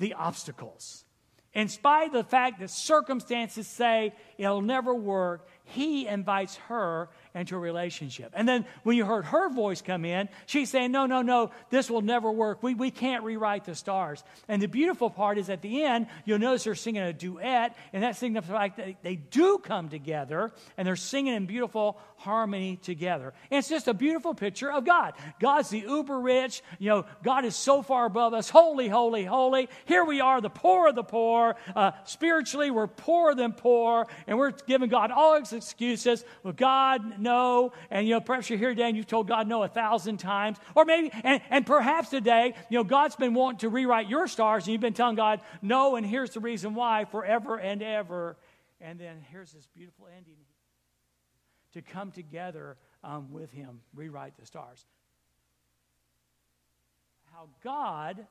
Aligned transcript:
the 0.00 0.14
obstacles. 0.14 1.04
In 1.52 1.68
spite 1.68 2.08
of 2.08 2.12
the 2.12 2.24
fact 2.24 2.58
that 2.60 2.70
circumstances 2.70 3.66
say 3.68 4.14
it'll 4.38 4.62
never 4.62 4.94
work, 4.94 5.48
he 5.70 6.06
invites 6.06 6.56
her 6.68 7.08
into 7.34 7.56
a 7.56 7.58
relationship. 7.58 8.32
And 8.34 8.48
then 8.48 8.64
when 8.82 8.96
you 8.96 9.04
heard 9.04 9.24
her 9.26 9.48
voice 9.50 9.82
come 9.82 10.04
in, 10.04 10.28
she's 10.46 10.70
saying, 10.70 10.92
No, 10.92 11.06
no, 11.06 11.22
no, 11.22 11.50
this 11.70 11.90
will 11.90 12.02
never 12.02 12.30
work. 12.30 12.62
We, 12.62 12.74
we 12.74 12.90
can't 12.90 13.24
rewrite 13.24 13.64
the 13.64 13.74
stars. 13.74 14.22
And 14.48 14.60
the 14.60 14.66
beautiful 14.68 15.10
part 15.10 15.38
is 15.38 15.48
at 15.48 15.62
the 15.62 15.84
end, 15.84 16.06
you'll 16.24 16.38
notice 16.38 16.64
they're 16.64 16.74
singing 16.74 17.02
a 17.02 17.12
duet, 17.12 17.76
and 17.92 18.02
that 18.02 18.16
signifies 18.16 18.72
that 18.76 19.02
they 19.02 19.16
do 19.16 19.58
come 19.58 19.88
together 19.88 20.52
and 20.76 20.86
they're 20.86 20.96
singing 20.96 21.34
in 21.34 21.46
beautiful 21.46 21.98
harmony 22.16 22.76
together. 22.76 23.32
And 23.50 23.58
it's 23.58 23.68
just 23.68 23.88
a 23.88 23.94
beautiful 23.94 24.34
picture 24.34 24.70
of 24.70 24.84
God. 24.84 25.14
God's 25.40 25.70
the 25.70 25.80
uber 25.80 26.20
rich. 26.20 26.62
You 26.78 26.90
know, 26.90 27.06
God 27.22 27.44
is 27.44 27.56
so 27.56 27.80
far 27.82 28.04
above 28.06 28.34
us. 28.34 28.50
Holy, 28.50 28.88
holy, 28.88 29.24
holy. 29.24 29.68
Here 29.86 30.04
we 30.04 30.20
are, 30.20 30.40
the 30.40 30.50
poor 30.50 30.88
of 30.88 30.94
the 30.94 31.02
poor. 31.02 31.56
Uh, 31.74 31.92
spiritually, 32.04 32.70
we're 32.70 32.86
poorer 32.86 33.34
than 33.34 33.52
poor, 33.52 34.06
and 34.26 34.36
we're 34.38 34.50
giving 34.50 34.90
God 34.90 35.10
all 35.10 35.34
excuses. 35.64 36.24
Well, 36.42 36.52
God, 36.52 37.18
no. 37.18 37.72
And, 37.90 38.06
you 38.06 38.14
know, 38.14 38.20
perhaps 38.20 38.50
you're 38.50 38.58
here 38.58 38.70
today 38.70 38.88
and 38.88 38.96
you've 38.96 39.06
told 39.06 39.28
God 39.28 39.46
no 39.46 39.62
a 39.62 39.68
thousand 39.68 40.18
times. 40.18 40.58
Or 40.74 40.84
maybe, 40.84 41.10
and, 41.22 41.40
and 41.50 41.66
perhaps 41.66 42.10
today, 42.10 42.54
you 42.68 42.78
know, 42.78 42.84
God's 42.84 43.16
been 43.16 43.34
wanting 43.34 43.58
to 43.60 43.68
rewrite 43.68 44.08
your 44.08 44.26
stars 44.26 44.64
and 44.64 44.72
you've 44.72 44.80
been 44.80 44.94
telling 44.94 45.16
God 45.16 45.40
no, 45.62 45.96
and 45.96 46.04
here's 46.04 46.30
the 46.30 46.40
reason 46.40 46.74
why 46.74 47.04
forever 47.04 47.58
and 47.58 47.82
ever. 47.82 48.36
And 48.80 48.98
then 48.98 49.24
here's 49.30 49.52
this 49.52 49.66
beautiful 49.74 50.08
ending 50.16 50.36
to 51.72 51.82
come 51.82 52.10
together 52.10 52.76
um, 53.04 53.30
with 53.30 53.50
Him, 53.52 53.80
rewrite 53.94 54.36
the 54.38 54.46
stars. 54.46 54.84
How 57.32 57.48
God 57.62 58.26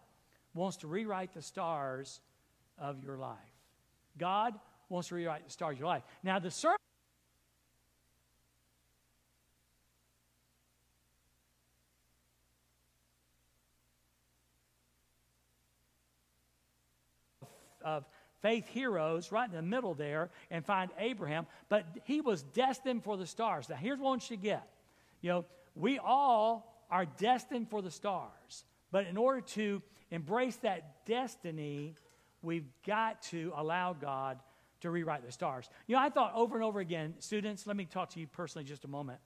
wants 0.54 0.77
to 0.77 0.88
rewrite 0.88 1.34
the 1.34 1.41
stars 1.41 2.20
of 2.77 3.04
your 3.04 3.18
life. 3.18 3.38
God 4.18 4.54
wants 4.90 5.10
to 5.10 5.16
rewrite 5.16 5.46
the 5.46 5.52
stars 5.52 5.74
of 5.74 5.80
your 5.80 5.88
life. 5.88 6.04
Now, 6.24 6.40
the 6.40 6.52
sermon. 6.52 6.77
Of 17.84 18.05
faith 18.41 18.68
heroes 18.68 19.32
right 19.32 19.49
in 19.49 19.55
the 19.55 19.62
middle 19.62 19.94
there 19.94 20.30
and 20.49 20.66
find 20.66 20.91
Abraham, 20.98 21.46
but 21.68 21.86
he 22.05 22.21
was 22.21 22.44
destined 22.44 23.04
for 23.04 23.18
the 23.18 23.27
stars. 23.27 23.70
Now, 23.70 23.76
here's 23.76 23.99
what 23.99 24.30
you 24.30 24.38
get. 24.38 24.68
You 25.21 25.30
know, 25.30 25.46
we 25.76 25.99
all 25.99 26.86
are 26.90 27.05
destined 27.05 27.70
for 27.70 27.82
the 27.82 27.91
stars, 27.91 28.63
but 28.91 29.08
in 29.08 29.18
order 29.18 29.41
to 29.41 29.82
embrace 30.12 30.55
that 30.58 31.05
destiny, 31.05 31.96
we've 32.41 32.68
got 32.86 33.21
to 33.24 33.52
allow 33.55 33.93
God 33.93 34.40
to 34.82 34.90
rewrite 34.90 35.26
the 35.26 35.32
stars. 35.32 35.70
You 35.88 35.96
know, 35.96 36.02
I 36.02 36.10
thought 36.10 36.34
over 36.36 36.55
and 36.55 36.64
over 36.64 36.80
again, 36.80 37.16
students, 37.20 37.68
let 37.68 37.76
me 37.76 37.86
talk 37.86 38.12
to 38.12 38.20
you 38.20 38.27
personally 38.27 38.64
just 38.64 38.86
a 38.86 38.88
moment. 38.88 39.20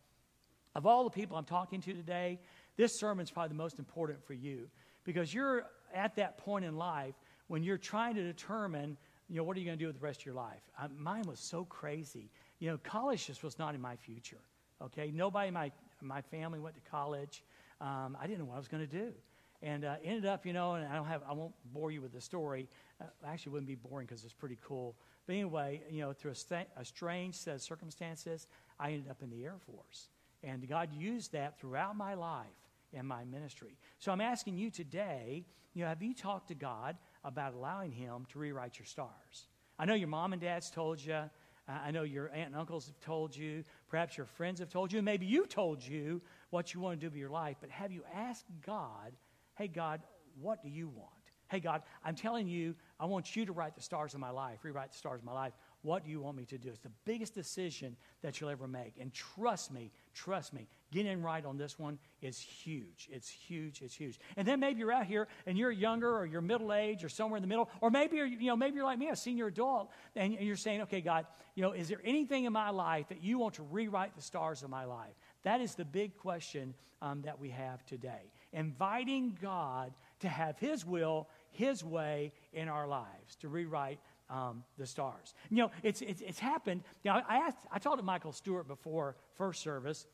Of 0.76 0.88
all 0.88 1.04
the 1.04 1.12
people 1.12 1.38
I'm 1.38 1.45
talking 1.45 1.82
to 1.82 1.94
today, 1.94 2.40
this 2.76 3.00
sermon 3.00 3.23
is 3.23 3.30
probably 3.30 3.50
the 3.50 3.62
most 3.62 3.78
important 3.78 4.26
for 4.26 4.34
you 4.34 4.67
because 5.04 5.32
you're 5.32 5.66
at 5.94 6.16
that 6.16 6.40
point 6.40 6.66
in 6.66 6.76
life 6.76 7.14
when 7.47 7.63
you're 7.63 7.77
trying 7.77 8.16
to 8.16 8.23
determine, 8.23 8.97
you 9.30 9.38
know, 9.38 9.44
what 9.44 9.58
are 9.58 9.59
you 9.59 9.66
going 9.66 9.77
to 9.77 9.83
do 9.83 9.88
with 9.88 9.99
the 9.99 10.05
rest 10.05 10.22
of 10.22 10.25
your 10.25 10.36
life? 10.36 10.61
I, 10.77 10.88
mine 10.97 11.23
was 11.27 11.39
so 11.39 11.66
crazy. 11.66 12.30
You 12.59 12.69
know, 12.72 12.77
college 12.83 13.27
just 13.27 13.44
was 13.44 13.59
not 13.59 13.75
in 13.75 13.81
my 13.81 13.95
future. 13.95 14.41
Okay, 14.81 15.11
nobody 15.13 15.47
in 15.47 15.53
my 15.53 15.71
my 16.02 16.21
family 16.21 16.59
went 16.59 16.75
to 16.75 16.81
college. 16.81 17.44
Um, 17.80 18.17
I 18.19 18.27
didn't 18.27 18.39
know 18.39 18.45
what 18.45 18.55
I 18.55 18.58
was 18.58 18.67
going 18.67 18.88
to 18.88 18.91
do, 18.91 19.14
and 19.61 19.86
uh, 19.86 19.95
ended 20.03 20.25
up, 20.25 20.45
you 20.45 20.53
know, 20.53 20.73
and 20.73 20.86
I 20.86 20.95
don't 20.95 21.05
have, 21.05 21.21
I 21.27 21.33
won't 21.33 21.53
bore 21.73 21.91
you 21.91 22.02
with 22.02 22.11
the 22.11 22.21
story. 22.21 22.67
Uh, 22.99 23.05
actually, 23.25 23.53
wouldn't 23.53 23.67
be 23.67 23.75
boring 23.75 24.05
because 24.05 24.23
it's 24.23 24.33
pretty 24.33 24.58
cool. 24.61 24.95
But 25.25 25.33
anyway, 25.33 25.81
you 25.89 26.02
know, 26.02 26.11
through 26.11 26.31
a, 26.31 26.36
st- 26.36 26.67
a 26.75 26.83
strange 26.83 27.36
set 27.36 27.55
of 27.55 27.61
circumstances, 27.61 28.47
I 28.80 28.91
ended 28.91 29.09
up 29.09 29.21
in 29.21 29.30
the 29.30 29.45
Air 29.45 29.55
Force, 29.65 30.09
and 30.43 30.67
God 30.67 30.89
used 30.93 31.32
that 31.32 31.58
throughout 31.59 31.95
my 31.95 32.14
life 32.14 32.48
and 32.93 33.08
my 33.08 33.23
ministry. 33.23 33.77
So 33.99 34.11
I'm 34.11 34.21
asking 34.21 34.58
you 34.58 34.70
today, 34.70 35.45
you 35.73 35.83
know, 35.83 35.87
have 35.87 36.03
you 36.03 36.14
talked 36.14 36.49
to 36.49 36.55
God 36.55 36.98
about 37.23 37.54
allowing 37.54 37.92
Him 37.92 38.26
to 38.32 38.39
rewrite 38.39 38.80
your 38.80 38.86
stars. 38.86 39.48
I 39.80 39.86
know 39.86 39.94
your 39.94 40.08
mom 40.08 40.34
and 40.34 40.42
dad's 40.42 40.70
told 40.70 41.04
you. 41.04 41.20
I 41.67 41.92
know 41.92 42.04
your 42.04 42.28
aunt 42.30 42.48
and 42.48 42.56
uncles 42.56 42.88
have 42.88 43.00
told 43.00 43.36
you. 43.36 43.64
Perhaps 43.88 44.17
your 44.17 44.26
friends 44.26 44.60
have 44.60 44.70
told 44.70 44.92
you. 44.92 45.02
Maybe 45.02 45.26
you 45.26 45.45
told 45.45 45.82
you 45.82 46.22
what 46.50 46.73
you 46.73 46.82
want 46.82 47.00
to 47.00 47.06
do 47.06 47.10
with 47.10 47.17
your 47.17 47.30
life. 47.30 47.58
But 47.62 47.70
have 47.70 47.92
you 47.92 48.04
asked 48.14 48.45
God, 48.66 49.14
hey, 49.56 49.70
God, 49.70 50.02
what 50.42 50.62
do 50.62 50.70
you 50.70 50.89
want? 50.89 51.10
Hey, 51.50 51.60
God, 51.60 51.83
I'm 52.04 52.16
telling 52.16 52.48
you, 52.48 52.76
I 53.00 53.06
want 53.06 53.36
you 53.36 53.45
to 53.45 53.52
write 53.52 53.76
the 53.76 53.82
stars 53.82 54.14
of 54.14 54.20
my 54.20 54.32
life, 54.32 54.60
rewrite 54.64 54.92
the 54.92 54.98
stars 54.98 55.20
of 55.20 55.26
my 55.26 55.33
life. 55.33 55.54
What 55.83 56.04
do 56.04 56.10
you 56.10 56.20
want 56.22 56.36
me 56.36 56.45
to 56.45 56.58
do? 56.58 56.70
It's 56.70 56.80
the 56.80 56.92
biggest 57.06 57.33
decision 57.33 57.95
that 58.23 58.42
you'll 58.42 58.50
ever 58.50 58.67
make. 58.67 58.95
And 59.00 59.14
trust 59.14 59.72
me, 59.72 59.92
trust 60.14 60.54
me, 60.54 60.68
getting 60.92 61.22
right 61.22 61.44
on 61.46 61.58
this 61.58 61.80
one 61.80 61.98
is 62.22 62.40
huge. 62.40 63.10
It's 63.12 63.30
huge. 63.30 63.82
It's 63.82 63.96
huge. 63.96 64.20
And 64.38 64.48
then 64.48 64.60
maybe 64.60 64.80
you're 64.80 64.92
out 64.92 65.06
here 65.06 65.28
and 65.46 65.58
you're 65.58 65.72
younger 65.72 66.16
or 66.16 66.26
you're 66.26 66.42
middle 66.42 66.72
age 66.72 67.04
or 67.04 67.10
somewhere 67.10 67.38
in 67.38 67.42
the 67.42 67.48
middle, 67.48 67.70
or 67.82 67.90
maybe 67.90 68.18
you're, 68.18 68.28
you 68.28 68.48
know, 68.48 68.56
maybe 68.56 68.76
you're 68.76 68.86
like 68.86 69.00
me, 69.00 69.10
a 69.10 69.16
senior 69.16 69.48
adult, 69.48 69.90
and 70.16 70.34
you're 70.34 70.56
saying, 70.56 70.82
okay, 70.84 71.02
God, 71.02 71.26
you 71.56 71.62
know, 71.62 71.72
is 71.72 71.88
there 71.88 72.02
anything 72.04 72.46
in 72.46 72.54
my 72.54 72.70
life 72.70 73.10
that 73.10 73.24
you 73.24 73.38
want 73.38 73.56
to 73.56 73.64
rewrite 73.64 74.16
the 74.16 74.22
stars 74.22 74.64
of 74.64 74.70
my 74.70 74.86
life? 74.86 75.14
That 75.44 75.62
is 75.62 75.76
the 75.76 75.86
big 75.86 76.18
question 76.18 76.74
um, 77.02 77.22
that 77.24 77.40
we 77.40 77.50
have 77.50 77.86
today. 77.86 78.32
Inviting 78.54 79.38
God 79.42 79.94
to 80.22 80.30
have 80.30 80.58
His 80.58 80.86
will, 80.86 81.28
His 81.52 81.84
way 81.84 82.32
in 82.54 82.70
our 82.70 82.88
lives, 82.88 83.36
to 83.42 83.50
rewrite 83.50 84.00
um, 84.30 84.64
the 84.78 84.86
stars. 84.86 85.34
You 85.50 85.58
know, 85.58 85.72
it's, 85.84 86.02
it's, 86.02 86.22
it's 86.22 86.39
happened. 86.39 86.84
Know, 87.04 87.22
I, 87.28 87.38
asked, 87.38 87.58
I 87.72 87.80
talked 87.80 87.98
to 87.98 88.04
Michael 88.04 88.32
Stewart 88.32 88.67
before 88.67 89.16
first 89.36 89.61
service. 89.61 90.06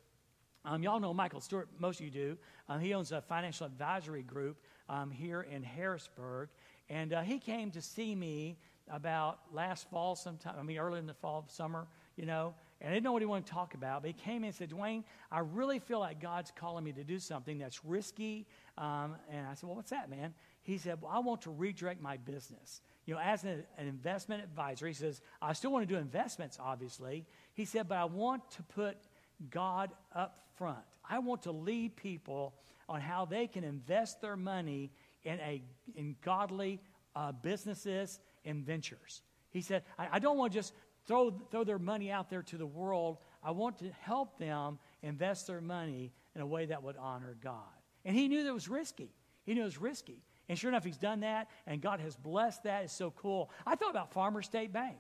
Um, 0.66 0.84
y'all 0.84 1.00
know 1.00 1.14
Michael 1.14 1.42
Stewart, 1.42 1.70
most 1.80 2.00
of 2.00 2.06
you 2.06 2.12
do. 2.12 2.38
Um, 2.68 2.80
he 2.80 2.94
owns 2.94 3.12
a 3.12 3.22
financial 3.22 3.66
advisory 3.66 4.24
group 4.24 4.58
um, 4.90 5.10
here 5.10 5.42
in 5.42 5.64
Harrisburg. 5.64 6.50
And 6.90 7.14
uh, 7.14 7.22
he 7.22 7.40
came 7.40 7.72
to 7.72 7.82
see 7.82 8.16
me 8.16 8.58
about 8.90 9.40
last 9.54 9.90
fall 9.90 10.16
sometime, 10.16 10.56
I 10.60 10.64
mean, 10.64 10.78
early 10.78 11.00
in 11.00 11.06
the 11.06 11.14
fall, 11.14 11.46
summer, 11.48 11.88
you 12.18 12.26
know, 12.26 12.54
and 12.82 12.92
I 12.92 12.94
didn't 12.94 13.04
know 13.04 13.12
what 13.12 13.22
he 13.22 13.26
wanted 13.26 13.46
to 13.46 13.52
talk 13.52 13.74
about. 13.74 14.02
But 14.02 14.08
he 14.08 14.14
came 14.14 14.38
in 14.38 14.46
and 14.46 14.56
said, 14.56 14.70
Dwayne, 14.70 15.04
I 15.32 15.40
really 15.40 15.80
feel 15.80 16.00
like 16.00 16.22
God's 16.22 16.52
calling 16.56 16.84
me 16.84 16.94
to 16.94 17.04
do 17.04 17.20
something 17.20 17.58
that's 17.58 17.84
risky. 17.84 18.48
Um, 18.78 19.16
and 19.30 19.46
I 19.46 19.54
said, 19.54 19.68
Well, 19.68 19.76
what's 19.76 19.92
that, 19.92 20.10
man? 20.10 20.34
He 20.62 20.78
said, 20.78 21.02
Well, 21.02 21.12
I 21.14 21.20
want 21.20 21.42
to 21.42 21.52
redirect 21.52 22.02
my 22.02 22.18
business 22.18 22.82
you 23.10 23.16
know, 23.16 23.22
as 23.22 23.44
an, 23.44 23.64
an, 23.80 23.88
investment 23.88 24.44
advisor, 24.44 24.86
he 24.86 24.94
says, 24.94 25.20
I 25.42 25.54
still 25.54 25.72
want 25.72 25.88
to 25.88 25.92
do 25.92 26.00
investments, 26.00 26.60
obviously. 26.62 27.26
He 27.56 27.66
said, 27.66 27.90
but 27.90 27.98
I 27.98 28.06
want 28.06 28.52
to 28.52 28.62
put 28.62 28.98
God 29.50 29.90
up 30.14 30.44
front. 30.58 30.78
I 31.10 31.18
want 31.18 31.42
to 31.44 31.52
lead 31.52 31.96
people 31.96 32.54
on 32.88 33.02
how 33.02 33.26
they 33.26 33.48
can 33.48 33.64
invest 33.64 34.22
their 34.22 34.38
money 34.38 34.92
in, 35.24 35.40
a, 35.40 35.60
in 35.96 36.18
godly 36.24 36.82
uh, 37.16 37.32
businesses 37.32 38.20
and 38.46 38.64
ventures. 38.64 39.24
He 39.50 39.62
said, 39.62 39.82
I, 39.98 40.10
I 40.12 40.20
don't 40.20 40.38
want 40.38 40.54
to 40.54 40.60
just 40.60 40.76
throw, 41.08 41.32
throw 41.50 41.64
their 41.64 41.80
money 41.80 42.12
out 42.12 42.30
there 42.30 42.44
to 42.44 42.58
the 42.58 42.68
world. 42.68 43.18
I 43.44 43.50
want 43.50 43.80
to 43.80 43.90
help 44.02 44.38
them 44.38 44.78
invest 45.02 45.48
their 45.48 45.62
money 45.62 46.14
in 46.36 46.42
a 46.42 46.46
way 46.46 46.68
that 46.68 46.84
would 46.84 46.96
honor 46.96 47.36
God. 47.44 47.74
And 48.06 48.16
he 48.16 48.28
knew 48.28 48.44
that 48.44 48.54
was 48.54 48.70
risky. 48.70 49.10
He 49.48 49.56
knew 49.56 49.62
it 49.62 49.66
was 49.66 49.82
risky. 49.82 50.22
And 50.50 50.58
sure 50.58 50.70
enough, 50.70 50.84
he's 50.84 50.98
done 50.98 51.20
that, 51.20 51.48
and 51.68 51.80
God 51.80 52.00
has 52.00 52.16
blessed 52.16 52.64
that. 52.64 52.86
It's 52.86 52.94
so 52.94 53.12
cool. 53.12 53.52
I 53.66 53.76
thought 53.76 53.92
about 53.92 54.12
Farmer 54.12 54.42
State 54.42 54.74
Bank. 54.74 54.98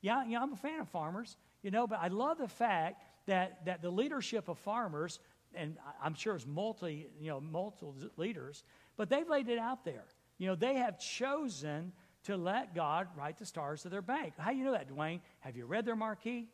Yeah, 0.00 0.24
you 0.24 0.32
know, 0.34 0.42
I'm 0.42 0.52
a 0.52 0.56
fan 0.56 0.80
of 0.80 0.88
farmers, 0.88 1.36
you 1.62 1.72
know, 1.72 1.88
but 1.88 1.98
I 2.00 2.08
love 2.08 2.38
the 2.38 2.48
fact 2.48 3.02
that, 3.26 3.64
that 3.66 3.82
the 3.82 3.90
leadership 3.90 4.48
of 4.48 4.58
farmers, 4.58 5.18
and 5.54 5.76
I'm 6.00 6.14
sure 6.14 6.36
it's 6.36 6.46
multi, 6.46 7.08
you 7.20 7.28
know, 7.28 7.40
multiple 7.40 7.96
leaders, 8.16 8.62
but 8.96 9.10
they've 9.10 9.28
laid 9.28 9.48
it 9.48 9.58
out 9.58 9.84
there. 9.84 10.04
You 10.38 10.46
know, 10.46 10.54
they 10.54 10.76
have 10.76 11.00
chosen 11.00 11.92
to 12.24 12.36
let 12.36 12.74
God 12.74 13.08
write 13.16 13.38
the 13.38 13.46
stars 13.46 13.84
of 13.84 13.90
their 13.90 14.02
bank. 14.02 14.34
How 14.38 14.52
do 14.52 14.56
you 14.56 14.64
know 14.64 14.72
that, 14.72 14.88
Dwayne? 14.88 15.20
Have 15.40 15.56
you 15.56 15.66
read 15.66 15.84
their 15.84 15.96
marquee? 15.96 16.48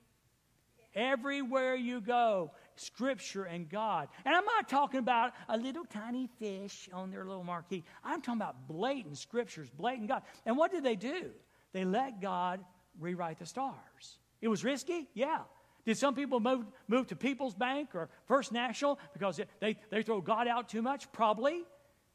Everywhere 0.95 1.75
you 1.75 2.01
go, 2.01 2.53
Scripture 2.77 3.45
and 3.45 3.69
God. 3.69 4.09
And 4.25 4.35
I'm 4.35 4.45
not 4.45 4.69
talking 4.69 4.99
about 4.99 5.33
a 5.49 5.57
little 5.57 5.85
tiny 5.85 6.29
fish 6.39 6.89
on 6.93 7.11
their 7.11 7.25
little 7.25 7.45
marquee. 7.45 7.85
I'm 8.05 8.23
talking 8.23 8.41
about 8.41 8.69
blatant 8.69 9.19
Scriptures, 9.19 9.69
blatant 9.71 10.09
God. 10.09 10.23
And 10.47 10.57
what 10.57 10.71
did 10.71 10.85
they 10.85 10.97
do? 10.97 11.31
They 11.73 11.85
let 11.85 12.21
God 12.21 12.61
rewrite 12.99 13.39
the 13.39 13.47
stars. 13.47 14.19
It 14.41 14.49
was 14.49 14.65
risky? 14.65 15.09
Yeah. 15.15 15.41
Did 15.85 15.97
some 15.97 16.15
people 16.15 16.39
move, 16.39 16.67
move 16.87 17.09
to 17.09 17.17
People's 17.17 17.55
Bank 17.55 17.95
or 17.95 18.09
First 18.27 18.53
National 18.53 18.99
because 19.13 19.41
they, 19.61 19.77
they 19.91 20.03
throw 20.03 20.21
God 20.21 20.47
out 20.47 20.69
too 20.69 20.83
much? 20.83 21.11
Probably. 21.13 21.63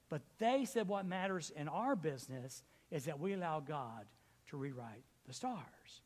But 0.09 0.21
they 0.37 0.65
said 0.65 0.87
what 0.87 1.05
matters 1.05 1.51
in 1.55 1.67
our 1.67 1.95
business 1.95 2.63
is 2.91 3.05
that 3.05 3.19
we 3.19 3.33
allow 3.33 3.59
God 3.59 4.05
to 4.49 4.57
rewrite 4.57 5.03
the 5.27 5.33
stars. 5.33 6.01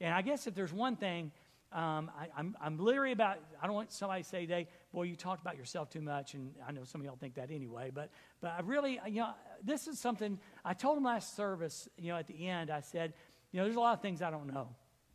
And 0.00 0.14
I 0.14 0.22
guess 0.22 0.46
if 0.46 0.54
there's 0.54 0.72
one 0.72 0.96
thing 0.96 1.30
um, 1.72 2.10
I, 2.18 2.24
am 2.24 2.30
I'm, 2.36 2.56
I'm 2.60 2.78
leery 2.78 3.12
about, 3.12 3.38
I 3.60 3.66
don't 3.66 3.74
want 3.74 3.92
somebody 3.92 4.22
to 4.22 4.28
say 4.28 4.40
today, 4.42 4.68
boy, 4.92 5.04
you 5.04 5.16
talked 5.16 5.40
about 5.40 5.56
yourself 5.56 5.90
too 5.90 6.00
much. 6.00 6.34
And 6.34 6.54
I 6.66 6.72
know 6.72 6.84
some 6.84 7.00
of 7.00 7.04
y'all 7.06 7.16
think 7.16 7.34
that 7.34 7.50
anyway. 7.50 7.90
But, 7.92 8.10
but 8.40 8.54
I 8.56 8.60
really, 8.60 9.00
you 9.06 9.20
know, 9.20 9.30
this 9.62 9.86
is 9.86 9.98
something 9.98 10.38
I 10.64 10.74
told 10.74 10.98
him 10.98 11.04
last 11.04 11.36
service, 11.36 11.88
you 11.96 12.12
know, 12.12 12.18
at 12.18 12.26
the 12.26 12.48
end, 12.48 12.70
I 12.70 12.80
said, 12.80 13.14
you 13.52 13.58
know, 13.58 13.64
there's 13.64 13.76
a 13.76 13.80
lot 13.80 13.94
of 13.94 14.02
things 14.02 14.22
I 14.22 14.30
don't 14.30 14.52
know. 14.52 14.68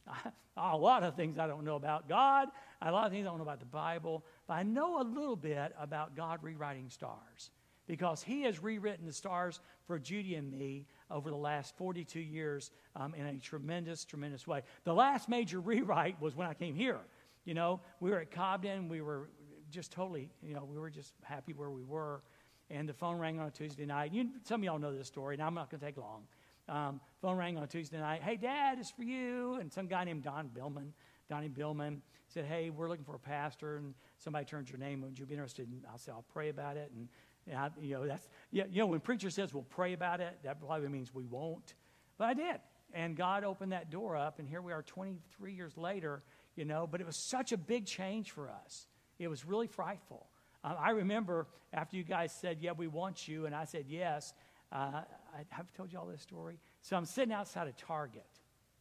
a 0.57 0.77
lot 0.77 1.03
of 1.03 1.15
things 1.15 1.37
I 1.37 1.47
don't 1.47 1.63
know 1.63 1.75
about 1.75 2.09
God, 2.09 2.49
a 2.81 2.91
lot 2.91 3.05
of 3.05 3.11
things 3.11 3.25
I 3.25 3.29
don't 3.29 3.37
know 3.37 3.43
about 3.43 3.59
the 3.59 3.65
Bible, 3.65 4.25
but 4.47 4.55
I 4.55 4.63
know 4.63 5.01
a 5.01 5.03
little 5.03 5.35
bit 5.35 5.73
about 5.79 6.15
God 6.15 6.39
rewriting 6.41 6.89
stars 6.89 7.51
because 7.87 8.23
He 8.23 8.43
has 8.43 8.61
rewritten 8.61 9.05
the 9.05 9.13
stars 9.13 9.59
for 9.85 9.99
Judy 9.99 10.35
and 10.35 10.51
me 10.51 10.85
over 11.09 11.29
the 11.29 11.35
last 11.37 11.75
42 11.77 12.19
years 12.19 12.71
um, 12.95 13.13
in 13.13 13.25
a 13.25 13.37
tremendous, 13.39 14.05
tremendous 14.05 14.45
way. 14.45 14.63
The 14.83 14.93
last 14.93 15.29
major 15.29 15.59
rewrite 15.59 16.21
was 16.21 16.35
when 16.35 16.47
I 16.47 16.53
came 16.53 16.75
here. 16.75 16.99
You 17.45 17.53
know, 17.53 17.79
we 17.99 18.11
were 18.11 18.19
at 18.19 18.31
Cobden, 18.31 18.89
we 18.89 19.01
were 19.01 19.29
just 19.71 19.91
totally, 19.91 20.29
you 20.41 20.53
know, 20.53 20.65
we 20.65 20.77
were 20.77 20.89
just 20.89 21.13
happy 21.23 21.53
where 21.53 21.69
we 21.69 21.83
were. 21.83 22.21
And 22.69 22.87
the 22.87 22.93
phone 22.93 23.17
rang 23.17 23.39
on 23.39 23.47
a 23.47 23.51
Tuesday 23.51 23.85
night. 23.85 24.13
You, 24.13 24.27
some 24.43 24.61
of 24.61 24.65
y'all 24.65 24.79
know 24.79 24.95
this 24.95 25.07
story, 25.07 25.35
and 25.35 25.43
I'm 25.43 25.53
not 25.53 25.69
going 25.69 25.79
to 25.79 25.85
take 25.85 25.97
long. 25.97 26.23
Um, 26.67 26.99
phone 27.21 27.37
rang 27.37 27.57
on 27.57 27.63
a 27.63 27.67
Tuesday 27.67 27.97
night. 27.97 28.21
Hey, 28.21 28.35
Dad, 28.35 28.77
it's 28.79 28.91
for 28.91 29.03
you. 29.03 29.55
And 29.55 29.71
some 29.71 29.87
guy 29.87 30.03
named 30.03 30.23
Don 30.23 30.49
Billman, 30.49 30.93
Donnie 31.29 31.47
Billman, 31.47 32.01
said, 32.27 32.45
Hey, 32.45 32.69
we're 32.69 32.89
looking 32.89 33.05
for 33.05 33.15
a 33.15 33.19
pastor, 33.19 33.77
and 33.77 33.93
somebody 34.17 34.43
turns 34.43 34.69
your 34.69 34.79
name. 34.79 35.01
Would 35.01 35.17
you 35.17 35.25
be 35.25 35.35
interested? 35.35 35.69
And 35.69 35.83
I'll 35.89 35.97
say, 35.97 36.11
I'll 36.11 36.25
pray 36.33 36.49
about 36.49 36.75
it. 36.75 36.91
And 36.93 37.07
and 37.49 37.57
I, 37.57 37.69
you 37.79 37.95
know, 37.95 38.07
that's, 38.07 38.27
yeah, 38.51 38.65
you 38.69 38.79
know, 38.79 38.87
when 38.87 38.99
preacher 38.99 39.29
says 39.29 39.53
we'll 39.53 39.63
pray 39.63 39.93
about 39.93 40.21
it, 40.21 40.37
that 40.43 40.59
probably 40.59 40.89
means 40.89 41.13
we 41.13 41.25
won't. 41.25 41.73
But 42.17 42.25
I 42.25 42.33
did. 42.33 42.59
And 42.93 43.15
God 43.15 43.43
opened 43.43 43.73
that 43.73 43.89
door 43.89 44.15
up, 44.15 44.39
and 44.39 44.47
here 44.47 44.61
we 44.61 44.71
are 44.71 44.81
23 44.81 45.53
years 45.53 45.77
later, 45.77 46.23
you 46.55 46.65
know, 46.65 46.87
but 46.87 47.01
it 47.01 47.05
was 47.05 47.17
such 47.17 47.51
a 47.51 47.57
big 47.57 47.85
change 47.85 48.31
for 48.31 48.49
us. 48.49 48.87
It 49.19 49.27
was 49.27 49.45
really 49.45 49.67
frightful. 49.67 50.27
Uh, 50.63 50.75
I 50.79 50.91
remember 50.91 51.47
after 51.73 51.97
you 51.97 52.03
guys 52.03 52.31
said, 52.31 52.57
Yeah, 52.61 52.71
we 52.71 52.87
want 52.87 53.27
you, 53.27 53.45
and 53.45 53.55
I 53.55 53.65
said, 53.65 53.85
Yes. 53.87 54.33
Uh, 54.71 55.01
I, 55.33 55.45
have 55.49 55.71
told 55.73 55.93
you 55.93 55.99
all 55.99 56.05
this 56.05 56.21
story. 56.21 56.59
So 56.81 56.97
I'm 56.97 57.05
sitting 57.05 57.33
outside 57.33 57.67
of 57.67 57.77
Target, 57.77 58.27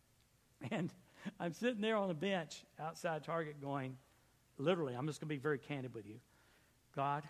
and 0.71 0.93
I'm 1.39 1.53
sitting 1.53 1.81
there 1.81 1.97
on 1.97 2.11
a 2.11 2.15
bench 2.15 2.65
outside 2.81 3.23
Target 3.25 3.61
going, 3.61 3.97
literally, 4.59 4.95
I'm 4.95 5.07
just 5.07 5.21
going 5.21 5.29
to 5.29 5.35
be 5.35 5.41
very 5.41 5.59
candid 5.59 5.95
with 5.95 6.07
you. 6.07 6.17
God, 6.95 7.23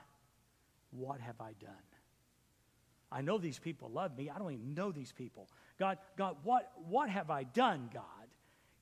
what 0.91 1.21
have 1.21 1.41
I 1.41 1.53
done? 1.61 1.73
I 3.11 3.21
know 3.21 3.38
these 3.38 3.59
people 3.59 3.91
love 3.91 4.17
me. 4.17 4.31
I 4.31 4.38
don't 4.38 4.53
even 4.53 4.75
know 4.75 4.91
these 4.91 5.12
people. 5.12 5.49
God, 5.79 5.99
God, 6.17 6.37
what, 6.43 6.73
what 6.88 7.09
have 7.09 7.31
I 7.31 7.44
done, 7.44 7.88
God? 7.93 8.03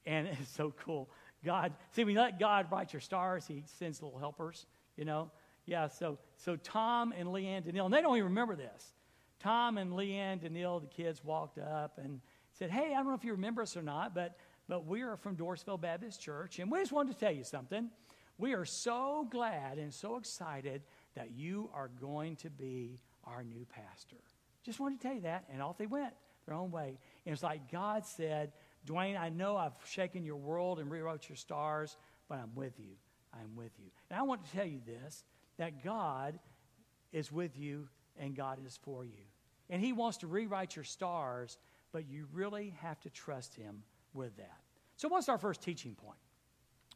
And 0.07 0.27
it's 0.41 0.51
so 0.51 0.73
cool. 0.85 1.11
God, 1.45 1.73
see, 1.93 2.03
you 2.03 2.15
let 2.15 2.39
God 2.39 2.67
write 2.71 2.93
your 2.93 3.01
stars, 3.01 3.47
He 3.47 3.65
sends 3.79 4.03
little 4.03 4.19
helpers, 4.19 4.67
you 4.97 5.05
know? 5.05 5.31
Yeah, 5.67 5.89
so, 5.89 6.19
so 6.37 6.57
Tom 6.57 7.13
and 7.17 7.29
Leanne 7.29 7.65
Daniil, 7.65 7.87
and 7.87 7.95
they 7.95 8.03
don't 8.03 8.17
even 8.17 8.29
remember 8.29 8.55
this. 8.55 8.93
Tom 9.41 9.79
and 9.79 9.93
Leanne 9.93 10.41
Daniil, 10.41 10.81
the 10.81 10.87
kids, 10.87 11.23
walked 11.25 11.59
up 11.59 11.99
and 12.03 12.21
said, 12.53 12.71
Hey, 12.71 12.93
I 12.93 12.97
don't 12.97 13.09
know 13.09 13.15
if 13.15 13.25
you 13.25 13.33
remember 13.33 13.63
us 13.63 13.77
or 13.77 13.83
not, 13.83 14.15
but, 14.15 14.37
but 14.69 14.87
we 14.87 15.03
are 15.03 15.17
from 15.17 15.37
Dorrisville 15.37 15.81
Baptist 15.81 16.21
Church, 16.21 16.59
and 16.59 16.71
we 16.71 16.79
just 16.79 16.93
wanted 16.93 17.13
to 17.13 17.19
tell 17.19 17.33
you 17.33 17.45
something. 17.45 17.91
We 18.37 18.55
are 18.55 18.65
so 18.65 19.27
glad 19.31 19.79
and 19.79 19.93
so 19.93 20.17
excited 20.17 20.83
that 21.15 21.33
you 21.33 21.71
are 21.75 21.89
going 22.01 22.37
to 22.37 22.51
be 22.51 22.99
our 23.25 23.43
new 23.43 23.67
pastor. 23.67 24.17
Just 24.65 24.81
wanted 24.81 25.01
to 25.01 25.07
tell 25.07 25.15
you 25.15 25.23
that, 25.23 25.45
and 25.53 25.63
off 25.63 25.79
they 25.79 25.87
went 25.87 26.13
their 26.47 26.55
own 26.55 26.71
way. 26.71 26.99
And 27.25 27.33
it's 27.33 27.43
like 27.43 27.71
God 27.71 28.05
said, 28.05 28.53
Dwayne, 28.87 29.19
I 29.19 29.31
know 29.31 29.57
I've 29.57 29.73
shaken 29.89 30.25
your 30.25 30.37
world 30.37 30.79
and 30.79 30.91
rewrote 30.91 31.29
your 31.29 31.37
stars, 31.37 31.97
but 32.29 32.39
I'm 32.39 32.55
with 32.55 32.79
you. 32.79 32.97
I'm 33.33 33.57
with 33.57 33.73
you. 33.79 33.91
And 34.11 34.19
I 34.19 34.23
want 34.23 34.45
to 34.45 34.53
tell 34.53 34.67
you 34.67 34.81
this 34.87 35.25
that 35.57 35.85
God 35.85 36.39
is 37.13 37.31
with 37.31 37.57
you 37.57 37.89
and 38.19 38.35
God 38.35 38.59
is 38.65 38.79
for 38.83 39.05
you. 39.05 39.23
And 39.71 39.81
He 39.81 39.93
wants 39.93 40.19
to 40.19 40.27
rewrite 40.27 40.77
your 40.77 40.85
stars, 40.85 41.59
but 41.93 42.09
you 42.09 42.27
really 42.33 42.75
have 42.81 43.01
to 43.01 43.11
trust 43.11 43.55
Him 43.55 43.83
with 44.13 44.37
that. 44.37 44.61
So, 44.97 45.09
what's 45.09 45.29
our 45.29 45.39
first 45.39 45.63
teaching 45.63 45.95
point? 45.95 46.19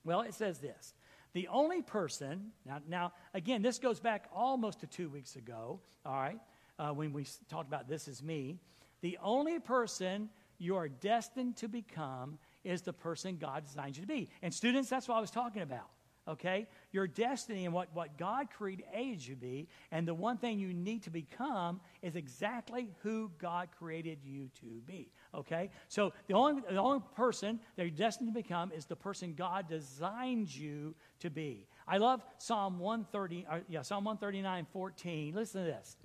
Well, 0.05 0.23
it 0.23 0.35
says 0.35 0.59
this 0.59 0.93
the 1.33 1.49
only 1.49 1.83
person, 1.83 2.53
now, 2.65 2.81
now 2.89 3.13
again, 3.35 3.63
this 3.63 3.79
goes 3.79 4.01
back 4.01 4.29
almost 4.35 4.81
to 4.81 4.87
two 4.87 5.09
weeks 5.09 5.37
ago, 5.37 5.81
all 6.05 6.21
right, 6.21 6.39
uh, 6.79 6.91
when 6.91 7.13
we 7.13 7.27
talked 7.49 7.69
about 7.69 7.89
this 7.89 8.09
is 8.09 8.23
me. 8.23 8.59
The 9.01 9.19
only 9.23 9.59
person 9.59 10.31
you 10.59 10.77
are 10.77 10.89
destined 10.89 11.57
to 11.59 11.69
become 11.69 12.39
is 12.65 12.83
the 12.83 12.93
person 12.93 13.37
God 13.37 13.65
designed 13.65 13.97
you 13.97 14.03
to 14.03 14.09
be. 14.09 14.29
And 14.43 14.53
students, 14.53 14.89
that's 14.89 15.09
what 15.09 15.17
I 15.17 15.21
was 15.21 15.31
talking 15.31 15.63
about 15.63 15.89
okay? 16.29 16.67
Your 16.93 17.07
destiny 17.07 17.65
and 17.65 17.75
what, 17.75 17.89
what 17.95 18.19
God 18.19 18.49
created 18.51 19.27
you 19.27 19.35
to 19.35 19.41
be, 19.41 19.69
and 19.91 20.07
the 20.07 20.15
one 20.15 20.37
thing 20.37 20.59
you 20.59 20.73
need 20.73 21.03
to 21.05 21.11
become 21.11 21.81
is 22.03 22.17
exactly 22.17 22.91
who 23.03 23.31
God 23.39 23.69
created 23.79 24.19
you 24.25 24.51
to 24.61 24.81
be, 24.87 25.11
okay? 25.35 25.71
So 25.89 26.13
the 26.27 26.35
only, 26.35 26.63
the 26.69 26.77
only 26.77 27.03
person 27.17 27.59
that 27.77 27.83
you're 27.83 27.91
destined 27.91 28.29
to 28.29 28.35
become 28.35 28.73
is 28.73 28.85
the 28.85 28.97
person 28.97 29.35
God 29.35 29.69
designed 29.69 30.55
you 30.55 30.95
to 31.21 31.31
be. 31.31 31.67
I 31.87 31.97
love 31.97 32.23
Psalm 32.37 32.79
130, 32.79 33.47
uh, 33.51 33.59
yeah, 33.69 33.83
Psalm 33.83 34.05
139, 34.05 34.67
14. 34.73 35.35
Listen 35.35 35.65
to 35.65 35.67
this. 35.67 35.97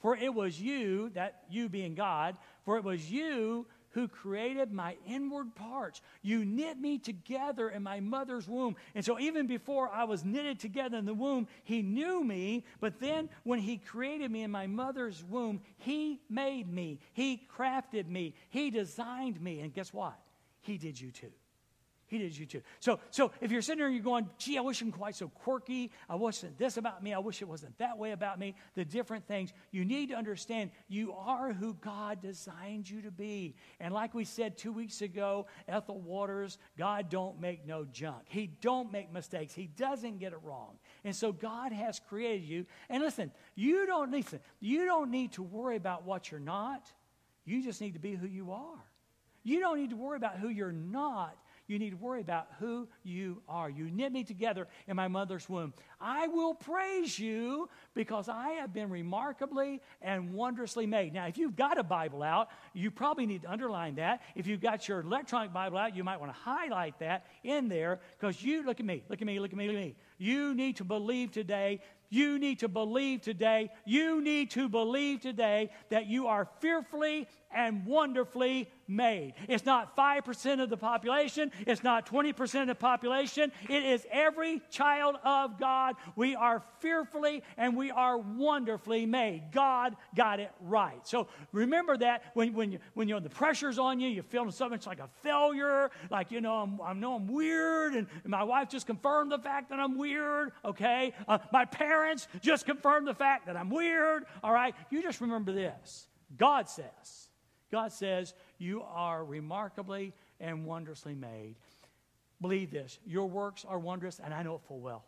For 0.00 0.16
it 0.16 0.32
was 0.32 0.60
you, 0.60 1.10
that 1.10 1.42
you 1.50 1.68
being 1.68 1.94
God, 1.94 2.36
for 2.64 2.76
it 2.76 2.84
was 2.84 3.10
you 3.10 3.66
who 3.90 4.08
created 4.08 4.72
my 4.72 4.96
inward 5.06 5.54
parts. 5.54 6.00
You 6.22 6.44
knit 6.44 6.78
me 6.78 6.98
together 6.98 7.68
in 7.68 7.82
my 7.82 8.00
mother's 8.00 8.48
womb. 8.48 8.76
And 8.94 9.04
so, 9.04 9.18
even 9.18 9.46
before 9.46 9.88
I 9.88 10.04
was 10.04 10.24
knitted 10.24 10.58
together 10.58 10.98
in 10.98 11.04
the 11.04 11.14
womb, 11.14 11.48
He 11.64 11.82
knew 11.82 12.22
me. 12.22 12.64
But 12.80 13.00
then, 13.00 13.28
when 13.44 13.58
He 13.58 13.78
created 13.78 14.30
me 14.30 14.42
in 14.42 14.50
my 14.50 14.66
mother's 14.66 15.24
womb, 15.24 15.60
He 15.78 16.20
made 16.28 16.72
me. 16.72 17.00
He 17.12 17.46
crafted 17.56 18.08
me. 18.08 18.34
He 18.50 18.70
designed 18.70 19.40
me. 19.40 19.60
And 19.60 19.72
guess 19.72 19.92
what? 19.92 20.18
He 20.60 20.78
did 20.78 21.00
you 21.00 21.10
too. 21.10 21.32
He 22.08 22.16
did 22.16 22.36
you 22.36 22.46
too. 22.46 22.62
So, 22.80 23.00
so 23.10 23.32
if 23.42 23.52
you're 23.52 23.60
sitting 23.60 23.78
there 23.78 23.86
and 23.86 23.94
you're 23.94 24.02
going, 24.02 24.30
gee, 24.38 24.56
I 24.56 24.62
wish 24.62 24.80
I'm 24.80 24.90
quite 24.90 25.14
so 25.14 25.28
quirky. 25.28 25.92
I 26.08 26.14
wish 26.14 26.42
this 26.56 26.78
about 26.78 27.02
me. 27.02 27.12
I 27.12 27.18
wish 27.18 27.42
it 27.42 27.48
wasn't 27.48 27.76
that 27.78 27.98
way 27.98 28.12
about 28.12 28.38
me. 28.38 28.56
The 28.74 28.84
different 28.84 29.28
things. 29.28 29.52
You 29.72 29.84
need 29.84 30.08
to 30.08 30.14
understand 30.14 30.70
you 30.88 31.12
are 31.12 31.52
who 31.52 31.74
God 31.74 32.22
designed 32.22 32.88
you 32.88 33.02
to 33.02 33.10
be. 33.10 33.56
And 33.78 33.92
like 33.92 34.14
we 34.14 34.24
said 34.24 34.56
two 34.56 34.72
weeks 34.72 35.02
ago, 35.02 35.46
Ethel 35.68 36.00
Waters, 36.00 36.56
God 36.78 37.10
don't 37.10 37.38
make 37.42 37.66
no 37.66 37.84
junk. 37.84 38.22
He 38.24 38.46
don't 38.62 38.90
make 38.90 39.12
mistakes. 39.12 39.52
He 39.52 39.66
doesn't 39.66 40.18
get 40.18 40.32
it 40.32 40.38
wrong. 40.42 40.78
And 41.04 41.14
so 41.14 41.30
God 41.30 41.72
has 41.72 42.00
created 42.00 42.48
you. 42.48 42.64
And 42.88 43.02
listen, 43.02 43.30
you 43.54 43.86
don't 43.86 44.10
listen, 44.10 44.40
you 44.60 44.86
don't 44.86 45.10
need 45.10 45.32
to 45.32 45.42
worry 45.42 45.76
about 45.76 46.06
what 46.06 46.30
you're 46.30 46.40
not. 46.40 46.90
You 47.44 47.62
just 47.62 47.82
need 47.82 47.92
to 47.92 48.00
be 48.00 48.14
who 48.14 48.26
you 48.26 48.52
are. 48.52 48.84
You 49.42 49.60
don't 49.60 49.78
need 49.78 49.90
to 49.90 49.96
worry 49.96 50.16
about 50.16 50.36
who 50.36 50.48
you're 50.48 50.72
not 50.72 51.36
you 51.68 51.78
need 51.78 51.90
to 51.90 51.96
worry 51.96 52.20
about 52.20 52.48
who 52.58 52.88
you 53.04 53.42
are. 53.48 53.68
You 53.68 53.90
knit 53.90 54.10
me 54.10 54.24
together 54.24 54.66
in 54.86 54.96
my 54.96 55.06
mother's 55.06 55.48
womb. 55.48 55.74
I 56.00 56.26
will 56.26 56.54
praise 56.54 57.18
you 57.18 57.68
because 57.94 58.28
I 58.28 58.50
have 58.52 58.72
been 58.72 58.88
remarkably 58.90 59.80
and 60.00 60.32
wondrously 60.32 60.86
made. 60.86 61.12
Now, 61.12 61.26
if 61.26 61.36
you've 61.36 61.56
got 61.56 61.78
a 61.78 61.82
Bible 61.84 62.22
out, 62.22 62.48
you 62.72 62.90
probably 62.90 63.26
need 63.26 63.42
to 63.42 63.52
underline 63.52 63.96
that. 63.96 64.22
If 64.34 64.46
you've 64.46 64.60
got 64.60 64.88
your 64.88 65.00
electronic 65.00 65.52
Bible 65.52 65.76
out, 65.76 65.94
you 65.94 66.02
might 66.02 66.18
want 66.18 66.32
to 66.32 66.38
highlight 66.38 66.98
that 67.00 67.26
in 67.44 67.68
there 67.68 68.00
because 68.18 68.42
you, 68.42 68.64
look 68.64 68.80
at 68.80 68.86
me, 68.86 69.04
look 69.08 69.20
at 69.20 69.26
me, 69.26 69.38
look 69.38 69.52
at 69.52 69.58
me, 69.58 69.66
look 69.66 69.76
at 69.76 69.82
me. 69.82 69.96
You 70.18 70.54
need 70.54 70.76
to 70.76 70.84
believe 70.84 71.30
today 71.30 71.80
you 72.10 72.38
need 72.38 72.60
to 72.60 72.68
believe 72.68 73.20
today, 73.20 73.70
you 73.84 74.20
need 74.20 74.50
to 74.52 74.68
believe 74.68 75.20
today 75.20 75.70
that 75.90 76.06
you 76.06 76.26
are 76.26 76.48
fearfully 76.60 77.28
and 77.50 77.86
wonderfully 77.86 78.68
made. 78.86 79.34
It's 79.48 79.64
not 79.64 79.96
5% 79.96 80.62
of 80.62 80.70
the 80.70 80.76
population, 80.76 81.50
it's 81.66 81.82
not 81.82 82.06
20% 82.06 82.62
of 82.62 82.66
the 82.66 82.74
population. 82.74 83.52
It 83.68 83.84
is 83.84 84.06
every 84.10 84.62
child 84.70 85.16
of 85.24 85.58
God. 85.58 85.96
We 86.16 86.34
are 86.34 86.62
fearfully 86.80 87.42
and 87.56 87.76
we 87.76 87.90
are 87.90 88.18
wonderfully 88.18 89.06
made. 89.06 89.44
God 89.52 89.96
got 90.14 90.40
it 90.40 90.50
right. 90.60 91.06
So 91.06 91.28
remember 91.52 91.96
that 91.98 92.22
when, 92.34 92.52
when, 92.54 92.72
you, 92.72 92.78
when 92.94 93.08
you 93.08 93.14
know, 93.14 93.20
the 93.20 93.30
pressure's 93.30 93.78
on 93.78 94.00
you, 94.00 94.08
you're 94.08 94.22
feeling 94.22 94.50
so 94.50 94.68
much 94.68 94.86
like 94.86 95.00
a 95.00 95.08
failure, 95.22 95.90
like, 96.10 96.30
you 96.30 96.40
know, 96.40 96.54
I'm, 96.54 96.80
I 96.82 96.92
know 96.92 97.14
I'm 97.14 97.28
weird, 97.28 97.94
and 97.94 98.06
my 98.26 98.42
wife 98.42 98.68
just 98.68 98.86
confirmed 98.86 99.32
the 99.32 99.38
fact 99.38 99.70
that 99.70 99.80
I'm 99.80 99.98
weird, 99.98 100.07
okay? 100.64 101.14
Uh, 101.26 101.38
my 101.52 101.64
parents 101.64 102.28
just 102.40 102.66
confirmed 102.66 103.06
the 103.06 103.14
fact 103.14 103.46
that 103.46 103.56
I'm 103.56 103.70
weird, 103.70 104.24
all 104.42 104.52
right? 104.52 104.74
You 104.90 105.02
just 105.02 105.20
remember 105.20 105.52
this 105.52 106.06
God 106.36 106.68
says, 106.68 107.28
God 107.70 107.92
says, 107.92 108.34
You 108.58 108.82
are 108.82 109.24
remarkably 109.24 110.14
and 110.40 110.64
wondrously 110.64 111.14
made. 111.14 111.56
Believe 112.40 112.70
this. 112.70 112.98
Your 113.04 113.28
works 113.28 113.64
are 113.66 113.78
wondrous, 113.78 114.20
and 114.22 114.32
I 114.32 114.42
know 114.42 114.54
it 114.54 114.60
full 114.68 114.80
well. 114.80 115.04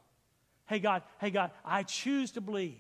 Hey, 0.67 0.81
God, 0.81 1.03
hey, 1.19 1.31
God, 1.31 1.53
I 1.65 1.85
choose 1.85 2.33
to 2.33 2.41
believe. 2.41 2.79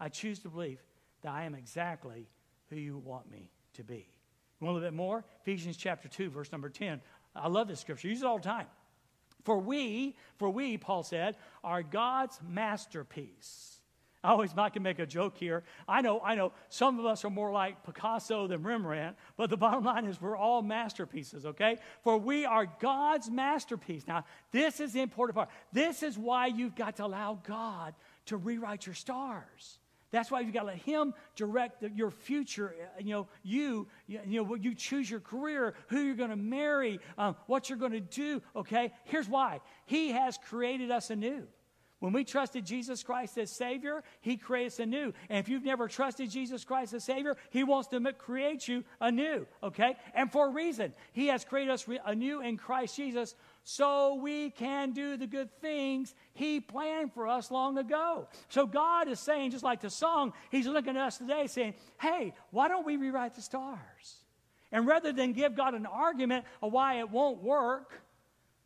I 0.00 0.08
choose 0.08 0.38
to 0.40 0.48
believe 0.48 0.78
that 1.22 1.32
I 1.32 1.44
am 1.44 1.54
exactly 1.54 2.28
who 2.70 2.76
you 2.76 2.98
want 2.98 3.30
me 3.30 3.50
to 3.74 3.84
be. 3.84 4.08
Want 4.60 4.72
a 4.72 4.74
little 4.74 4.88
bit 4.88 4.94
more? 4.94 5.24
Ephesians 5.42 5.76
chapter 5.76 6.08
2, 6.08 6.30
verse 6.30 6.50
number 6.50 6.68
10. 6.68 7.00
I 7.34 7.48
love 7.48 7.68
this 7.68 7.80
scripture. 7.80 8.08
Use 8.08 8.22
it 8.22 8.26
all 8.26 8.38
the 8.38 8.44
time. 8.44 8.66
For 9.48 9.56
we, 9.56 10.14
for 10.36 10.50
we, 10.50 10.76
Paul 10.76 11.02
said, 11.02 11.34
are 11.64 11.82
God's 11.82 12.38
masterpiece. 12.46 13.80
I 14.22 14.28
always 14.28 14.50
I 14.54 14.68
can 14.68 14.82
make 14.82 14.98
a 14.98 15.06
joke 15.06 15.38
here. 15.38 15.64
I 15.88 16.02
know, 16.02 16.20
I 16.20 16.34
know 16.34 16.52
some 16.68 16.98
of 16.98 17.06
us 17.06 17.24
are 17.24 17.30
more 17.30 17.50
like 17.50 17.82
Picasso 17.82 18.46
than 18.46 18.62
Rembrandt, 18.62 19.16
but 19.38 19.48
the 19.48 19.56
bottom 19.56 19.84
line 19.84 20.04
is 20.04 20.20
we're 20.20 20.36
all 20.36 20.60
masterpieces, 20.60 21.46
okay? 21.46 21.78
For 22.04 22.18
we 22.18 22.44
are 22.44 22.66
God's 22.78 23.30
masterpiece. 23.30 24.06
Now, 24.06 24.26
this 24.52 24.80
is 24.80 24.92
the 24.92 25.00
important 25.00 25.34
part. 25.34 25.48
This 25.72 26.02
is 26.02 26.18
why 26.18 26.48
you've 26.48 26.76
got 26.76 26.96
to 26.96 27.06
allow 27.06 27.40
God 27.42 27.94
to 28.26 28.36
rewrite 28.36 28.84
your 28.84 28.94
stars. 28.94 29.78
That's 30.10 30.30
why 30.30 30.40
you've 30.40 30.54
got 30.54 30.60
to 30.60 30.66
let 30.68 30.76
Him 30.76 31.14
direct 31.36 31.80
the, 31.80 31.90
your 31.90 32.10
future. 32.10 32.74
Uh, 32.80 33.00
you 33.00 33.12
know, 33.12 33.28
you, 33.42 33.88
you, 34.06 34.20
know, 34.26 34.54
you 34.54 34.74
choose 34.74 35.10
your 35.10 35.20
career, 35.20 35.74
who 35.88 36.00
you're 36.00 36.14
going 36.14 36.30
to 36.30 36.36
marry, 36.36 37.00
um, 37.18 37.36
what 37.46 37.68
you're 37.68 37.78
going 37.78 37.92
to 37.92 38.00
do. 38.00 38.42
Okay, 38.56 38.92
here's 39.04 39.28
why: 39.28 39.60
He 39.86 40.10
has 40.12 40.38
created 40.38 40.90
us 40.90 41.10
anew. 41.10 41.46
When 42.00 42.12
we 42.12 42.22
trusted 42.22 42.64
Jesus 42.64 43.02
Christ 43.02 43.36
as 43.38 43.50
Savior, 43.50 44.04
He 44.20 44.36
creates 44.36 44.78
anew. 44.78 45.12
And 45.28 45.38
if 45.38 45.48
you've 45.48 45.64
never 45.64 45.88
trusted 45.88 46.30
Jesus 46.30 46.64
Christ 46.64 46.94
as 46.94 47.02
Savior, 47.02 47.36
He 47.50 47.64
wants 47.64 47.88
to 47.88 48.12
create 48.12 48.68
you 48.68 48.84
anew, 49.00 49.46
okay? 49.62 49.96
And 50.14 50.30
for 50.30 50.46
a 50.48 50.52
reason. 50.52 50.94
He 51.12 51.26
has 51.26 51.44
created 51.44 51.72
us 51.72 51.86
anew 52.04 52.40
in 52.40 52.56
Christ 52.56 52.96
Jesus 52.96 53.34
so 53.70 54.14
we 54.14 54.48
can 54.48 54.92
do 54.92 55.18
the 55.18 55.26
good 55.26 55.50
things 55.60 56.14
He 56.32 56.58
planned 56.58 57.12
for 57.12 57.28
us 57.28 57.50
long 57.50 57.76
ago. 57.76 58.26
So 58.48 58.66
God 58.66 59.08
is 59.08 59.20
saying, 59.20 59.50
just 59.50 59.62
like 59.62 59.82
the 59.82 59.90
song, 59.90 60.32
He's 60.50 60.66
looking 60.66 60.96
at 60.96 61.02
us 61.02 61.18
today 61.18 61.46
saying, 61.48 61.74
hey, 62.00 62.32
why 62.50 62.68
don't 62.68 62.86
we 62.86 62.96
rewrite 62.96 63.34
the 63.34 63.42
stars? 63.42 64.24
And 64.72 64.86
rather 64.86 65.12
than 65.12 65.34
give 65.34 65.54
God 65.54 65.74
an 65.74 65.84
argument 65.84 66.46
of 66.62 66.72
why 66.72 67.00
it 67.00 67.10
won't 67.10 67.42
work, 67.42 68.00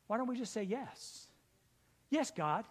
why 0.06 0.18
don't 0.18 0.28
we 0.28 0.36
just 0.36 0.52
say 0.52 0.62
yes? 0.62 1.26
Yes, 2.08 2.30
God. 2.30 2.64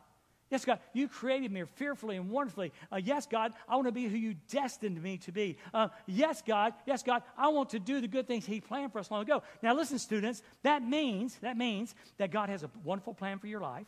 Yes, 0.51 0.65
God, 0.65 0.79
you 0.91 1.07
created 1.07 1.49
me 1.49 1.63
fearfully 1.75 2.17
and 2.17 2.29
wonderfully. 2.29 2.73
Uh, 2.91 2.97
yes, 2.97 3.25
God, 3.25 3.53
I 3.69 3.75
want 3.75 3.87
to 3.87 3.93
be 3.93 4.07
who 4.07 4.17
you 4.17 4.35
destined 4.49 5.01
me 5.01 5.17
to 5.19 5.31
be. 5.31 5.57
Uh, 5.73 5.87
yes, 6.05 6.43
God, 6.45 6.73
yes, 6.85 7.03
God, 7.03 7.23
I 7.37 7.47
want 7.47 7.69
to 7.69 7.79
do 7.79 8.01
the 8.01 8.07
good 8.07 8.27
things 8.27 8.45
He 8.45 8.59
planned 8.59 8.91
for 8.91 8.99
us 8.99 9.09
long 9.09 9.21
ago. 9.21 9.43
Now, 9.63 9.73
listen, 9.73 9.97
students, 9.97 10.43
that 10.63 10.83
means 10.83 11.37
that 11.41 11.55
means 11.55 11.95
that 12.17 12.31
God 12.31 12.49
has 12.49 12.63
a 12.63 12.69
wonderful 12.83 13.13
plan 13.13 13.39
for 13.39 13.47
your 13.47 13.61
life. 13.61 13.87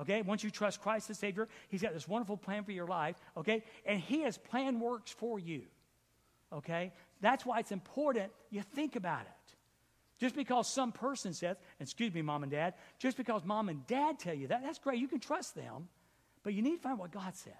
Okay, 0.00 0.22
once 0.22 0.42
you 0.42 0.50
trust 0.50 0.80
Christ 0.82 1.08
as 1.10 1.20
Savior, 1.20 1.46
He's 1.68 1.82
got 1.82 1.94
this 1.94 2.08
wonderful 2.08 2.36
plan 2.36 2.64
for 2.64 2.72
your 2.72 2.88
life. 2.88 3.14
Okay, 3.36 3.62
and 3.86 4.00
He 4.00 4.22
has 4.22 4.36
planned 4.36 4.80
works 4.80 5.12
for 5.12 5.38
you. 5.38 5.62
Okay, 6.52 6.92
that's 7.20 7.46
why 7.46 7.60
it's 7.60 7.70
important 7.70 8.32
you 8.50 8.62
think 8.74 8.96
about 8.96 9.22
it. 9.22 9.41
Just 10.22 10.36
because 10.36 10.68
some 10.68 10.92
person 10.92 11.34
says, 11.34 11.56
excuse 11.80 12.14
me, 12.14 12.22
mom 12.22 12.44
and 12.44 12.52
dad, 12.52 12.74
just 13.00 13.16
because 13.16 13.44
mom 13.44 13.68
and 13.68 13.84
dad 13.88 14.20
tell 14.20 14.32
you 14.32 14.46
that, 14.46 14.62
that's 14.62 14.78
great. 14.78 15.00
You 15.00 15.08
can 15.08 15.18
trust 15.18 15.56
them. 15.56 15.88
But 16.44 16.54
you 16.54 16.62
need 16.62 16.76
to 16.76 16.78
find 16.80 16.96
what 16.96 17.10
God 17.10 17.34
says. 17.34 17.54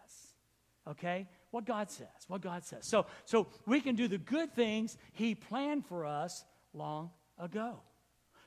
Okay? 0.86 1.26
What 1.50 1.64
God 1.66 1.90
says. 1.90 2.06
What 2.28 2.40
God 2.40 2.62
says. 2.62 2.86
So, 2.86 3.06
so 3.24 3.48
we 3.66 3.80
can 3.80 3.96
do 3.96 4.06
the 4.06 4.16
good 4.16 4.54
things 4.54 4.96
He 5.12 5.34
planned 5.34 5.86
for 5.86 6.06
us 6.06 6.44
long 6.72 7.10
ago. 7.36 7.80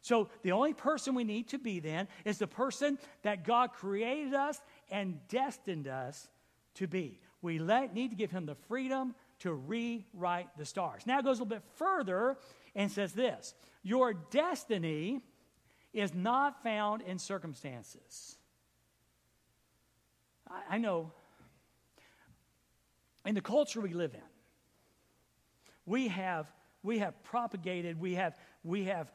So 0.02 0.30
the 0.44 0.54
only 0.54 0.72
person 0.72 1.14
we 1.14 1.26
need 1.26 1.50
to 1.50 1.58
be 1.58 1.82
then 1.82 2.08
is 2.24 2.38
the 2.38 2.48
person 2.48 2.98
that 3.24 3.44
God 3.44 3.74
created 3.74 4.34
us 4.34 4.62
and 4.90 5.20
destined 5.28 5.90
us 5.90 6.30
to 6.76 6.88
be. 6.88 7.20
We 7.42 7.60
let, 7.60 7.94
need 7.94 8.12
to 8.12 8.16
give 8.16 8.32
Him 8.32 8.46
the 8.46 8.56
freedom 8.70 9.14
to 9.40 9.52
rewrite 9.52 10.58
the 10.58 10.64
stars. 10.64 11.06
Now 11.06 11.20
it 11.20 11.26
goes 11.26 11.40
a 11.40 11.44
little 11.44 11.58
bit 11.58 11.64
further 11.76 12.38
and 12.76 12.90
says 12.90 13.12
this 13.12 13.54
Your 13.86 14.16
destiny 14.16 15.22
is 15.94 16.12
not 16.12 16.64
found 16.64 17.04
in 17.04 17.20
circumstances. 17.20 18.36
I, 20.68 20.80
know 20.80 21.12
in 23.28 23.36
the 23.36 23.42
culture 23.42 23.80
we 23.82 23.94
live 23.94 24.16
in, 24.16 24.22
we 25.86 26.08
have, 26.08 26.52
we 26.82 26.98
have 26.98 27.24
propagated, 27.24 28.00
we 28.00 28.16
have, 28.16 28.36
we 28.64 28.86
have 28.86 29.12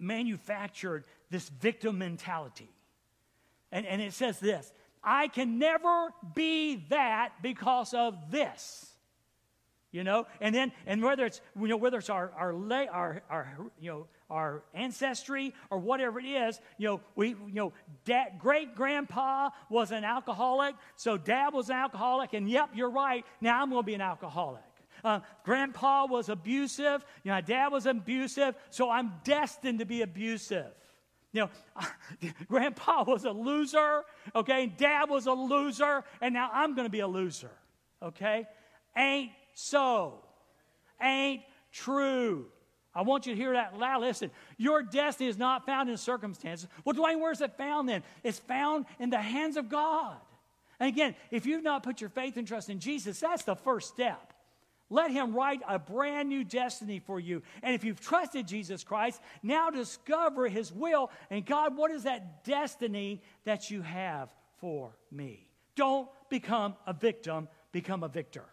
manufactured 0.00 1.04
this 1.30 1.48
victim 1.48 1.98
mentality. 1.98 2.72
And, 3.70 3.86
and 3.86 4.02
it 4.02 4.14
says 4.14 4.40
this 4.40 4.72
I 5.04 5.28
can 5.28 5.60
never 5.60 6.12
be 6.34 6.84
that 6.88 7.34
because 7.40 7.94
of 7.94 8.32
this 8.32 8.87
you 9.90 10.04
know 10.04 10.26
and 10.40 10.54
then 10.54 10.72
and 10.86 11.02
whether 11.02 11.24
it's 11.24 11.40
you 11.58 11.68
know 11.68 11.76
whether 11.76 11.98
it's 11.98 12.10
our 12.10 12.30
our 12.36 12.52
our, 12.92 13.22
our 13.30 13.56
you 13.80 13.90
know 13.90 14.06
our 14.30 14.62
ancestry 14.74 15.54
or 15.70 15.78
whatever 15.78 16.18
it 16.18 16.26
is 16.26 16.60
you 16.76 16.86
know 16.86 17.00
we 17.16 17.28
you 17.28 17.54
know 17.54 17.72
dad, 18.04 18.32
great 18.38 18.74
grandpa 18.74 19.50
was 19.70 19.90
an 19.90 20.04
alcoholic 20.04 20.74
so 20.96 21.16
dad 21.16 21.52
was 21.52 21.70
an 21.70 21.76
alcoholic 21.76 22.34
and 22.34 22.48
yep 22.48 22.68
you're 22.74 22.90
right 22.90 23.24
now 23.40 23.62
i'm 23.62 23.70
going 23.70 23.82
to 23.82 23.86
be 23.86 23.94
an 23.94 24.00
alcoholic 24.00 24.62
uh, 25.04 25.20
grandpa 25.44 26.06
was 26.06 26.28
abusive 26.28 27.04
you 27.22 27.30
know 27.30 27.40
dad 27.40 27.68
was 27.68 27.86
abusive 27.86 28.54
so 28.70 28.90
i'm 28.90 29.12
destined 29.24 29.78
to 29.78 29.86
be 29.86 30.02
abusive 30.02 30.72
you 31.32 31.42
know, 31.42 31.50
grandpa 32.48 33.04
was 33.04 33.24
a 33.26 33.30
loser, 33.30 34.02
okay? 34.34 34.66
Dad 34.66 35.10
was 35.10 35.26
a 35.26 35.32
loser, 35.32 36.02
and 36.22 36.32
now 36.32 36.48
I'm 36.52 36.74
going 36.74 36.86
to 36.86 36.90
be 36.90 37.00
a 37.00 37.06
loser, 37.06 37.50
okay? 38.02 38.46
Ain't 38.96 39.30
so. 39.58 40.20
Ain't 41.02 41.42
true. 41.72 42.46
I 42.94 43.02
want 43.02 43.26
you 43.26 43.34
to 43.34 43.40
hear 43.40 43.52
that 43.54 43.76
loud. 43.76 44.02
Listen, 44.02 44.30
your 44.56 44.82
destiny 44.82 45.28
is 45.28 45.36
not 45.36 45.66
found 45.66 45.90
in 45.90 45.96
circumstances. 45.96 46.68
Well, 46.84 46.94
Dwayne, 46.94 47.20
where's 47.20 47.40
it 47.40 47.56
found 47.56 47.88
then? 47.88 48.04
It's 48.22 48.38
found 48.38 48.86
in 49.00 49.10
the 49.10 49.18
hands 49.20 49.56
of 49.56 49.68
God. 49.68 50.16
And 50.78 50.88
again, 50.88 51.16
if 51.32 51.44
you've 51.44 51.64
not 51.64 51.82
put 51.82 52.00
your 52.00 52.10
faith 52.10 52.36
and 52.36 52.46
trust 52.46 52.70
in 52.70 52.78
Jesus, 52.78 53.18
that's 53.18 53.42
the 53.42 53.56
first 53.56 53.88
step. 53.88 54.32
Let 54.90 55.10
Him 55.10 55.34
write 55.34 55.60
a 55.68 55.78
brand 55.78 56.28
new 56.28 56.44
destiny 56.44 57.00
for 57.00 57.18
you. 57.18 57.42
And 57.62 57.74
if 57.74 57.82
you've 57.82 58.00
trusted 58.00 58.46
Jesus 58.46 58.84
Christ, 58.84 59.20
now 59.42 59.70
discover 59.70 60.48
His 60.48 60.72
will. 60.72 61.10
And 61.30 61.44
God, 61.44 61.76
what 61.76 61.90
is 61.90 62.04
that 62.04 62.44
destiny 62.44 63.22
that 63.44 63.70
you 63.70 63.82
have 63.82 64.28
for 64.60 64.96
me? 65.10 65.48
Don't 65.74 66.08
become 66.30 66.76
a 66.86 66.92
victim, 66.92 67.48
become 67.72 68.04
a 68.04 68.08
victor. 68.08 68.44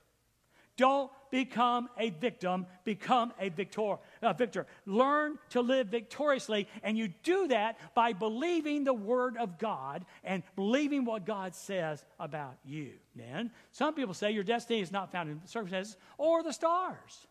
Don't 0.77 1.09
become 1.31 1.89
a 1.97 2.09
victim, 2.09 2.65
become 2.83 3.33
a 3.39 3.49
victor, 3.49 3.97
a 4.21 4.33
victor. 4.33 4.65
Learn 4.85 5.37
to 5.49 5.61
live 5.61 5.87
victoriously, 5.87 6.67
and 6.83 6.97
you 6.97 7.09
do 7.23 7.47
that 7.47 7.77
by 7.93 8.13
believing 8.13 8.83
the 8.83 8.93
Word 8.93 9.37
of 9.37 9.57
God 9.57 10.05
and 10.23 10.43
believing 10.55 11.05
what 11.05 11.25
God 11.25 11.55
says 11.55 12.03
about 12.19 12.57
you. 12.63 12.91
Then, 13.15 13.51
some 13.71 13.93
people 13.93 14.13
say 14.13 14.31
your 14.31 14.43
destiny 14.43 14.81
is 14.81 14.91
not 14.91 15.11
found 15.11 15.29
in 15.29 15.41
circumstances 15.45 15.97
or 16.17 16.43
the 16.43 16.53
stars. 16.53 17.27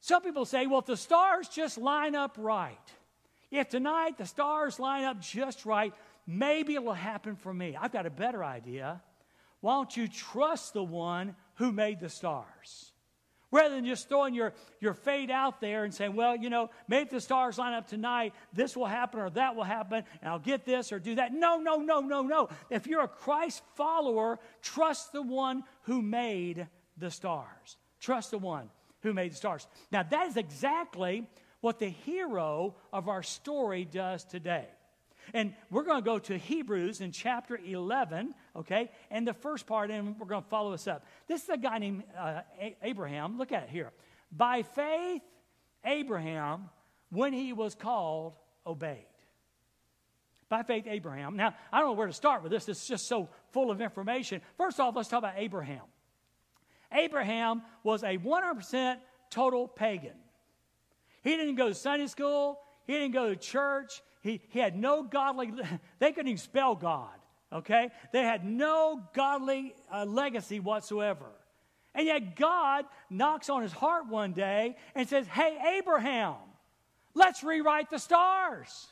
Some 0.00 0.22
people 0.22 0.44
say, 0.44 0.66
well, 0.66 0.78
if 0.78 0.86
the 0.86 0.96
stars 0.96 1.48
just 1.48 1.76
line 1.76 2.14
up 2.14 2.36
right, 2.38 2.78
if 3.50 3.68
tonight 3.68 4.18
the 4.18 4.26
stars 4.26 4.78
line 4.78 5.04
up 5.04 5.20
just 5.20 5.66
right, 5.66 5.92
maybe 6.26 6.74
it 6.74 6.84
will 6.84 6.92
happen 6.92 7.34
for 7.34 7.52
me. 7.52 7.76
I've 7.80 7.92
got 7.92 8.06
a 8.06 8.10
better 8.10 8.44
idea. 8.44 9.02
Why 9.60 9.74
don't 9.74 9.96
you 9.96 10.06
trust 10.06 10.74
the 10.74 10.84
one 10.84 11.34
who 11.58 11.70
made 11.72 12.00
the 12.00 12.08
stars. 12.08 12.92
Rather 13.50 13.74
than 13.74 13.86
just 13.86 14.08
throwing 14.08 14.34
your, 14.34 14.52
your 14.78 14.92
fate 14.92 15.30
out 15.30 15.60
there 15.60 15.84
and 15.84 15.94
saying, 15.94 16.14
well, 16.14 16.36
you 16.36 16.50
know, 16.50 16.68
maybe 16.86 17.08
the 17.08 17.20
stars 17.20 17.56
line 17.56 17.72
up 17.72 17.88
tonight, 17.88 18.34
this 18.52 18.76
will 18.76 18.86
happen 18.86 19.20
or 19.20 19.30
that 19.30 19.56
will 19.56 19.64
happen, 19.64 20.04
and 20.20 20.30
I'll 20.30 20.38
get 20.38 20.66
this 20.66 20.92
or 20.92 20.98
do 20.98 21.14
that. 21.14 21.32
No, 21.32 21.58
no, 21.58 21.76
no, 21.76 22.00
no, 22.00 22.22
no. 22.22 22.50
If 22.68 22.86
you're 22.86 23.02
a 23.02 23.08
Christ 23.08 23.62
follower, 23.74 24.38
trust 24.60 25.12
the 25.12 25.22
one 25.22 25.64
who 25.82 26.02
made 26.02 26.66
the 26.98 27.10
stars. 27.10 27.78
Trust 28.00 28.32
the 28.32 28.38
one 28.38 28.68
who 29.00 29.14
made 29.14 29.32
the 29.32 29.36
stars. 29.36 29.66
Now, 29.90 30.02
that 30.02 30.26
is 30.26 30.36
exactly 30.36 31.26
what 31.60 31.78
the 31.78 31.88
hero 31.88 32.76
of 32.92 33.08
our 33.08 33.22
story 33.22 33.86
does 33.86 34.24
today. 34.24 34.68
And 35.34 35.54
we're 35.70 35.84
going 35.84 35.98
to 35.98 36.04
go 36.04 36.18
to 36.18 36.38
Hebrews 36.38 37.00
in 37.00 37.12
chapter 37.12 37.56
11, 37.56 38.34
okay? 38.56 38.90
And 39.10 39.26
the 39.26 39.34
first 39.34 39.66
part, 39.66 39.90
and 39.90 40.18
we're 40.18 40.26
going 40.26 40.42
to 40.42 40.48
follow 40.48 40.72
this 40.72 40.86
up. 40.86 41.04
This 41.26 41.42
is 41.42 41.48
a 41.48 41.56
guy 41.56 41.78
named 41.78 42.04
uh, 42.18 42.40
Abraham. 42.82 43.38
Look 43.38 43.52
at 43.52 43.64
it 43.64 43.68
here. 43.70 43.92
By 44.30 44.62
faith, 44.62 45.22
Abraham, 45.84 46.68
when 47.10 47.32
he 47.32 47.52
was 47.52 47.74
called, 47.74 48.34
obeyed. 48.66 49.04
By 50.48 50.62
faith, 50.62 50.84
Abraham. 50.86 51.36
Now, 51.36 51.54
I 51.72 51.80
don't 51.80 51.88
know 51.88 51.92
where 51.92 52.06
to 52.06 52.12
start 52.12 52.42
with 52.42 52.52
this. 52.52 52.68
It's 52.68 52.86
just 52.86 53.06
so 53.06 53.28
full 53.50 53.70
of 53.70 53.80
information. 53.80 54.40
First 54.56 54.80
off, 54.80 54.96
let's 54.96 55.08
talk 55.08 55.18
about 55.18 55.34
Abraham. 55.36 55.82
Abraham 56.90 57.62
was 57.82 58.02
a 58.02 58.16
100% 58.16 58.96
total 59.30 59.68
pagan. 59.68 60.14
He 61.22 61.36
didn't 61.36 61.56
go 61.56 61.68
to 61.68 61.74
Sunday 61.74 62.06
school. 62.06 62.58
He 62.86 62.94
didn't 62.94 63.12
go 63.12 63.28
to 63.28 63.36
church. 63.36 64.00
He, 64.20 64.40
he 64.50 64.58
had 64.58 64.76
no 64.76 65.02
godly, 65.02 65.52
they 65.98 66.12
couldn't 66.12 66.28
even 66.28 66.38
spell 66.38 66.74
God, 66.74 67.14
okay? 67.52 67.90
They 68.12 68.22
had 68.22 68.44
no 68.44 69.02
godly 69.14 69.74
uh, 69.92 70.04
legacy 70.04 70.60
whatsoever. 70.60 71.26
And 71.94 72.06
yet 72.06 72.36
God 72.36 72.84
knocks 73.10 73.48
on 73.50 73.62
his 73.62 73.72
heart 73.72 74.08
one 74.08 74.32
day 74.32 74.76
and 74.94 75.08
says, 75.08 75.26
Hey, 75.26 75.58
Abraham, 75.78 76.36
let's 77.14 77.42
rewrite 77.42 77.90
the 77.90 77.98
stars. 77.98 78.88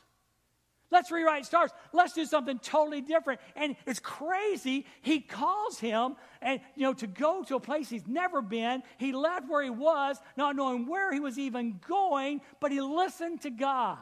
Let's 0.89 1.11
rewrite 1.11 1.45
stars. 1.45 1.71
Let's 1.91 2.13
do 2.13 2.25
something 2.25 2.59
totally 2.59 3.01
different. 3.01 3.41
And 3.55 3.75
it's 3.85 3.99
crazy. 3.99 4.85
He 5.01 5.19
calls 5.19 5.79
him 5.79 6.15
and 6.41 6.61
you 6.75 6.83
know 6.83 6.93
to 6.95 7.07
go 7.07 7.43
to 7.43 7.55
a 7.55 7.59
place 7.59 7.89
he's 7.89 8.07
never 8.07 8.41
been. 8.41 8.83
He 8.97 9.11
left 9.11 9.49
where 9.49 9.61
he 9.61 9.69
was, 9.69 10.17
not 10.37 10.55
knowing 10.55 10.87
where 10.87 11.11
he 11.11 11.19
was 11.19 11.37
even 11.37 11.79
going, 11.87 12.39
but 12.61 12.71
he 12.71 12.79
listened 12.79 13.41
to 13.41 13.49
God. 13.49 13.97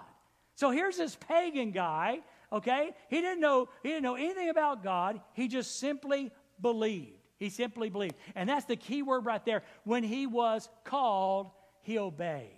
So 0.56 0.72
here's 0.72 0.98
this 0.98 1.16
pagan 1.28 1.70
guy, 1.72 2.20
okay? 2.52 2.92
He 3.10 3.22
didn't 3.22 3.42
know 3.42 3.70
he 3.84 3.90
didn't 3.90 4.02
know 4.04 4.16
anything 4.16 4.50
about 4.50 4.84
God. 4.84 5.22
He 5.34 5.48
just 5.48 5.80
simply 5.80 6.32
believed. 6.62 7.20
He 7.38 7.50
simply 7.50 7.90
believed. 7.90 8.16
And 8.36 8.50
that's 8.50 8.66
the 8.66 8.78
key 8.78 9.04
word 9.04 9.26
right 9.26 9.46
there. 9.46 9.64
When 9.84 10.04
he 10.04 10.28
was 10.28 10.70
called, 10.86 11.52
he 11.82 12.00
obeyed. 12.00 12.50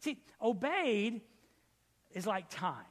See, 0.00 0.18
obeyed 0.40 1.20
is 2.12 2.26
like 2.26 2.48
time. 2.48 2.84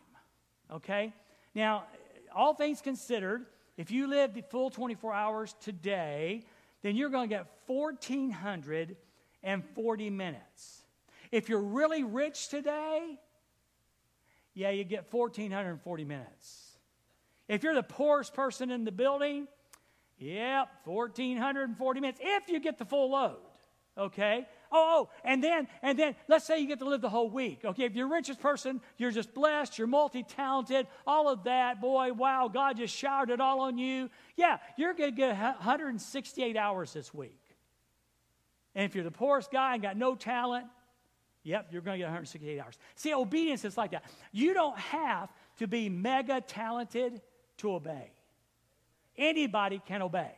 Okay? 0.71 1.13
Now, 1.53 1.85
all 2.33 2.53
things 2.53 2.81
considered, 2.81 3.45
if 3.77 3.91
you 3.91 4.07
live 4.07 4.33
the 4.33 4.41
full 4.41 4.69
24 4.69 5.13
hours 5.13 5.55
today, 5.61 6.43
then 6.81 6.97
you're 6.97 7.09
going 7.09 7.29
to 7.29 7.35
get 7.35 7.47
1,440 7.67 10.09
minutes. 10.09 10.83
If 11.31 11.47
you're 11.49 11.61
really 11.61 12.03
rich 12.03 12.49
today, 12.49 13.17
yeah, 14.55 14.71
you 14.71 14.83
get 14.85 15.11
1,440 15.11 16.05
minutes. 16.05 16.77
If 17.47 17.61
you're 17.61 17.75
the 17.75 17.83
poorest 17.83 18.33
person 18.33 18.71
in 18.71 18.85
the 18.85 18.91
building, 18.91 19.47
yep, 20.17 20.69
1,440 20.85 21.99
minutes, 21.99 22.19
if 22.23 22.49
you 22.49 22.59
get 22.59 22.79
the 22.79 22.85
full 22.85 23.11
load. 23.11 23.37
Okay? 23.97 24.45
Oh, 24.71 25.07
oh, 25.07 25.09
and 25.23 25.43
then, 25.43 25.67
and 25.81 25.97
then, 25.97 26.15
let's 26.27 26.45
say 26.45 26.59
you 26.59 26.67
get 26.67 26.79
to 26.79 26.85
live 26.85 27.01
the 27.01 27.09
whole 27.09 27.29
week. 27.29 27.61
Okay, 27.63 27.83
if 27.83 27.95
you're 27.95 28.09
richest 28.09 28.41
person, 28.41 28.81
you're 28.97 29.11
just 29.11 29.33
blessed, 29.33 29.77
you're 29.77 29.87
multi-talented, 29.87 30.87
all 31.05 31.29
of 31.29 31.43
that. 31.45 31.79
Boy, 31.79 32.11
wow, 32.11 32.49
God 32.51 32.77
just 32.77 32.95
showered 32.95 33.29
it 33.29 33.39
all 33.39 33.61
on 33.61 33.77
you. 33.77 34.09
Yeah, 34.35 34.57
you're 34.77 34.93
going 34.93 35.11
to 35.11 35.15
get 35.15 35.37
168 35.37 36.57
hours 36.57 36.91
this 36.91 37.13
week. 37.13 37.39
And 38.73 38.83
if 38.83 38.95
you're 38.95 39.05
the 39.05 39.11
poorest 39.11 39.51
guy 39.51 39.73
and 39.73 39.81
got 39.81 39.95
no 39.95 40.15
talent, 40.15 40.65
yep, 41.45 41.67
you're 41.71 41.81
going 41.81 41.95
to 41.95 41.99
get 41.99 42.05
168 42.05 42.59
hours. 42.59 42.77
See, 42.95 43.13
obedience 43.13 43.63
is 43.63 43.77
like 43.77 43.91
that. 43.91 44.03
You 44.33 44.53
don't 44.53 44.77
have 44.77 45.29
to 45.59 45.67
be 45.67 45.87
mega 45.87 46.41
talented 46.41 47.21
to 47.59 47.73
obey. 47.73 48.11
Anybody 49.17 49.81
can 49.85 50.01
obey. 50.01 50.31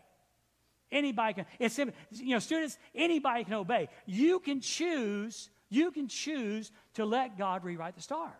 Anybody 0.92 1.34
can. 1.34 1.46
It's 1.60 1.78
you 1.78 1.94
know, 2.12 2.40
students. 2.40 2.78
Anybody 2.94 3.44
can 3.44 3.56
obey. 3.56 3.90
You 4.06 4.40
can 4.40 4.62
choose. 4.62 5.50
You 5.70 5.92
can 5.92 6.08
choose 6.08 6.72
to 6.94 7.06
let 7.06 7.38
God 7.38 7.64
rewrite 7.64 7.96
the 7.96 8.02
stars. 8.02 8.32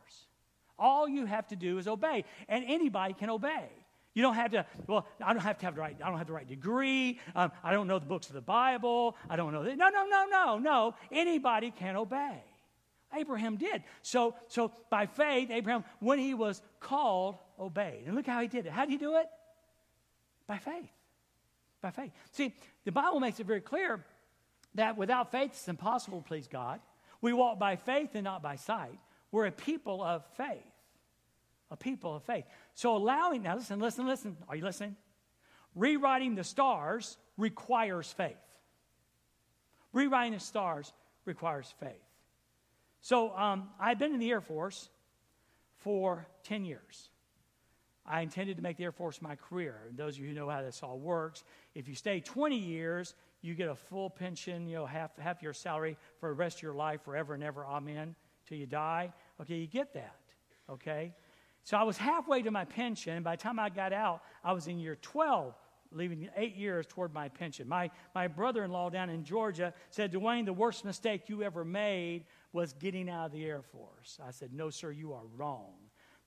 All 0.80 1.10
you 1.10 1.26
have 1.26 1.48
to 1.48 1.56
do 1.56 1.80
is 1.80 1.88
obey, 1.88 2.24
and 2.48 2.64
anybody 2.68 3.14
can 3.14 3.30
obey. 3.30 3.68
You 4.14 4.22
don't 4.22 4.36
have 4.36 4.52
to. 4.52 4.66
Well, 4.86 5.06
I 5.24 5.34
don't 5.34 5.42
have 5.42 5.58
to 5.60 5.66
have 5.66 5.76
the 5.76 5.82
right. 5.82 5.98
I 6.02 6.10
don't 6.10 6.18
have 6.18 6.28
the 6.28 6.34
right 6.34 6.48
degree. 6.48 7.20
Um, 7.36 7.52
I 7.64 7.72
don't 7.72 7.88
know 7.88 8.00
the 8.00 8.06
books 8.06 8.28
of 8.28 8.34
the 8.34 8.42
Bible. 8.42 9.16
I 9.30 9.36
don't 9.36 9.52
know. 9.52 9.64
The, 9.64 9.76
no, 9.76 9.90
no, 9.90 10.06
no, 10.06 10.26
no, 10.30 10.58
no. 10.58 10.96
Anybody 11.12 11.72
can 11.72 11.96
obey. 11.96 12.44
Abraham 13.16 13.56
did. 13.56 13.84
So, 14.02 14.36
so 14.48 14.72
by 14.90 15.06
faith, 15.06 15.50
Abraham, 15.52 15.84
when 16.00 16.20
he 16.20 16.34
was 16.34 16.62
called, 16.80 17.38
obeyed. 17.60 18.04
And 18.06 18.16
look 18.16 18.28
how 18.28 18.42
he 18.42 18.48
did 18.48 18.66
it. 18.66 18.72
How 18.72 18.86
did 18.86 18.92
he 18.92 18.98
do 18.98 19.16
it? 19.18 19.28
By 20.46 20.58
faith 20.58 20.90
by 21.82 21.92
faith. 21.92 22.12
See, 22.32 22.54
the 22.86 22.92
Bible 22.92 23.20
makes 23.20 23.40
it 23.40 23.46
very 23.46 23.62
clear 23.62 24.04
that 24.76 24.98
without 24.98 25.32
faith, 25.32 25.52
it's 25.52 25.68
impossible 25.68 26.22
to 26.22 26.28
please 26.28 26.48
God. 26.48 26.80
We 27.22 27.34
walk 27.34 27.60
by 27.60 27.76
faith 27.76 28.10
and 28.14 28.24
not 28.24 28.42
by 28.42 28.56
sight. 28.56 29.00
We're 29.32 29.48
a 29.48 29.52
people 29.52 30.02
of 30.02 30.26
faith. 30.36 30.64
A 31.72 31.78
people 31.78 32.16
of 32.16 32.24
faith. 32.24 32.46
So 32.74 32.96
allowing, 32.96 33.44
now 33.44 33.56
listen, 33.56 33.80
listen, 33.80 34.08
listen. 34.08 34.38
Are 34.48 34.56
you 34.56 34.64
listening? 34.64 34.96
Rewriting 35.76 36.36
the 36.36 36.44
stars 36.44 37.18
requires 37.38 38.12
faith. 38.12 38.38
Rewriting 39.94 40.34
the 40.34 40.40
stars 40.40 40.92
requires 41.26 41.74
faith. 41.80 42.07
So 43.08 43.34
um, 43.38 43.70
I've 43.80 43.98
been 43.98 44.14
in 44.14 44.20
the 44.20 44.30
Air 44.32 44.42
Force 44.42 44.90
for 45.78 46.28
10 46.44 46.66
years. 46.66 47.08
I 48.06 48.20
intended 48.20 48.58
to 48.58 48.62
make 48.62 48.76
the 48.76 48.84
Air 48.84 48.92
Force 48.92 49.22
my 49.22 49.38
career. 49.38 49.80
Those 49.96 50.18
of 50.18 50.24
you 50.24 50.28
who 50.28 50.34
know 50.34 50.50
how 50.50 50.62
this 50.62 50.84
all 50.84 51.00
works, 51.00 51.46
if 51.74 51.88
you 51.88 51.96
stay 51.96 52.20
20 52.20 52.58
years, 52.58 53.16
you 53.42 53.56
get 53.56 53.70
a 53.70 53.76
full 53.76 54.10
pension, 54.10 54.68
you 54.68 54.76
know, 54.76 54.86
half, 54.86 55.18
half 55.20 55.42
your 55.42 55.54
salary 55.54 55.96
for 56.20 56.28
the 56.28 56.36
rest 56.36 56.58
of 56.58 56.64
your 56.64 56.74
life, 56.74 57.02
forever 57.06 57.34
and 57.34 57.46
ever, 57.46 57.66
amen, 57.66 58.14
till 58.46 58.58
you 58.58 58.66
die. 58.66 59.14
Okay, 59.40 59.56
you 59.56 59.68
get 59.68 59.94
that, 59.94 60.20
okay? 60.70 61.14
So 61.64 61.78
I 61.78 61.84
was 61.84 61.96
halfway 61.96 62.42
to 62.42 62.52
my 62.52 62.66
pension, 62.66 63.14
and 63.14 63.24
by 63.24 63.38
the 63.38 63.42
time 63.42 63.58
I 63.58 63.70
got 63.70 63.94
out, 63.94 64.22
I 64.44 64.52
was 64.52 64.68
in 64.68 64.80
year 64.80 64.98
12, 65.02 65.56
leaving 65.94 66.30
eight 66.36 66.58
years 66.58 66.86
toward 66.86 67.14
my 67.14 67.30
pension. 67.30 67.70
My, 67.70 67.90
my 68.14 68.28
brother 68.28 68.66
in 68.66 68.72
law 68.72 68.90
down 68.90 69.10
in 69.10 69.24
Georgia 69.24 69.74
said, 69.92 70.12
Dwayne, 70.12 70.46
the 70.46 70.52
worst 70.52 70.84
mistake 70.84 71.30
you 71.30 71.42
ever 71.44 71.64
made 71.64 72.26
was 72.58 72.74
getting 72.74 73.08
out 73.08 73.28
of 73.28 73.32
the 73.34 73.46
Air 73.46 73.62
Force. 73.62 74.20
I 74.26 74.32
said, 74.32 74.52
No, 74.52 74.72
sir, 74.72 74.90
you 74.92 75.14
are 75.14 75.26
wrong 75.38 75.76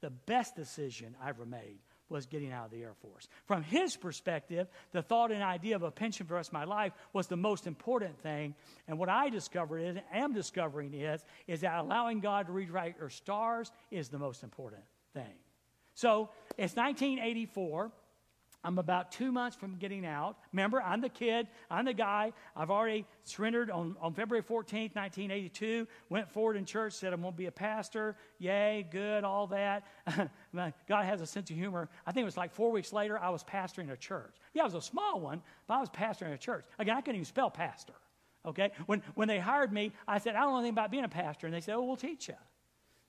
the 0.00 0.10
best 0.10 0.56
decision 0.56 1.14
I 1.22 1.28
ever 1.28 1.44
made 1.44 1.78
was 2.08 2.26
getting 2.26 2.52
out 2.52 2.66
of 2.66 2.70
the 2.70 2.82
Air 2.82 2.94
Force. 3.02 3.28
From 3.46 3.62
his 3.62 3.96
perspective, 3.96 4.66
the 4.92 5.02
thought 5.02 5.30
and 5.30 5.42
idea 5.42 5.76
of 5.76 5.82
a 5.82 5.90
pension 5.90 6.26
for 6.26 6.30
the 6.30 6.36
rest 6.36 6.50
of 6.50 6.54
my 6.54 6.64
life 6.64 6.92
was 7.12 7.26
the 7.26 7.36
most 7.36 7.66
important 7.66 8.18
thing. 8.20 8.54
And 8.88 8.98
what 8.98 9.08
I 9.08 9.28
discovered 9.28 9.78
is, 9.78 9.96
am 10.12 10.32
discovering 10.32 10.94
is, 10.94 11.24
is 11.46 11.60
that 11.60 11.78
allowing 11.78 12.20
God 12.20 12.46
to 12.46 12.52
rewrite 12.52 12.96
your 12.98 13.10
stars 13.10 13.70
is 13.90 14.08
the 14.08 14.18
most 14.18 14.42
important 14.42 14.82
thing. 15.12 15.34
So 15.94 16.30
it's 16.56 16.74
1984. 16.74 17.92
I'm 18.62 18.78
about 18.78 19.10
two 19.10 19.32
months 19.32 19.56
from 19.56 19.76
getting 19.76 20.04
out. 20.04 20.36
Remember, 20.52 20.82
I'm 20.82 21.00
the 21.00 21.08
kid, 21.08 21.48
I'm 21.70 21.86
the 21.86 21.94
guy. 21.94 22.32
I've 22.54 22.70
already 22.70 23.06
surrendered 23.24 23.70
on, 23.70 23.96
on 24.00 24.12
February 24.12 24.42
14th, 24.42 24.94
1982. 24.94 25.86
Went 26.10 26.30
forward 26.30 26.56
in 26.56 26.66
church, 26.66 26.92
said 26.92 27.12
I'm 27.12 27.22
going 27.22 27.32
to 27.32 27.38
be 27.38 27.46
a 27.46 27.52
pastor. 27.52 28.16
Yay, 28.38 28.86
good, 28.90 29.24
all 29.24 29.46
that. 29.48 29.86
God 30.88 31.04
has 31.04 31.22
a 31.22 31.26
sense 31.26 31.48
of 31.48 31.56
humor. 31.56 31.88
I 32.06 32.12
think 32.12 32.22
it 32.22 32.26
was 32.26 32.36
like 32.36 32.52
four 32.52 32.70
weeks 32.70 32.92
later, 32.92 33.18
I 33.18 33.30
was 33.30 33.42
pastoring 33.42 33.90
a 33.90 33.96
church. 33.96 34.36
Yeah, 34.52 34.62
it 34.62 34.66
was 34.66 34.74
a 34.74 34.82
small 34.82 35.20
one, 35.20 35.40
but 35.66 35.74
I 35.74 35.80
was 35.80 35.88
pastoring 35.88 36.34
a 36.34 36.38
church. 36.38 36.64
Again, 36.78 36.96
I 36.96 37.00
couldn't 37.00 37.16
even 37.16 37.24
spell 37.24 37.50
pastor. 37.50 37.94
Okay? 38.44 38.72
When, 38.86 39.02
when 39.14 39.28
they 39.28 39.38
hired 39.38 39.72
me, 39.72 39.92
I 40.06 40.18
said, 40.18 40.34
I 40.34 40.40
don't 40.40 40.52
know 40.52 40.58
anything 40.58 40.74
about 40.74 40.90
being 40.90 41.04
a 41.04 41.08
pastor. 41.08 41.46
And 41.46 41.54
they 41.54 41.60
said, 41.60 41.74
Oh, 41.74 41.84
we'll 41.84 41.96
teach 41.96 42.28
you. 42.28 42.34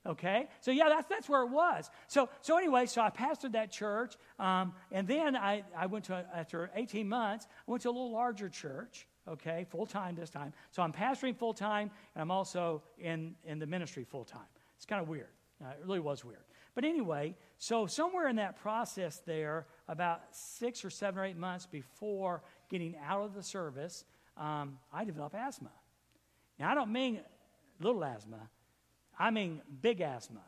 Okay? 0.06 0.48
So, 0.62 0.72
yeah, 0.72 0.90
that's, 0.90 1.08
that's 1.08 1.30
where 1.30 1.44
it 1.44 1.50
was. 1.50 1.90
So, 2.08 2.30
so 2.42 2.58
anyway, 2.58 2.86
so 2.88 3.02
I 3.02 3.10
pastored 3.10 3.54
that 3.54 3.72
church. 3.72 4.16
Um, 4.40 4.74
and 4.92 5.08
then 5.08 5.36
I, 5.36 5.64
I 5.78 5.86
went 5.86 6.06
to, 6.06 6.26
after 6.36 6.72
18 6.76 7.08
months, 7.08 7.48
I 7.68 7.72
went 7.72 7.84
to 7.84 7.90
a 7.90 7.92
little 7.92 8.12
larger 8.12 8.50
church, 8.50 9.08
okay, 9.28 9.66
full 9.70 9.86
time 9.86 10.16
this 10.16 10.30
time. 10.30 10.54
So 10.72 10.82
I'm 10.82 10.92
pastoring 10.92 11.38
full 11.38 11.54
time, 11.54 11.92
and 12.16 12.22
I'm 12.22 12.32
also 12.32 12.82
in, 12.98 13.36
in 13.46 13.60
the 13.60 13.68
ministry 13.68 14.04
full 14.04 14.26
time. 14.26 14.42
It's 14.78 14.86
kind 14.86 15.02
of 15.02 15.08
weird. 15.08 15.30
Uh, 15.64 15.70
it 15.70 15.86
really 15.86 16.00
was 16.00 16.26
weird. 16.26 16.44
But 16.74 16.86
anyway, 16.86 17.36
so 17.58 17.86
somewhere 17.86 18.28
in 18.28 18.38
that 18.38 18.60
process 18.62 19.22
there, 19.26 19.68
about 19.88 20.22
six 20.32 20.84
or 20.86 20.90
seven 20.90 21.20
or 21.20 21.26
eight 21.26 21.38
months 21.38 21.68
before 21.68 22.42
getting 22.70 22.96
out 23.06 23.22
of 23.22 23.34
the 23.36 23.44
service, 23.44 24.06
um, 24.38 24.80
I 24.92 25.04
developed 25.04 25.36
asthma. 25.36 25.72
Now, 26.58 26.72
I 26.72 26.76
don't 26.76 26.92
mean 26.92 27.20
little 27.80 28.04
asthma. 28.04 28.50
I 29.22 29.30
mean 29.30 29.62
big 29.84 30.02
asthma. 30.02 30.42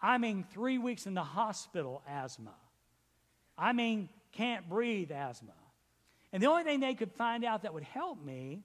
I 0.00 0.18
mean 0.18 0.44
three 0.52 0.78
weeks 0.78 1.06
in 1.06 1.14
the 1.14 1.24
hospital 1.24 2.00
asthma. 2.08 2.54
I 3.58 3.72
mean 3.72 4.08
can't 4.30 4.68
breathe 4.68 5.10
asthma. 5.10 5.54
And 6.32 6.40
the 6.40 6.46
only 6.46 6.62
thing 6.62 6.78
they 6.78 6.94
could 6.94 7.10
find 7.10 7.44
out 7.44 7.62
that 7.62 7.74
would 7.74 7.82
help 7.82 8.24
me 8.24 8.62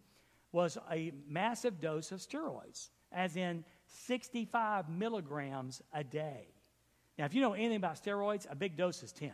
was 0.52 0.78
a 0.92 1.12
massive 1.28 1.82
dose 1.82 2.12
of 2.12 2.20
steroids, 2.20 2.90
as 3.12 3.36
in 3.36 3.64
65 4.06 4.88
milligrams 4.88 5.82
a 5.94 6.04
day. 6.04 6.48
Now, 7.18 7.26
if 7.26 7.34
you 7.34 7.42
know 7.42 7.54
anything 7.54 7.78
about 7.78 8.04
steroids, 8.04 8.46
a 8.52 8.56
big 8.56 8.78
dose 8.78 9.02
is 9.02 9.12
10. 9.12 9.32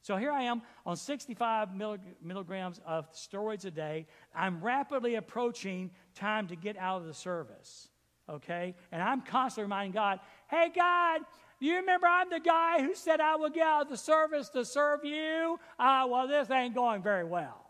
So 0.00 0.16
here 0.16 0.32
I 0.32 0.44
am 0.44 0.62
on 0.86 0.96
65 0.96 1.74
milligrams 1.74 2.80
of 2.86 3.12
steroids 3.12 3.66
a 3.66 3.70
day. 3.70 4.06
I'm 4.34 4.62
rapidly 4.62 5.16
approaching 5.16 5.90
time 6.14 6.46
to 6.48 6.56
get 6.56 6.78
out 6.78 7.02
of 7.02 7.06
the 7.06 7.14
service 7.14 7.88
okay? 8.28 8.74
And 8.92 9.02
I'm 9.02 9.22
constantly 9.22 9.64
reminding 9.64 9.92
God, 9.92 10.20
hey, 10.48 10.70
God, 10.74 11.20
you 11.58 11.76
remember 11.76 12.06
I'm 12.06 12.28
the 12.28 12.40
guy 12.40 12.82
who 12.82 12.94
said 12.94 13.20
I 13.20 13.36
would 13.36 13.54
get 13.54 13.66
out 13.66 13.82
of 13.82 13.88
the 13.88 13.96
service 13.96 14.48
to 14.50 14.64
serve 14.64 15.04
you? 15.04 15.58
Uh, 15.78 16.06
well, 16.08 16.28
this 16.28 16.50
ain't 16.50 16.74
going 16.74 17.02
very 17.02 17.24
well. 17.24 17.64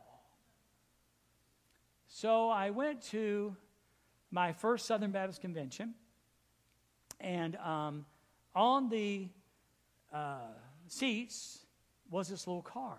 So 2.09 2.49
I 2.49 2.71
went 2.71 3.03
to 3.11 3.57
my 4.31 4.53
first 4.53 4.87
Southern 4.87 5.12
Baptist 5.12 5.40
convention, 5.40 5.95
and 7.21 7.57
um, 7.57 8.07
on 8.55 8.88
the 8.88 9.29
uh, 10.12 10.38
seats 10.88 11.61
was 12.11 12.29
this 12.29 12.47
little 12.47 12.62
card. 12.62 12.99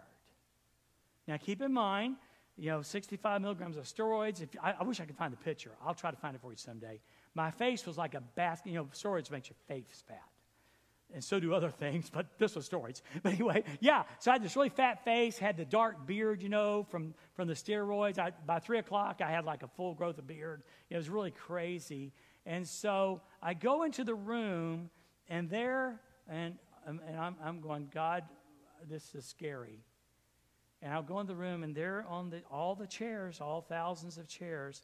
Now, 1.28 1.38
keep 1.38 1.62
in 1.62 1.74
mind, 1.74 2.16
you 2.58 2.70
know, 2.70 2.82
65 2.82 3.42
milligrams 3.42 3.78
of 3.78 3.84
steroids. 3.84 4.42
If 4.42 4.50
I, 4.62 4.76
I 4.80 4.84
wish 4.84 5.00
I 5.00 5.06
could 5.06 5.18
find 5.18 5.34
the 5.34 5.38
picture. 5.38 5.72
I'll 5.86 5.94
try 5.94 6.12
to 6.12 6.18
find 6.18 6.36
it 6.36 6.42
for 6.42 6.52
you 6.52 6.58
someday. 6.58 7.00
My 7.38 7.52
face 7.52 7.86
was 7.86 8.00
like 8.00 8.16
a 8.16 8.22
basket. 8.22 8.70
You 8.70 8.80
know, 8.80 8.86
steroids 8.86 9.30
makes 9.30 9.48
your 9.48 9.58
face 9.68 10.04
fat. 10.08 10.18
and 11.14 11.24
so 11.24 11.40
do 11.40 11.54
other 11.54 11.70
things, 11.84 12.10
but 12.10 12.26
this 12.40 12.56
was 12.56 12.68
steroids. 12.68 13.04
But 13.22 13.34
anyway, 13.34 13.64
yeah, 13.80 14.04
so 14.18 14.32
I 14.32 14.34
had 14.34 14.44
this 14.44 14.56
really 14.56 14.70
fat 14.70 15.06
face, 15.06 15.38
had 15.38 15.56
the 15.56 15.64
dark 15.64 16.08
beard, 16.08 16.42
you 16.42 16.50
know, 16.50 16.84
from, 16.90 17.14
from 17.36 17.48
the 17.48 17.54
steroids. 17.54 18.18
I, 18.18 18.32
by 18.48 18.58
three 18.58 18.80
o'clock, 18.80 19.22
I 19.24 19.30
had 19.30 19.46
like 19.46 19.62
a 19.62 19.68
full 19.68 19.94
growth 19.94 20.18
of 20.18 20.26
beard. 20.26 20.64
It 20.90 20.98
was 20.98 21.10
really 21.10 21.30
crazy. 21.30 22.12
And 22.48 22.68
so 22.68 23.22
I 23.40 23.54
go 23.54 23.84
into 23.84 24.04
the 24.04 24.16
room, 24.16 24.90
and 25.30 25.48
there, 25.48 26.02
and, 26.28 26.56
um, 26.88 27.00
and 27.08 27.20
I'm, 27.20 27.36
I'm 27.44 27.62
going, 27.62 27.92
God, 27.94 28.24
this 28.90 29.14
is 29.14 29.26
scary. 29.26 29.84
And 30.82 30.92
I'll 30.92 31.04
go 31.04 31.20
in 31.20 31.28
the 31.28 31.36
room, 31.36 31.62
and 31.62 31.76
there 31.76 32.04
on 32.10 32.32
the, 32.32 32.42
all 32.50 32.74
the 32.74 32.88
chairs, 32.88 33.42
all 33.42 33.62
thousands 33.62 34.18
of 34.18 34.28
chairs, 34.28 34.82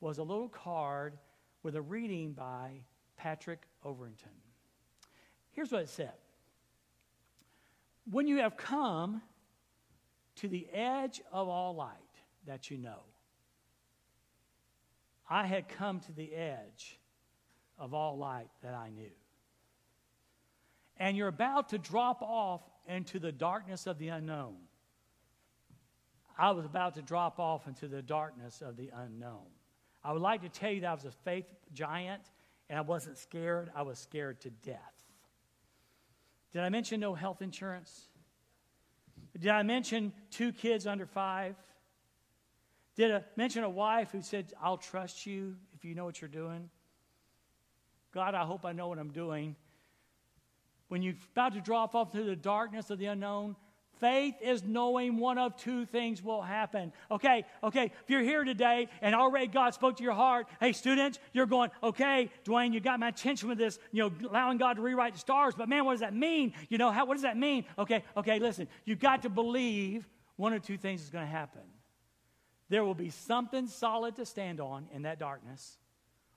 was 0.00 0.18
a 0.18 0.22
little 0.22 0.48
card 0.48 1.18
with 1.62 1.76
a 1.76 1.82
reading 1.82 2.32
by 2.32 2.82
Patrick 3.16 3.62
Overton. 3.84 4.30
Here's 5.52 5.72
what 5.72 5.82
it 5.82 5.88
said 5.88 6.12
When 8.10 8.26
you 8.26 8.38
have 8.38 8.56
come 8.56 9.22
to 10.36 10.48
the 10.48 10.68
edge 10.72 11.20
of 11.32 11.48
all 11.48 11.74
light 11.74 11.96
that 12.46 12.70
you 12.70 12.78
know, 12.78 13.00
I 15.28 15.46
had 15.46 15.68
come 15.68 16.00
to 16.00 16.12
the 16.12 16.34
edge 16.34 16.98
of 17.78 17.92
all 17.92 18.16
light 18.16 18.48
that 18.62 18.74
I 18.74 18.90
knew. 18.90 19.10
And 20.96 21.16
you're 21.16 21.28
about 21.28 21.68
to 21.70 21.78
drop 21.78 22.22
off 22.22 22.62
into 22.88 23.18
the 23.18 23.30
darkness 23.30 23.86
of 23.86 23.98
the 23.98 24.08
unknown. 24.08 24.56
I 26.36 26.52
was 26.52 26.64
about 26.64 26.94
to 26.94 27.02
drop 27.02 27.38
off 27.38 27.66
into 27.66 27.88
the 27.88 28.00
darkness 28.00 28.62
of 28.62 28.76
the 28.76 28.90
unknown. 28.94 29.46
I 30.08 30.12
would 30.12 30.22
like 30.22 30.40
to 30.40 30.48
tell 30.48 30.70
you 30.70 30.80
that 30.80 30.86
I 30.86 30.94
was 30.94 31.04
a 31.04 31.10
faith 31.10 31.44
giant 31.74 32.22
and 32.70 32.78
I 32.78 32.80
wasn't 32.80 33.18
scared, 33.18 33.70
I 33.76 33.82
was 33.82 33.98
scared 33.98 34.40
to 34.40 34.48
death. 34.48 35.04
Did 36.50 36.62
I 36.62 36.70
mention 36.70 36.98
no 36.98 37.12
health 37.12 37.42
insurance? 37.42 38.08
Did 39.38 39.50
I 39.50 39.62
mention 39.64 40.14
two 40.30 40.52
kids 40.52 40.86
under 40.86 41.04
five? 41.04 41.56
Did 42.96 43.16
I 43.16 43.22
mention 43.36 43.64
a 43.64 43.68
wife 43.68 44.10
who 44.12 44.22
said, 44.22 44.54
I'll 44.62 44.78
trust 44.78 45.26
you 45.26 45.56
if 45.74 45.84
you 45.84 45.94
know 45.94 46.06
what 46.06 46.22
you're 46.22 46.28
doing? 46.28 46.70
God, 48.14 48.34
I 48.34 48.46
hope 48.46 48.64
I 48.64 48.72
know 48.72 48.88
what 48.88 48.98
I'm 48.98 49.12
doing. 49.12 49.56
When 50.88 51.02
you're 51.02 51.16
about 51.32 51.52
to 51.52 51.60
drop 51.60 51.94
off 51.94 52.14
into 52.14 52.26
the 52.26 52.34
darkness 52.34 52.88
of 52.88 52.98
the 52.98 53.06
unknown, 53.06 53.56
Faith 54.00 54.34
is 54.40 54.62
knowing 54.62 55.18
one 55.18 55.38
of 55.38 55.56
two 55.56 55.84
things 55.86 56.22
will 56.22 56.42
happen. 56.42 56.92
Okay, 57.10 57.44
okay, 57.62 57.86
if 57.86 58.10
you're 58.10 58.22
here 58.22 58.44
today 58.44 58.88
and 59.02 59.14
already 59.14 59.46
God 59.46 59.74
spoke 59.74 59.96
to 59.96 60.02
your 60.02 60.12
heart, 60.12 60.46
hey, 60.60 60.72
students, 60.72 61.18
you're 61.32 61.46
going, 61.46 61.70
okay, 61.82 62.30
Dwayne, 62.44 62.72
you 62.72 62.80
got 62.80 63.00
my 63.00 63.08
attention 63.08 63.48
with 63.48 63.58
this, 63.58 63.78
you 63.92 64.02
know, 64.02 64.28
allowing 64.28 64.58
God 64.58 64.74
to 64.74 64.82
rewrite 64.82 65.14
the 65.14 65.20
stars, 65.20 65.54
but 65.56 65.68
man, 65.68 65.84
what 65.84 65.92
does 65.92 66.00
that 66.00 66.14
mean? 66.14 66.52
You 66.68 66.78
know, 66.78 66.90
how, 66.90 67.06
what 67.06 67.14
does 67.14 67.22
that 67.22 67.36
mean? 67.36 67.64
Okay, 67.78 68.04
okay, 68.16 68.38
listen, 68.38 68.68
you've 68.84 69.00
got 69.00 69.22
to 69.22 69.28
believe 69.28 70.08
one 70.36 70.52
or 70.52 70.58
two 70.58 70.76
things 70.76 71.02
is 71.02 71.10
going 71.10 71.24
to 71.24 71.30
happen. 71.30 71.62
There 72.68 72.84
will 72.84 72.94
be 72.94 73.10
something 73.10 73.66
solid 73.66 74.16
to 74.16 74.26
stand 74.26 74.60
on 74.60 74.88
in 74.92 75.02
that 75.02 75.18
darkness, 75.18 75.78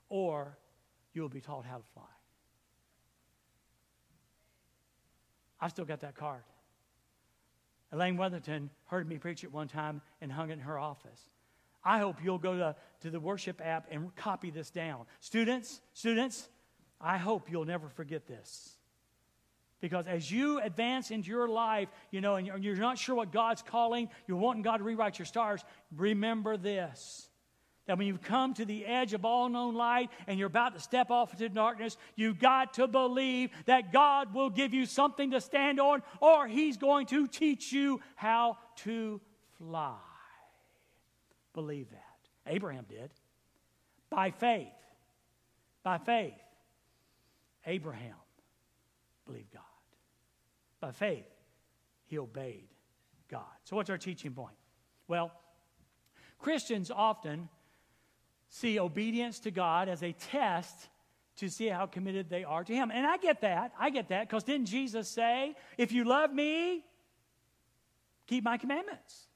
or 0.08 0.58
you 1.12 1.22
will 1.22 1.28
be 1.28 1.40
taught 1.40 1.64
how 1.64 1.76
to 1.76 1.84
fly. 1.94 2.02
I 5.60 5.68
still 5.68 5.84
got 5.84 6.00
that 6.00 6.16
card. 6.16 6.42
Elaine 7.92 8.16
Weatherton 8.16 8.70
heard 8.86 9.08
me 9.08 9.18
preach 9.18 9.44
it 9.44 9.52
one 9.52 9.68
time 9.68 10.00
and 10.20 10.32
hung 10.32 10.50
it 10.50 10.54
in 10.54 10.60
her 10.60 10.78
office. 10.78 11.20
I 11.84 11.98
hope 11.98 12.22
you'll 12.22 12.38
go 12.38 12.56
to, 12.56 12.76
to 13.00 13.10
the 13.10 13.20
worship 13.20 13.60
app 13.62 13.86
and 13.90 14.14
copy 14.16 14.50
this 14.50 14.70
down. 14.70 15.04
Students, 15.20 15.80
students, 15.92 16.48
I 17.00 17.18
hope 17.18 17.50
you'll 17.50 17.64
never 17.64 17.88
forget 17.88 18.26
this. 18.26 18.76
Because 19.80 20.06
as 20.06 20.30
you 20.30 20.60
advance 20.60 21.10
into 21.10 21.28
your 21.28 21.48
life, 21.48 21.88
you 22.12 22.20
know, 22.20 22.36
and 22.36 22.46
you're, 22.46 22.56
you're 22.56 22.76
not 22.76 22.98
sure 22.98 23.16
what 23.16 23.32
God's 23.32 23.62
calling, 23.62 24.08
you're 24.28 24.38
wanting 24.38 24.62
God 24.62 24.76
to 24.76 24.84
rewrite 24.84 25.18
your 25.18 25.26
stars, 25.26 25.64
remember 25.96 26.56
this 26.56 27.28
that 27.86 27.98
when 27.98 28.06
you've 28.06 28.22
come 28.22 28.54
to 28.54 28.64
the 28.64 28.86
edge 28.86 29.12
of 29.12 29.24
all 29.24 29.48
known 29.48 29.74
light 29.74 30.10
and 30.26 30.38
you're 30.38 30.46
about 30.46 30.74
to 30.74 30.80
step 30.80 31.10
off 31.10 31.32
into 31.32 31.48
darkness, 31.48 31.96
you've 32.14 32.38
got 32.38 32.74
to 32.74 32.86
believe 32.86 33.50
that 33.66 33.92
God 33.92 34.32
will 34.34 34.50
give 34.50 34.72
you 34.72 34.86
something 34.86 35.32
to 35.32 35.40
stand 35.40 35.80
on 35.80 36.02
or 36.20 36.46
He's 36.46 36.76
going 36.76 37.06
to 37.06 37.26
teach 37.26 37.72
you 37.72 38.00
how 38.14 38.58
to 38.76 39.20
fly. 39.58 39.96
Believe 41.54 41.90
that. 41.90 42.52
Abraham 42.52 42.86
did. 42.88 43.10
By 44.10 44.30
faith. 44.30 44.68
By 45.82 45.98
faith. 45.98 46.34
Abraham 47.66 48.14
believed 49.26 49.52
God. 49.52 49.62
By 50.80 50.90
faith, 50.90 51.26
he 52.06 52.18
obeyed 52.18 52.68
God. 53.28 53.44
So, 53.64 53.76
what's 53.76 53.88
our 53.88 53.98
teaching 53.98 54.32
point? 54.32 54.56
Well, 55.06 55.30
Christians 56.38 56.90
often 56.90 57.48
see 58.52 58.78
obedience 58.78 59.40
to 59.40 59.50
God 59.50 59.88
as 59.88 60.02
a 60.02 60.12
test 60.12 60.88
to 61.36 61.48
see 61.48 61.68
how 61.68 61.86
committed 61.86 62.28
they 62.28 62.44
are 62.44 62.62
to 62.62 62.74
Him. 62.74 62.90
And 62.92 63.06
I 63.06 63.16
get 63.16 63.40
that. 63.40 63.72
I 63.80 63.88
get 63.88 64.10
that 64.10 64.28
because 64.28 64.44
didn't 64.44 64.66
Jesus 64.66 65.08
say, 65.08 65.56
if 65.78 65.90
you 65.90 66.04
love 66.04 66.32
me, 66.32 66.84
keep 68.26 68.44
my 68.44 68.58
commandments? 68.58 69.26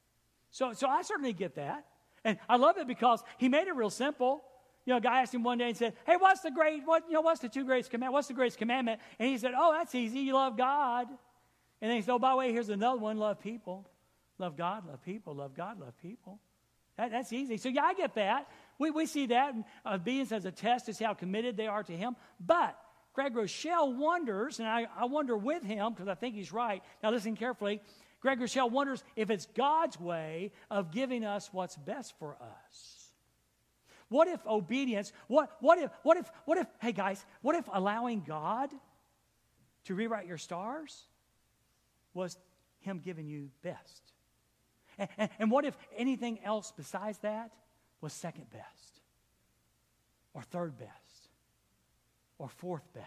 So, 0.50 0.74
so 0.74 0.86
I 0.86 1.00
certainly 1.00 1.32
get 1.32 1.54
that. 1.54 1.86
And 2.24 2.38
I 2.46 2.56
love 2.56 2.76
it 2.76 2.86
because 2.86 3.22
He 3.38 3.48
made 3.48 3.68
it 3.68 3.74
real 3.74 3.88
simple. 3.88 4.44
You 4.84 4.92
know, 4.92 4.98
a 4.98 5.00
guy 5.00 5.22
asked 5.22 5.34
him 5.34 5.42
one 5.42 5.58
day 5.58 5.68
and 5.68 5.76
said, 5.76 5.94
Hey, 6.04 6.16
what's 6.16 6.42
the 6.42 6.50
great, 6.50 6.82
what, 6.84 7.04
you 7.08 7.14
know, 7.14 7.22
what's 7.22 7.40
the 7.40 7.48
two 7.48 7.64
greatest 7.64 7.90
commandments? 7.90 8.12
What's 8.12 8.28
the 8.28 8.34
greatest 8.34 8.58
commandment? 8.58 9.00
And 9.18 9.28
he 9.30 9.38
said, 9.38 9.52
Oh, 9.56 9.72
that's 9.72 9.94
easy. 9.94 10.20
You 10.20 10.34
love 10.34 10.58
God. 10.58 11.08
And 11.80 11.90
then 11.90 11.96
he 11.96 12.02
said, 12.02 12.12
Oh, 12.12 12.18
by 12.18 12.30
the 12.32 12.36
way, 12.36 12.52
here's 12.52 12.68
another 12.68 13.00
one 13.00 13.16
love 13.16 13.40
people. 13.40 13.88
Love 14.38 14.58
God, 14.58 14.86
love 14.86 15.02
people, 15.02 15.34
love 15.34 15.56
God, 15.56 15.80
love 15.80 15.94
people. 16.02 16.38
That, 16.98 17.10
that's 17.10 17.32
easy. 17.32 17.56
So, 17.56 17.70
yeah, 17.70 17.84
I 17.84 17.94
get 17.94 18.14
that. 18.16 18.46
We, 18.78 18.90
we 18.90 19.06
see 19.06 19.26
that 19.26 19.54
obedience 19.84 20.32
uh, 20.32 20.36
as 20.36 20.44
a 20.44 20.52
test 20.52 20.92
see 20.94 21.04
how 21.04 21.14
committed 21.14 21.56
they 21.56 21.66
are 21.66 21.82
to 21.82 21.92
Him. 21.92 22.16
But 22.38 22.78
Greg 23.16 23.34
Groeschel 23.34 23.96
wonders, 23.96 24.58
and 24.58 24.68
I, 24.68 24.86
I 24.94 25.06
wonder 25.06 25.34
with 25.38 25.62
him 25.62 25.94
because 25.94 26.06
I 26.06 26.14
think 26.14 26.34
he's 26.34 26.52
right. 26.52 26.82
Now, 27.02 27.10
listen 27.10 27.34
carefully. 27.34 27.80
Greg 28.20 28.38
Groeschel 28.38 28.70
wonders 28.70 29.02
if 29.16 29.30
it's 29.30 29.46
God's 29.46 29.98
way 29.98 30.52
of 30.70 30.92
giving 30.92 31.24
us 31.24 31.48
what's 31.50 31.76
best 31.76 32.12
for 32.18 32.36
us. 32.36 33.10
What 34.10 34.28
if 34.28 34.46
obedience, 34.46 35.14
what, 35.28 35.50
what 35.60 35.78
if, 35.78 35.90
what 36.02 36.18
if, 36.18 36.30
what 36.44 36.58
if, 36.58 36.66
hey 36.78 36.92
guys, 36.92 37.24
what 37.40 37.56
if 37.56 37.64
allowing 37.72 38.20
God 38.20 38.70
to 39.84 39.94
rewrite 39.94 40.26
your 40.26 40.38
stars 40.38 41.04
was 42.12 42.36
Him 42.80 43.00
giving 43.02 43.26
you 43.26 43.48
best? 43.62 44.12
And, 44.98 45.08
and, 45.16 45.30
and 45.38 45.50
what 45.50 45.64
if 45.64 45.74
anything 45.96 46.38
else 46.44 46.70
besides 46.76 47.16
that 47.18 47.50
was 48.00 48.12
second 48.12 48.50
best, 48.50 49.00
or 50.34 50.42
third 50.42 50.78
best, 50.78 51.28
or 52.38 52.48
fourth 52.48 52.92
best. 52.92 53.06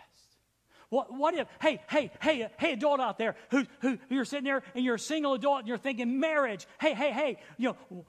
What, 0.89 1.13
what 1.13 1.35
if, 1.35 1.47
hey, 1.61 1.81
hey, 1.87 2.11
hey, 2.19 2.49
hey, 2.57 2.73
adult 2.73 2.99
out 2.99 3.19
there 3.19 3.35
who, 3.51 3.65
who, 3.81 3.99
who 4.09 4.15
you're 4.15 4.25
sitting 4.25 4.45
there 4.45 4.63
and 4.73 4.83
you're 4.83 4.95
a 4.95 4.99
single 4.99 5.35
adult 5.35 5.59
and 5.59 5.67
you're 5.67 5.77
thinking 5.77 6.19
marriage. 6.19 6.65
Hey, 6.81 6.95
hey, 6.95 7.11
hey, 7.11 7.37
you 7.57 7.75
know, 7.91 8.05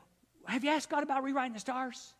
have 0.46 0.64
you 0.64 0.70
asked 0.70 0.88
God 0.88 1.02
about 1.02 1.22
rewriting 1.22 1.52
the 1.52 1.60
stars? 1.60 2.14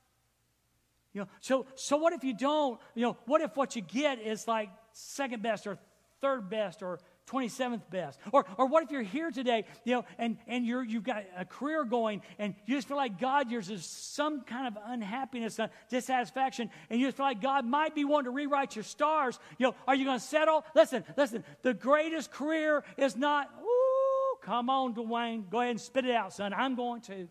You 1.15 1.23
know, 1.23 1.29
so, 1.41 1.67
so 1.75 1.97
what 1.97 2.13
if 2.13 2.25
you 2.25 2.35
don't? 2.35 2.79
You 2.95 3.03
know, 3.03 3.17
what 3.25 3.41
if 3.41 3.57
what 3.57 3.75
you 3.75 3.83
get 3.83 4.21
is 4.21 4.47
like 4.47 4.69
second 4.93 5.43
best 5.43 5.67
or 5.67 5.79
third 6.21 6.51
best 6.51 6.83
or 6.83 7.01
27th 7.31 7.83
best? 7.91 8.19
Or, 8.33 8.45
or 8.57 8.67
what 8.67 8.83
if 8.83 8.91
you're 8.91 9.03
here 9.03 9.31
today, 9.31 9.65
you 9.85 9.95
know, 9.95 10.05
and, 10.19 10.37
and 10.47 10.67
you're, 10.67 10.83
you've 10.83 11.05
got 11.05 11.25
a 11.37 11.45
career 11.45 11.85
going 11.85 12.23
and 12.39 12.55
you 12.67 12.77
just 12.77 12.89
feel 12.89 12.97
like 12.97 13.21
God, 13.21 13.51
there's 13.51 13.85
some 13.85 14.43
kind 14.43 14.67
of 14.67 14.83
unhappiness, 14.87 15.59
dissatisfaction, 15.89 16.71
and 16.89 17.01
you 17.01 17.07
just 17.07 17.17
feel 17.17 17.27
like 17.27 17.41
God 17.41 17.65
might 17.65 17.95
be 17.95 18.05
wanting 18.05 18.25
to 18.25 18.31
rewrite 18.31 18.77
your 18.77 18.83
stars. 18.83 19.39
You 19.59 19.69
know, 19.69 19.75
are 19.87 19.95
you 19.95 20.05
going 20.05 20.19
to 20.19 20.25
settle? 20.25 20.65
Listen, 20.75 21.05
listen, 21.17 21.45
the 21.63 21.75
greatest 21.75 22.33
career 22.33 22.85
is 22.97 23.17
not, 23.17 23.49
ooh, 23.63 24.37
come 24.43 24.71
on, 24.71 24.95
Dwayne, 24.95 25.49
go 25.49 25.61
ahead 25.61 25.71
and 25.71 25.81
spit 25.81 26.05
it 26.05 26.15
out, 26.15 26.33
son. 26.33 26.53
I'm 26.53 26.75
going 26.75 27.01
to. 27.03 27.29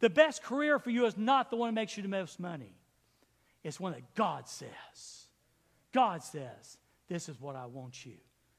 The 0.00 0.10
best 0.10 0.42
career 0.42 0.78
for 0.78 0.90
you 0.90 1.06
is 1.06 1.16
not 1.16 1.50
the 1.50 1.56
one 1.56 1.68
that 1.68 1.80
makes 1.80 1.96
you 1.96 2.02
the 2.02 2.08
most 2.08 2.40
money. 2.40 2.74
It's 3.62 3.78
one 3.78 3.92
that 3.92 4.14
God 4.16 4.48
says. 4.48 4.68
God 5.92 6.24
says, 6.24 6.78
this 7.08 7.28
is 7.28 7.40
what 7.40 7.54
I 7.54 7.66
want 7.66 8.04
you 8.04 8.14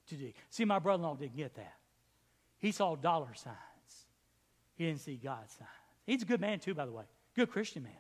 to 0.08 0.16
do. 0.16 0.32
See, 0.50 0.66
my 0.66 0.80
brother 0.80 1.02
in 1.02 1.10
law 1.10 1.16
didn't 1.16 1.36
get 1.36 1.56
that. 1.56 1.76
He 2.58 2.72
saw 2.72 2.96
dollar 2.96 3.34
signs, 3.36 3.58
he 4.76 4.86
didn't 4.86 5.02
see 5.02 5.16
God 5.16 5.50
signs. 5.50 5.70
He's 6.06 6.22
a 6.22 6.26
good 6.26 6.42
man, 6.42 6.60
too, 6.60 6.74
by 6.74 6.86
the 6.86 6.92
way. 6.92 7.06
Good 7.36 7.50
Christian 7.50 7.84
man. 7.84 7.92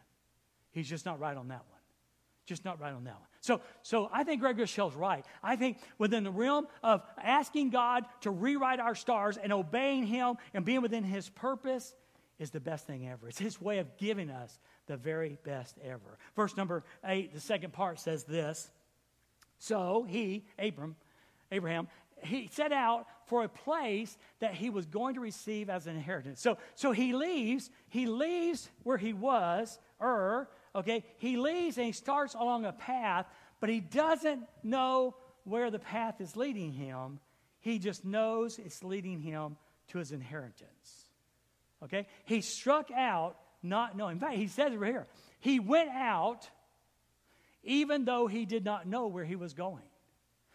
He's 0.71 0.89
just 0.89 1.05
not 1.05 1.19
right 1.19 1.37
on 1.37 1.47
that 1.49 1.63
one. 1.69 1.79
Just 2.45 2.65
not 2.65 2.81
right 2.81 2.93
on 2.93 3.05
that 3.05 3.13
one. 3.13 3.27
So, 3.39 3.61
so 3.81 4.09
I 4.11 4.23
think 4.23 4.41
Greg 4.41 4.57
Groeschel's 4.57 4.95
right. 4.95 5.25
I 5.41 5.55
think 5.55 5.77
within 5.97 6.23
the 6.23 6.31
realm 6.31 6.67
of 6.81 7.01
asking 7.21 7.69
God 7.69 8.03
to 8.21 8.31
rewrite 8.31 8.79
our 8.79 8.95
stars 8.95 9.37
and 9.37 9.53
obeying 9.53 10.05
Him 10.05 10.35
and 10.53 10.65
being 10.65 10.81
within 10.81 11.03
His 11.03 11.29
purpose 11.29 11.95
is 12.39 12.51
the 12.51 12.59
best 12.59 12.85
thing 12.85 13.07
ever. 13.07 13.29
It's 13.29 13.39
His 13.39 13.61
way 13.61 13.79
of 13.79 13.97
giving 13.97 14.29
us 14.29 14.59
the 14.87 14.97
very 14.97 15.37
best 15.43 15.77
ever. 15.83 16.17
Verse 16.35 16.57
number 16.57 16.83
eight, 17.05 17.33
the 17.33 17.39
second 17.39 17.71
part 17.71 17.99
says 17.99 18.23
this 18.25 18.69
So 19.57 20.05
he, 20.07 20.45
Abram, 20.59 20.95
Abraham, 21.53 21.87
he 22.23 22.49
set 22.51 22.71
out 22.71 23.07
for 23.25 23.43
a 23.43 23.49
place 23.49 24.17
that 24.39 24.53
he 24.53 24.69
was 24.69 24.85
going 24.85 25.15
to 25.15 25.21
receive 25.21 25.69
as 25.69 25.87
an 25.87 25.95
inheritance. 25.95 26.41
So, 26.41 26.57
so 26.75 26.91
he 26.91 27.13
leaves, 27.13 27.69
he 27.89 28.05
leaves 28.05 28.69
where 28.83 28.97
he 28.97 29.13
was, 29.13 29.77
Ur, 30.01 30.47
okay? 30.75 31.03
He 31.17 31.37
leaves 31.37 31.77
and 31.77 31.85
he 31.85 31.91
starts 31.91 32.33
along 32.33 32.65
a 32.65 32.73
path, 32.73 33.25
but 33.59 33.69
he 33.69 33.79
doesn't 33.79 34.43
know 34.63 35.15
where 35.43 35.71
the 35.71 35.79
path 35.79 36.21
is 36.21 36.35
leading 36.35 36.71
him. 36.71 37.19
He 37.59 37.79
just 37.79 38.03
knows 38.03 38.59
it's 38.59 38.83
leading 38.83 39.19
him 39.19 39.57
to 39.89 39.97
his 39.97 40.11
inheritance. 40.11 41.09
Okay? 41.83 42.07
He 42.25 42.41
struck 42.41 42.91
out 42.91 43.37
not 43.61 43.95
knowing. 43.95 44.13
In 44.13 44.19
fact, 44.19 44.35
he 44.35 44.47
says 44.47 44.73
it 44.73 44.79
right 44.79 44.91
here, 44.91 45.07
he 45.39 45.59
went 45.59 45.89
out 45.89 46.49
even 47.63 48.03
though 48.03 48.27
he 48.27 48.45
did 48.45 48.65
not 48.65 48.87
know 48.87 49.07
where 49.07 49.23
he 49.23 49.35
was 49.35 49.53
going. 49.53 49.83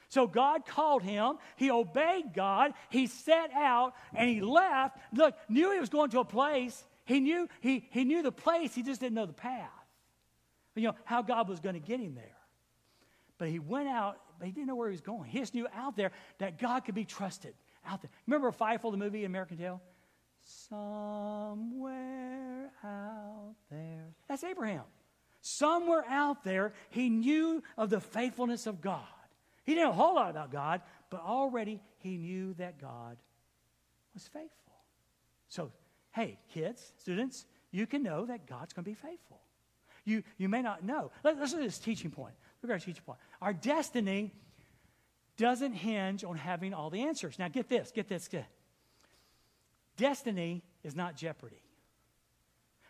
So 0.09 0.27
God 0.27 0.66
called 0.66 1.03
him. 1.03 1.35
He 1.57 1.71
obeyed 1.71 2.33
God. 2.35 2.73
He 2.88 3.07
set 3.07 3.53
out 3.53 3.94
and 4.14 4.29
he 4.29 4.40
left. 4.40 4.99
Look, 5.12 5.35
knew 5.49 5.73
he 5.73 5.79
was 5.81 5.90
going 5.90 6.11
to 6.11 6.21
a 6.21 6.25
place. 6.25 6.83
He 7.05 7.21
knew, 7.21 7.49
he, 7.61 7.87
he 7.90 8.05
knew 8.05 8.23
the 8.23 8.33
place, 8.33 8.75
he 8.75 8.83
just 8.83 9.01
didn't 9.01 9.14
know 9.14 9.27
the 9.27 9.33
path. 9.33 9.71
You 10.75 10.88
know, 10.88 10.94
how 11.05 11.23
God 11.23 11.49
was 11.49 11.61
going 11.61 11.75
to 11.75 11.81
get 11.81 12.01
him 12.01 12.14
there. 12.14 12.37
But 13.38 13.49
he 13.49 13.59
went 13.59 13.88
out, 13.88 14.18
but 14.38 14.47
he 14.47 14.53
didn't 14.53 14.66
know 14.68 14.77
where 14.77 14.88
he 14.88 14.92
was 14.92 15.01
going. 15.01 15.25
He 15.31 15.38
just 15.38 15.55
knew 15.55 15.66
out 15.75 15.97
there 15.97 16.12
that 16.38 16.59
God 16.59 16.85
could 16.85 16.94
be 16.94 17.05
trusted. 17.05 17.55
Out 17.87 18.03
there. 18.03 18.11
Remember 18.27 18.53
Fievel, 18.53 18.90
the 18.90 18.99
movie 18.99 19.25
American 19.25 19.57
Tail? 19.57 19.81
Somewhere 20.68 21.90
out 22.85 23.55
there. 23.71 24.09
That's 24.29 24.44
Abraham. 24.44 24.85
Somewhere 25.40 26.05
out 26.09 26.44
there, 26.44 26.73
he 26.90 27.09
knew 27.09 27.62
of 27.77 27.90
the 27.90 28.01
faithfulness 28.01 28.66
of 28.66 28.81
God. 28.81 29.07
He 29.69 29.75
didn't 29.75 29.89
know 29.89 29.91
a 29.91 30.03
whole 30.03 30.15
lot 30.15 30.31
about 30.31 30.51
God, 30.51 30.81
but 31.11 31.21
already 31.21 31.79
he 31.99 32.17
knew 32.17 32.55
that 32.55 32.81
God 32.81 33.19
was 34.15 34.23
faithful. 34.23 34.73
So, 35.47 35.73
hey, 36.13 36.39
kids, 36.55 36.95
students, 36.97 37.45
you 37.71 37.87
can 37.87 38.03
know 38.03 38.25
that 38.25 38.47
God's 38.47 38.73
going 38.73 38.85
to 38.85 38.91
be 38.91 38.95
faithful. 38.95 39.43
You, 40.07 40.23
you 40.39 40.49
may 40.49 40.63
not 40.63 40.85
know. 40.85 41.11
Let, 41.23 41.37
us 41.37 41.53
look 41.53 41.61
at 41.61 41.67
this 41.67 41.79
teaching 41.79 42.11
point. 42.11 42.33
Look 42.63 42.71
at 42.71 42.73
our 42.73 42.79
teaching 42.79 43.03
point. 43.05 43.19
Our 43.43 43.53
destiny 43.53 44.33
doesn't 45.37 45.75
hinge 45.75 46.25
on 46.25 46.39
having 46.39 46.73
all 46.73 46.89
the 46.89 47.03
answers. 47.03 47.39
Now, 47.39 47.49
get 47.49 47.69
this, 47.69 47.93
get 47.95 48.09
this. 48.09 48.27
Get. 48.27 48.47
Destiny 49.99 50.63
is 50.83 50.97
not 50.97 51.15
jeopardy. 51.15 51.61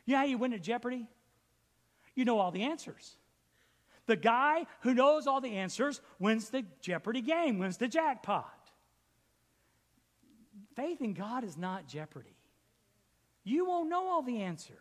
You 0.07 0.12
know 0.12 0.19
how 0.19 0.27
you 0.27 0.38
win 0.38 0.53
at 0.53 0.62
jeopardy? 0.62 1.09
You 2.14 2.25
know 2.25 2.38
all 2.38 2.53
the 2.53 2.62
answers. 2.62 3.17
The 4.09 4.16
guy 4.16 4.66
who 4.81 4.94
knows 4.94 5.27
all 5.27 5.42
the 5.42 5.57
answers 5.57 6.01
wins 6.18 6.49
the 6.49 6.64
Jeopardy 6.81 7.21
game, 7.21 7.59
wins 7.59 7.77
the 7.77 7.88
jackpot. 7.88 8.51
Faith 10.75 11.03
in 11.03 11.12
God 11.12 11.44
is 11.44 11.59
not 11.59 11.87
Jeopardy. 11.87 12.35
You 13.44 13.66
won't 13.66 13.90
know 13.90 14.09
all 14.09 14.23
the 14.23 14.40
answers. 14.40 14.77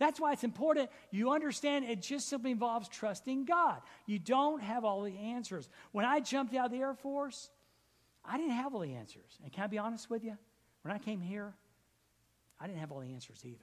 That's 0.00 0.18
why 0.18 0.32
it's 0.32 0.42
important 0.42 0.90
you 1.12 1.30
understand 1.30 1.84
it 1.84 2.02
just 2.02 2.28
simply 2.28 2.50
involves 2.50 2.88
trusting 2.88 3.44
God. 3.44 3.80
You 4.06 4.18
don't 4.18 4.60
have 4.60 4.84
all 4.84 5.02
the 5.02 5.16
answers. 5.16 5.68
When 5.92 6.04
I 6.04 6.18
jumped 6.18 6.54
out 6.56 6.66
of 6.66 6.72
the 6.72 6.78
Air 6.78 6.94
Force, 6.94 7.50
I 8.24 8.36
didn't 8.36 8.54
have 8.54 8.74
all 8.74 8.80
the 8.80 8.94
answers. 8.94 9.38
And 9.44 9.52
can 9.52 9.62
I 9.62 9.66
be 9.68 9.78
honest 9.78 10.10
with 10.10 10.24
you? 10.24 10.36
When 10.82 10.92
I 10.92 10.98
came 10.98 11.20
here, 11.20 11.54
I 12.58 12.66
didn't 12.66 12.80
have 12.80 12.90
all 12.90 12.98
the 12.98 13.12
answers 13.12 13.42
either. 13.44 13.58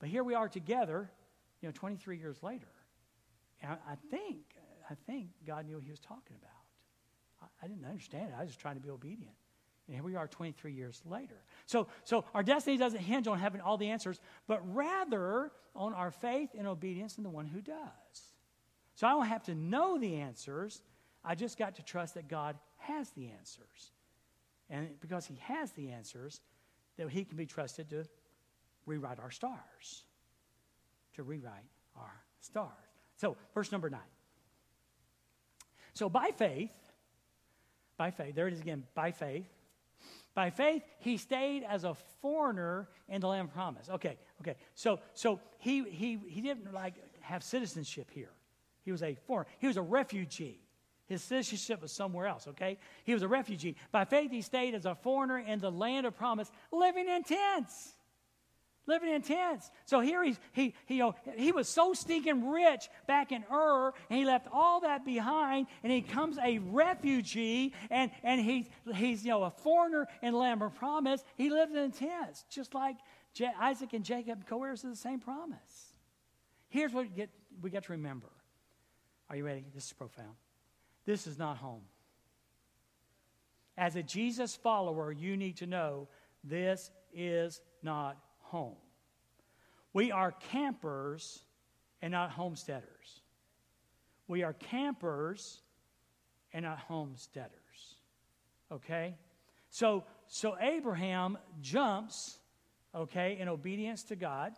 But 0.00 0.08
here 0.08 0.24
we 0.24 0.34
are 0.34 0.48
together, 0.48 1.12
you 1.60 1.68
know, 1.68 1.72
23 1.72 2.18
years 2.18 2.42
later. 2.42 2.66
I, 3.62 3.72
I 3.72 3.94
think, 4.10 4.38
I 4.90 4.94
think 5.06 5.28
God 5.46 5.66
knew 5.66 5.76
what 5.76 5.84
he 5.84 5.90
was 5.90 6.00
talking 6.00 6.36
about. 6.36 6.50
I, 7.42 7.64
I 7.64 7.68
didn't 7.68 7.84
understand 7.84 8.30
it. 8.30 8.34
I 8.36 8.40
was 8.40 8.50
just 8.50 8.60
trying 8.60 8.76
to 8.76 8.80
be 8.80 8.90
obedient. 8.90 9.34
And 9.86 9.94
here 9.94 10.04
we 10.04 10.16
are 10.16 10.28
23 10.28 10.72
years 10.72 11.00
later. 11.06 11.42
So, 11.64 11.88
so 12.04 12.24
our 12.34 12.42
destiny 12.42 12.76
doesn't 12.76 13.00
hinge 13.00 13.26
on 13.26 13.38
having 13.38 13.62
all 13.62 13.78
the 13.78 13.88
answers, 13.88 14.20
but 14.46 14.60
rather 14.74 15.50
on 15.74 15.94
our 15.94 16.10
faith 16.10 16.50
and 16.56 16.66
obedience 16.66 17.16
in 17.16 17.24
the 17.24 17.30
one 17.30 17.46
who 17.46 17.62
does. 17.62 18.34
So 18.96 19.06
I 19.06 19.10
don't 19.10 19.26
have 19.26 19.44
to 19.44 19.54
know 19.54 19.98
the 19.98 20.16
answers. 20.16 20.82
I 21.24 21.34
just 21.34 21.56
got 21.56 21.76
to 21.76 21.82
trust 21.82 22.14
that 22.14 22.28
God 22.28 22.56
has 22.76 23.10
the 23.10 23.28
answers. 23.28 23.92
And 24.68 24.88
because 25.00 25.24
he 25.24 25.36
has 25.42 25.72
the 25.72 25.90
answers, 25.90 26.40
that 26.98 27.08
he 27.08 27.24
can 27.24 27.36
be 27.36 27.46
trusted 27.46 27.88
to 27.90 28.04
rewrite 28.84 29.18
our 29.20 29.30
stars. 29.30 30.04
To 31.14 31.22
rewrite 31.22 31.64
our 31.96 32.22
stars. 32.40 32.72
So, 33.18 33.36
verse 33.52 33.70
number 33.70 33.90
nine. 33.90 34.00
So, 35.92 36.08
by 36.08 36.30
faith, 36.36 36.70
by 37.96 38.10
faith, 38.10 38.34
there 38.34 38.46
it 38.46 38.54
is 38.54 38.60
again, 38.60 38.84
by 38.94 39.10
faith. 39.10 39.48
By 40.34 40.50
faith, 40.50 40.82
he 41.00 41.16
stayed 41.16 41.64
as 41.64 41.82
a 41.82 41.94
foreigner 42.22 42.88
in 43.08 43.20
the 43.20 43.26
land 43.26 43.48
of 43.48 43.54
promise. 43.54 43.88
Okay, 43.90 44.16
okay. 44.40 44.54
So, 44.74 45.00
so 45.14 45.40
he, 45.58 45.82
he, 45.82 46.20
he 46.28 46.40
didn't 46.40 46.72
like 46.72 46.94
have 47.20 47.42
citizenship 47.42 48.08
here. 48.12 48.30
He 48.84 48.92
was 48.92 49.02
a 49.02 49.16
foreigner. 49.26 49.50
He 49.58 49.66
was 49.66 49.76
a 49.76 49.82
refugee. 49.82 50.60
His 51.06 51.22
citizenship 51.22 51.82
was 51.82 51.90
somewhere 51.90 52.26
else, 52.26 52.46
okay? 52.46 52.78
He 53.02 53.14
was 53.14 53.22
a 53.22 53.28
refugee. 53.28 53.76
By 53.90 54.04
faith, 54.04 54.30
he 54.30 54.42
stayed 54.42 54.74
as 54.74 54.86
a 54.86 54.94
foreigner 54.94 55.38
in 55.38 55.58
the 55.58 55.72
land 55.72 56.06
of 56.06 56.16
promise, 56.16 56.50
living 56.70 57.08
in 57.08 57.24
tents 57.24 57.94
living 58.88 59.12
in 59.12 59.22
tents. 59.22 59.70
So 59.84 60.00
here 60.00 60.24
he's, 60.24 60.40
he, 60.52 60.74
he, 60.86 60.96
you 60.96 61.02
know, 61.02 61.14
he 61.36 61.52
was 61.52 61.68
so 61.68 61.92
stinking 61.92 62.48
rich 62.48 62.88
back 63.06 63.30
in 63.30 63.44
Ur, 63.52 63.92
and 64.10 64.18
he 64.18 64.24
left 64.24 64.48
all 64.52 64.80
that 64.80 65.04
behind, 65.04 65.68
and 65.84 65.92
he 65.92 66.02
comes 66.02 66.38
a 66.38 66.58
refugee, 66.58 67.74
and, 67.90 68.10
and 68.24 68.40
he's, 68.40 68.66
he's 68.96 69.24
you 69.24 69.30
know, 69.30 69.44
a 69.44 69.50
foreigner 69.50 70.08
in 70.22 70.32
the 70.32 70.38
land 70.38 70.62
of 70.62 70.74
promise. 70.74 71.22
He 71.36 71.50
lives 71.50 71.74
in 71.74 71.92
tents, 71.92 72.44
just 72.50 72.74
like 72.74 72.96
Je- 73.34 73.52
Isaac 73.60 73.92
and 73.92 74.04
Jacob 74.04 74.46
co-heirs 74.46 74.82
of 74.82 74.90
the 74.90 74.96
same 74.96 75.20
promise. 75.20 75.92
Here's 76.70 76.92
what 76.92 77.04
we 77.04 77.10
get, 77.10 77.30
we 77.62 77.70
get 77.70 77.84
to 77.84 77.92
remember. 77.92 78.30
Are 79.30 79.36
you 79.36 79.44
ready? 79.44 79.64
This 79.74 79.86
is 79.86 79.92
profound. 79.92 80.34
This 81.04 81.26
is 81.26 81.38
not 81.38 81.58
home. 81.58 81.82
As 83.76 83.94
a 83.94 84.02
Jesus 84.02 84.56
follower, 84.56 85.12
you 85.12 85.36
need 85.36 85.58
to 85.58 85.66
know 85.66 86.08
this 86.42 86.90
is 87.12 87.60
not 87.82 88.16
home. 88.50 88.76
We 89.92 90.12
are 90.12 90.32
campers 90.32 91.42
and 92.02 92.12
not 92.12 92.30
homesteaders. 92.30 93.22
We 94.26 94.42
are 94.42 94.52
campers 94.52 95.60
and 96.52 96.64
not 96.64 96.78
homesteaders. 96.78 97.52
Okay? 98.70 99.14
So 99.70 100.04
so 100.28 100.56
Abraham 100.60 101.38
jumps, 101.62 102.38
okay, 102.94 103.38
in 103.40 103.48
obedience 103.48 104.02
to 104.04 104.16
God, 104.16 104.52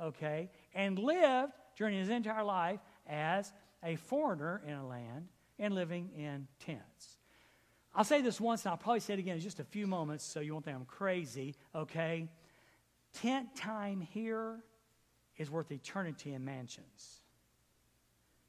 okay, 0.00 0.50
and 0.74 0.98
lived 0.98 1.52
during 1.76 1.96
his 1.96 2.08
entire 2.08 2.42
life 2.42 2.80
as 3.06 3.52
a 3.84 3.96
foreigner 3.96 4.62
in 4.66 4.74
a 4.74 4.86
land 4.86 5.28
and 5.58 5.74
living 5.74 6.10
in 6.16 6.48
tents. 6.66 7.18
I'll 7.94 8.04
say 8.04 8.20
this 8.20 8.40
once 8.40 8.64
and 8.64 8.72
I'll 8.72 8.78
probably 8.78 9.00
say 9.00 9.14
it 9.14 9.20
again 9.20 9.36
in 9.36 9.40
just 9.40 9.60
a 9.60 9.64
few 9.64 9.86
moments 9.86 10.24
so 10.24 10.40
you 10.40 10.52
won't 10.52 10.64
think 10.64 10.76
I'm 10.76 10.84
crazy, 10.86 11.54
okay? 11.74 12.28
Tent 13.14 13.54
time 13.54 14.00
here 14.00 14.60
is 15.36 15.50
worth 15.50 15.70
eternity 15.70 16.32
in 16.32 16.44
mansions. 16.44 17.20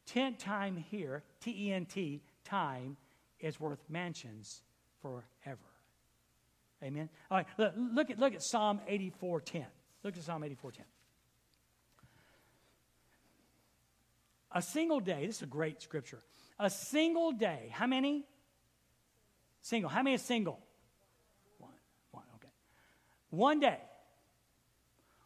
Tent 0.06 0.40
time 0.40 0.78
here, 0.78 1.24
T 1.42 1.68
E 1.68 1.74
N 1.74 1.86
T, 1.86 2.22
time, 2.44 2.98
is 3.40 3.60
worth 3.60 3.80
mansions 3.90 4.62
forever. 5.02 5.60
Amen. 6.82 7.10
All 7.30 7.38
right, 7.38 7.48
look, 7.58 7.74
look 7.78 8.10
at 8.10 8.20
look 8.20 8.34
at 8.34 8.44
Psalm 8.44 8.80
84:10. 8.88 9.66
Look 10.04 10.18
at 10.18 10.24
Psalm 10.24 10.44
84:10. 10.44 10.84
A 14.56 14.62
single 14.62 15.00
day, 15.00 15.26
this 15.26 15.38
is 15.38 15.42
a 15.42 15.48
great 15.48 15.82
scripture. 15.82 16.20
A 16.60 16.70
single 16.70 17.32
day, 17.32 17.70
how 17.72 17.88
many? 17.88 18.26
Single. 19.62 19.90
How 19.90 20.04
many 20.04 20.14
is 20.16 20.22
single? 20.22 20.60
One. 21.58 21.72
One, 22.12 22.26
okay. 22.36 22.52
One 23.30 23.60
day 23.60 23.80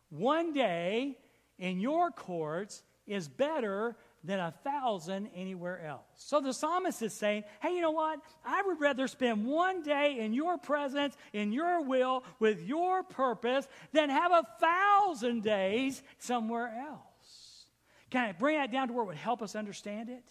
one 0.09 0.53
day 0.53 1.17
in 1.57 1.79
your 1.79 2.11
courts 2.11 2.83
is 3.05 3.27
better 3.27 3.95
than 4.23 4.39
a 4.39 4.53
thousand 4.63 5.29
anywhere 5.35 5.85
else. 5.85 6.03
So 6.15 6.41
the 6.41 6.53
psalmist 6.53 7.01
is 7.01 7.13
saying, 7.13 7.43
hey, 7.61 7.75
you 7.75 7.81
know 7.81 7.91
what? 7.91 8.19
I 8.45 8.61
would 8.63 8.79
rather 8.81 9.07
spend 9.07 9.45
one 9.45 9.83
day 9.83 10.19
in 10.19 10.33
your 10.33 10.57
presence, 10.57 11.15
in 11.31 11.53
your 11.53 11.81
will, 11.81 12.23
with 12.39 12.61
your 12.61 13.03
purpose, 13.03 13.67
than 13.93 14.09
have 14.09 14.31
a 14.31 14.45
thousand 14.59 15.43
days 15.43 16.03
somewhere 16.17 16.73
else. 16.89 17.65
Can 18.09 18.25
I 18.25 18.31
bring 18.33 18.57
that 18.57 18.71
down 18.71 18.87
to 18.87 18.93
where 18.93 19.03
it 19.03 19.07
would 19.07 19.17
help 19.17 19.41
us 19.41 19.55
understand 19.55 20.09
it? 20.09 20.23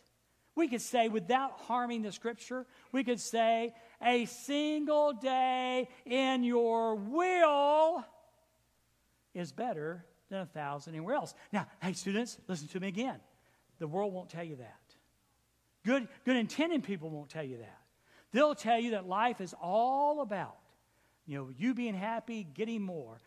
We 0.55 0.69
could 0.69 0.83
say, 0.83 1.09
without 1.09 1.61
harming 1.61 2.03
the 2.03 2.13
scripture, 2.13 2.67
we 2.93 3.05
could 3.05 3.21
say, 3.21 3.75
a 4.03 4.25
single 4.27 5.13
day 5.13 5.89
in 6.05 6.45
your 6.45 6.97
will 6.97 8.05
is 9.37 9.53
better 9.53 10.05
than 10.31 10.41
a 10.41 10.47
thousand 10.47 10.95
anywhere 10.95 11.15
else. 11.15 11.35
Now, 11.53 11.67
hey, 11.81 11.93
students, 11.93 12.39
listen 12.49 12.69
to 12.69 12.81
me 12.81 12.89
again. 12.89 13.21
The 13.79 13.87
world 13.87 14.13
won't 14.13 14.31
tell 14.31 14.43
you 14.43 14.57
that. 14.57 14.81
Good, 15.85 16.09
good 16.25 16.37
intending 16.37 16.83
people 16.83 17.11
won't 17.11 17.29
tell 17.29 17.45
you 17.45 17.59
that. 17.59 17.79
They'll 18.33 18.55
tell 18.55 18.81
you 18.81 18.93
that 18.93 19.07
life 19.07 19.41
is 19.41 19.55
all 19.61 20.21
about, 20.23 20.57
you 21.27 21.39
know, 21.39 21.51
you 21.57 21.75
being 21.75 21.95
happy, 21.95 22.45
getting 22.45 22.83
more. 22.83 23.21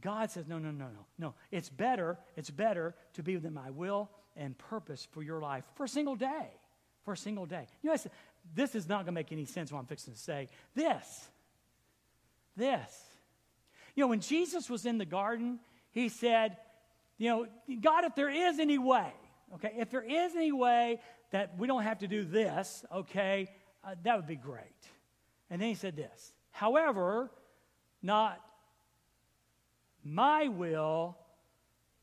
God 0.00 0.30
says, 0.30 0.46
no, 0.46 0.58
no, 0.58 0.70
no, 0.70 0.86
no, 0.86 1.06
no. 1.18 1.34
It's 1.50 1.68
better, 1.68 2.18
it's 2.36 2.50
better 2.50 2.94
to 3.14 3.22
be 3.22 3.36
within 3.36 3.54
my 3.54 3.70
will 3.70 4.10
and 4.36 4.56
purpose 4.58 5.06
for 5.12 5.22
your 5.22 5.40
life 5.40 5.64
for 5.74 5.84
a 5.84 5.88
single 5.88 6.16
day. 6.16 6.50
For 7.04 7.14
a 7.14 7.16
single 7.16 7.46
day. 7.46 7.66
You 7.82 7.90
know, 7.90 7.96
this 8.54 8.74
is 8.74 8.88
not 8.88 8.98
going 8.98 9.06
to 9.06 9.12
make 9.12 9.32
any 9.32 9.44
sense 9.44 9.72
what 9.72 9.78
I'm 9.78 9.86
fixing 9.86 10.12
to 10.12 10.18
say. 10.18 10.48
This, 10.74 11.28
this. 12.56 13.11
You 13.94 14.04
know, 14.04 14.08
when 14.08 14.20
Jesus 14.20 14.70
was 14.70 14.86
in 14.86 14.98
the 14.98 15.04
garden, 15.04 15.60
he 15.90 16.08
said, 16.08 16.56
you 17.18 17.28
know, 17.28 17.46
God, 17.80 18.04
if 18.04 18.14
there 18.14 18.30
is 18.30 18.58
any 18.58 18.78
way, 18.78 19.12
okay, 19.54 19.72
if 19.76 19.90
there 19.90 20.02
is 20.02 20.34
any 20.34 20.52
way 20.52 21.00
that 21.30 21.58
we 21.58 21.66
don't 21.66 21.82
have 21.82 21.98
to 21.98 22.08
do 22.08 22.24
this, 22.24 22.84
okay, 22.92 23.48
uh, 23.84 23.94
that 24.02 24.16
would 24.16 24.26
be 24.26 24.36
great. 24.36 24.64
And 25.50 25.60
then 25.60 25.68
he 25.68 25.74
said 25.74 25.96
this, 25.96 26.32
however, 26.50 27.30
not 28.02 28.40
my 30.04 30.48
will, 30.48 31.16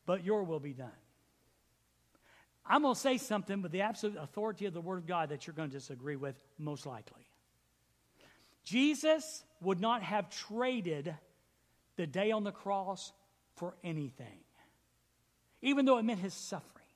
but 0.06 0.24
your 0.24 0.44
will 0.44 0.60
be 0.60 0.72
done. 0.72 0.90
I'm 2.64 2.82
going 2.82 2.94
to 2.94 3.00
say 3.00 3.18
something 3.18 3.62
with 3.62 3.72
the 3.72 3.80
absolute 3.80 4.16
authority 4.16 4.66
of 4.66 4.74
the 4.74 4.80
Word 4.80 4.98
of 4.98 5.06
God 5.06 5.30
that 5.30 5.46
you're 5.46 5.54
going 5.54 5.70
to 5.70 5.76
disagree 5.76 6.16
with, 6.16 6.36
most 6.56 6.86
likely. 6.86 7.26
Jesus 8.62 9.42
would 9.60 9.80
not 9.80 10.02
have 10.02 10.30
traded 10.30 11.14
the 12.00 12.06
day 12.06 12.30
on 12.30 12.44
the 12.44 12.50
cross 12.50 13.12
for 13.56 13.74
anything, 13.84 14.40
even 15.60 15.84
though 15.84 15.98
it 15.98 16.02
meant 16.02 16.18
his 16.18 16.32
suffering, 16.32 16.86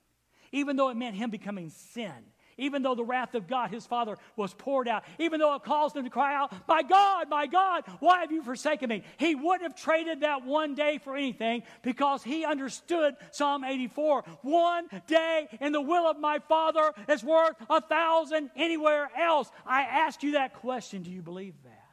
even 0.51 0.77
though 0.77 0.89
it 0.89 0.97
meant 0.97 1.15
him 1.15 1.29
becoming 1.29 1.69
sin, 1.69 2.11
even 2.57 2.81
though 2.81 2.95
the 2.95 3.03
wrath 3.03 3.35
of 3.35 3.47
God, 3.47 3.69
his 3.69 3.85
Father, 3.85 4.17
was 4.35 4.55
poured 4.55 4.87
out, 4.87 5.03
even 5.19 5.39
though 5.39 5.53
it 5.53 5.63
caused 5.63 5.95
him 5.95 6.05
to 6.05 6.09
cry 6.09 6.33
out, 6.33 6.51
My 6.67 6.81
God, 6.81 7.29
my 7.29 7.45
God, 7.45 7.83
why 7.99 8.21
have 8.21 8.31
you 8.31 8.41
forsaken 8.41 8.89
me? 8.89 9.03
He 9.17 9.35
wouldn't 9.35 9.61
have 9.61 9.75
traded 9.75 10.21
that 10.21 10.43
one 10.43 10.73
day 10.73 10.97
for 11.03 11.15
anything 11.15 11.61
because 11.83 12.23
he 12.23 12.43
understood 12.43 13.15
Psalm 13.29 13.63
84. 13.63 14.23
One 14.41 14.87
day 15.05 15.47
in 15.61 15.71
the 15.71 15.81
will 15.81 16.09
of 16.09 16.19
my 16.19 16.39
Father 16.39 16.93
is 17.07 17.23
worth 17.23 17.57
a 17.69 17.79
thousand 17.79 18.49
anywhere 18.55 19.11
else. 19.15 19.51
I 19.67 19.83
ask 19.83 20.23
you 20.23 20.31
that 20.31 20.55
question. 20.55 21.03
Do 21.03 21.11
you 21.11 21.21
believe 21.21 21.53
that? 21.63 21.84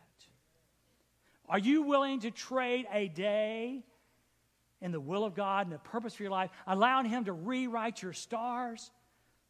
Are 1.53 1.59
you 1.61 1.83
willing 1.83 2.19
to 2.21 2.33
trade 2.33 2.89
a 2.93 3.07
day 3.07 3.85
in 4.81 4.91
the 4.91 4.99
will 4.99 5.25
of 5.25 5.37
God 5.37 5.67
and 5.67 5.73
the 5.73 5.79
purpose 5.79 6.15
for 6.15 6.25
your 6.25 6.33
life, 6.33 6.51
allowing 6.67 7.07
Him 7.07 7.27
to 7.27 7.33
rewrite 7.33 8.03
your 8.03 8.13
stars? 8.13 8.91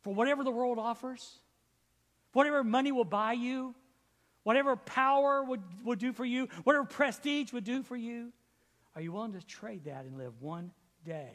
for 0.03 0.13
whatever 0.13 0.45
the 0.45 0.51
world 0.51 0.79
offers, 0.79 1.39
whatever 2.33 2.63
money 2.63 2.93
will 2.93 3.05
buy 3.05 3.33
you, 3.33 3.75
whatever 4.43 4.77
power 4.77 5.43
would, 5.43 5.63
would 5.85 5.99
do 5.99 6.13
for 6.13 6.25
you, 6.25 6.49
whatever 6.65 6.85
prestige 6.85 7.53
would 7.53 7.65
do 7.65 7.83
for 7.83 7.97
you? 7.97 8.33
Are 8.95 9.01
you 9.01 9.13
willing 9.13 9.33
to 9.33 9.47
trade 9.47 9.85
that 9.85 10.05
and 10.05 10.19
live 10.19 10.33
one 10.41 10.73
day? 11.05 11.33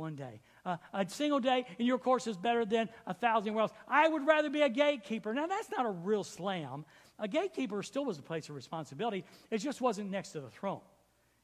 One 0.00 0.16
day. 0.16 0.40
Uh, 0.64 0.78
a 0.94 1.06
single 1.06 1.40
day 1.40 1.66
in 1.78 1.84
your 1.84 1.98
course 1.98 2.26
is 2.26 2.38
better 2.38 2.64
than 2.64 2.88
a 3.06 3.12
thousand 3.12 3.54
else. 3.58 3.70
I 3.86 4.08
would 4.08 4.26
rather 4.26 4.48
be 4.48 4.62
a 4.62 4.68
gatekeeper. 4.70 5.34
Now, 5.34 5.46
that's 5.46 5.70
not 5.70 5.84
a 5.84 5.90
real 5.90 6.24
slam. 6.24 6.86
A 7.18 7.28
gatekeeper 7.28 7.82
still 7.82 8.06
was 8.06 8.18
a 8.18 8.22
place 8.22 8.48
of 8.48 8.54
responsibility, 8.54 9.26
it 9.50 9.58
just 9.58 9.82
wasn't 9.82 10.10
next 10.10 10.30
to 10.30 10.40
the 10.40 10.48
throne. 10.48 10.80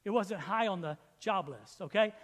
It 0.07 0.11
wasn't 0.11 0.41
high 0.41 0.69
on 0.69 0.81
the 0.81 0.97
job 1.21 1.51
list, 1.51 1.83
okay? 1.83 2.15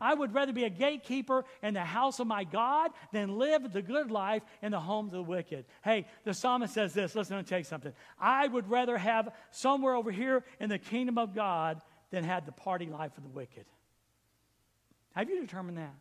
I, 0.00 0.14
would 0.14 0.32
rather 0.32 0.54
be 0.54 0.64
a 0.64 0.70
gatekeeper 0.70 1.44
in 1.62 1.74
the 1.74 1.80
house 1.80 2.18
of 2.18 2.28
my 2.28 2.44
God 2.44 2.92
than 3.12 3.36
live 3.36 3.70
the 3.70 3.82
good 3.82 4.10
life 4.10 4.42
in 4.62 4.70
the 4.70 4.80
homes 4.80 5.12
of 5.12 5.18
the 5.18 5.30
wicked. 5.30 5.66
Hey, 5.82 6.06
the 6.22 6.32
psalmist 6.32 6.72
says 6.72 6.94
this. 6.94 7.14
Listen, 7.14 7.36
to 7.36 7.42
tell 7.42 7.58
you 7.58 7.64
something. 7.64 7.92
I 8.18 8.46
would 8.46 8.70
rather 8.70 8.96
have 8.96 9.34
somewhere 9.50 9.96
over 9.96 10.10
here 10.10 10.44
in 10.60 10.70
the 10.70 10.78
kingdom 10.78 11.18
of 11.18 11.34
God 11.34 11.82
than 12.10 12.24
have 12.24 12.46
the 12.46 12.52
party 12.52 12.86
life 12.86 13.18
of 13.18 13.24
the 13.24 13.30
wicked. 13.30 13.66
Have 15.14 15.30
you 15.30 15.40
determined 15.40 15.78
that? 15.78 15.94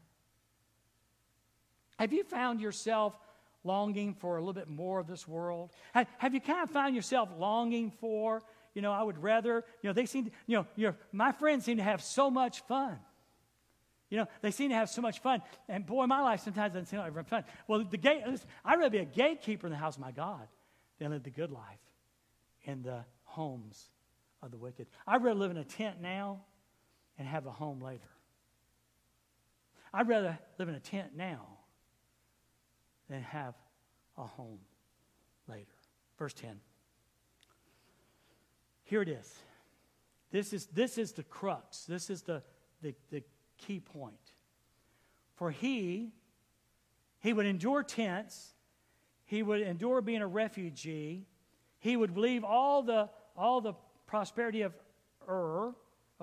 Have 1.99 2.13
you 2.13 2.23
found 2.23 2.59
yourself 2.59 3.17
longing 3.63 4.13
for 4.13 4.37
a 4.37 4.39
little 4.39 4.53
bit 4.53 4.67
more 4.67 4.99
of 4.99 5.07
this 5.07 5.27
world? 5.27 5.71
Have, 5.93 6.07
have 6.17 6.33
you 6.33 6.41
kind 6.41 6.63
of 6.63 6.69
found 6.71 6.95
yourself 6.95 7.29
longing 7.37 7.91
for 8.01 8.41
you 8.73 8.81
know, 8.81 8.91
I 8.91 9.03
would 9.03 9.21
rather, 9.21 9.63
you 9.81 9.89
know, 9.89 9.93
they 9.93 10.05
seem, 10.05 10.25
to, 10.25 10.31
you 10.47 10.57
know, 10.57 10.65
you 10.75 10.87
know, 10.87 10.95
my 11.11 11.31
friends 11.31 11.65
seem 11.65 11.77
to 11.77 11.83
have 11.83 12.01
so 12.01 12.29
much 12.29 12.61
fun. 12.61 12.97
You 14.09 14.17
know, 14.17 14.27
they 14.41 14.51
seem 14.51 14.69
to 14.69 14.75
have 14.75 14.89
so 14.89 15.01
much 15.01 15.19
fun. 15.19 15.41
And 15.67 15.85
boy, 15.85 16.05
my 16.05 16.21
life 16.21 16.41
sometimes 16.41 16.73
doesn't 16.73 16.87
seem 16.87 16.99
like 16.99 17.27
fun. 17.27 17.43
Well, 17.67 17.83
the 17.83 17.97
gate, 17.97 18.23
I'd 18.63 18.75
rather 18.75 18.89
be 18.89 18.99
a 18.99 19.05
gatekeeper 19.05 19.67
in 19.67 19.71
the 19.71 19.77
house 19.77 19.95
of 19.95 20.01
my 20.01 20.11
God 20.11 20.47
than 20.99 21.11
live 21.11 21.23
the 21.23 21.31
good 21.31 21.51
life 21.51 21.79
in 22.63 22.83
the 22.83 23.05
homes 23.23 23.89
of 24.41 24.51
the 24.51 24.57
wicked. 24.57 24.87
I'd 25.07 25.23
rather 25.23 25.39
live 25.39 25.51
in 25.51 25.57
a 25.57 25.63
tent 25.63 26.01
now 26.01 26.41
and 27.17 27.27
have 27.27 27.45
a 27.45 27.51
home 27.51 27.79
later. 27.79 28.01
I'd 29.93 30.07
rather 30.07 30.37
live 30.57 30.69
in 30.69 30.75
a 30.75 30.79
tent 30.79 31.11
now 31.15 31.47
than 33.09 33.21
have 33.21 33.53
a 34.17 34.25
home 34.25 34.59
later. 35.47 35.65
Verse 36.17 36.33
10. 36.33 36.59
Here 38.83 39.01
it 39.01 39.09
is. 39.09 39.31
This 40.31 40.51
is, 40.51 40.65
this 40.67 40.97
is 40.97 41.11
the 41.11 41.23
crux. 41.23 41.85
This 41.85 42.09
is 42.09 42.23
the, 42.23 42.41
the, 42.81 42.95
the 43.11 43.23
key 43.57 43.79
point. 43.79 44.15
For 45.35 45.51
he, 45.51 46.11
he 47.19 47.33
would 47.33 47.45
endure 47.45 47.83
tents. 47.83 48.53
He 49.25 49.43
would 49.43 49.61
endure 49.61 50.01
being 50.01 50.21
a 50.21 50.27
refugee. 50.27 51.27
He 51.79 51.95
would 51.95 52.17
leave 52.17 52.43
all 52.43 52.81
the, 52.81 53.09
all 53.37 53.61
the 53.61 53.73
prosperity 54.07 54.63
of 54.63 54.73
Ur. 55.27 55.73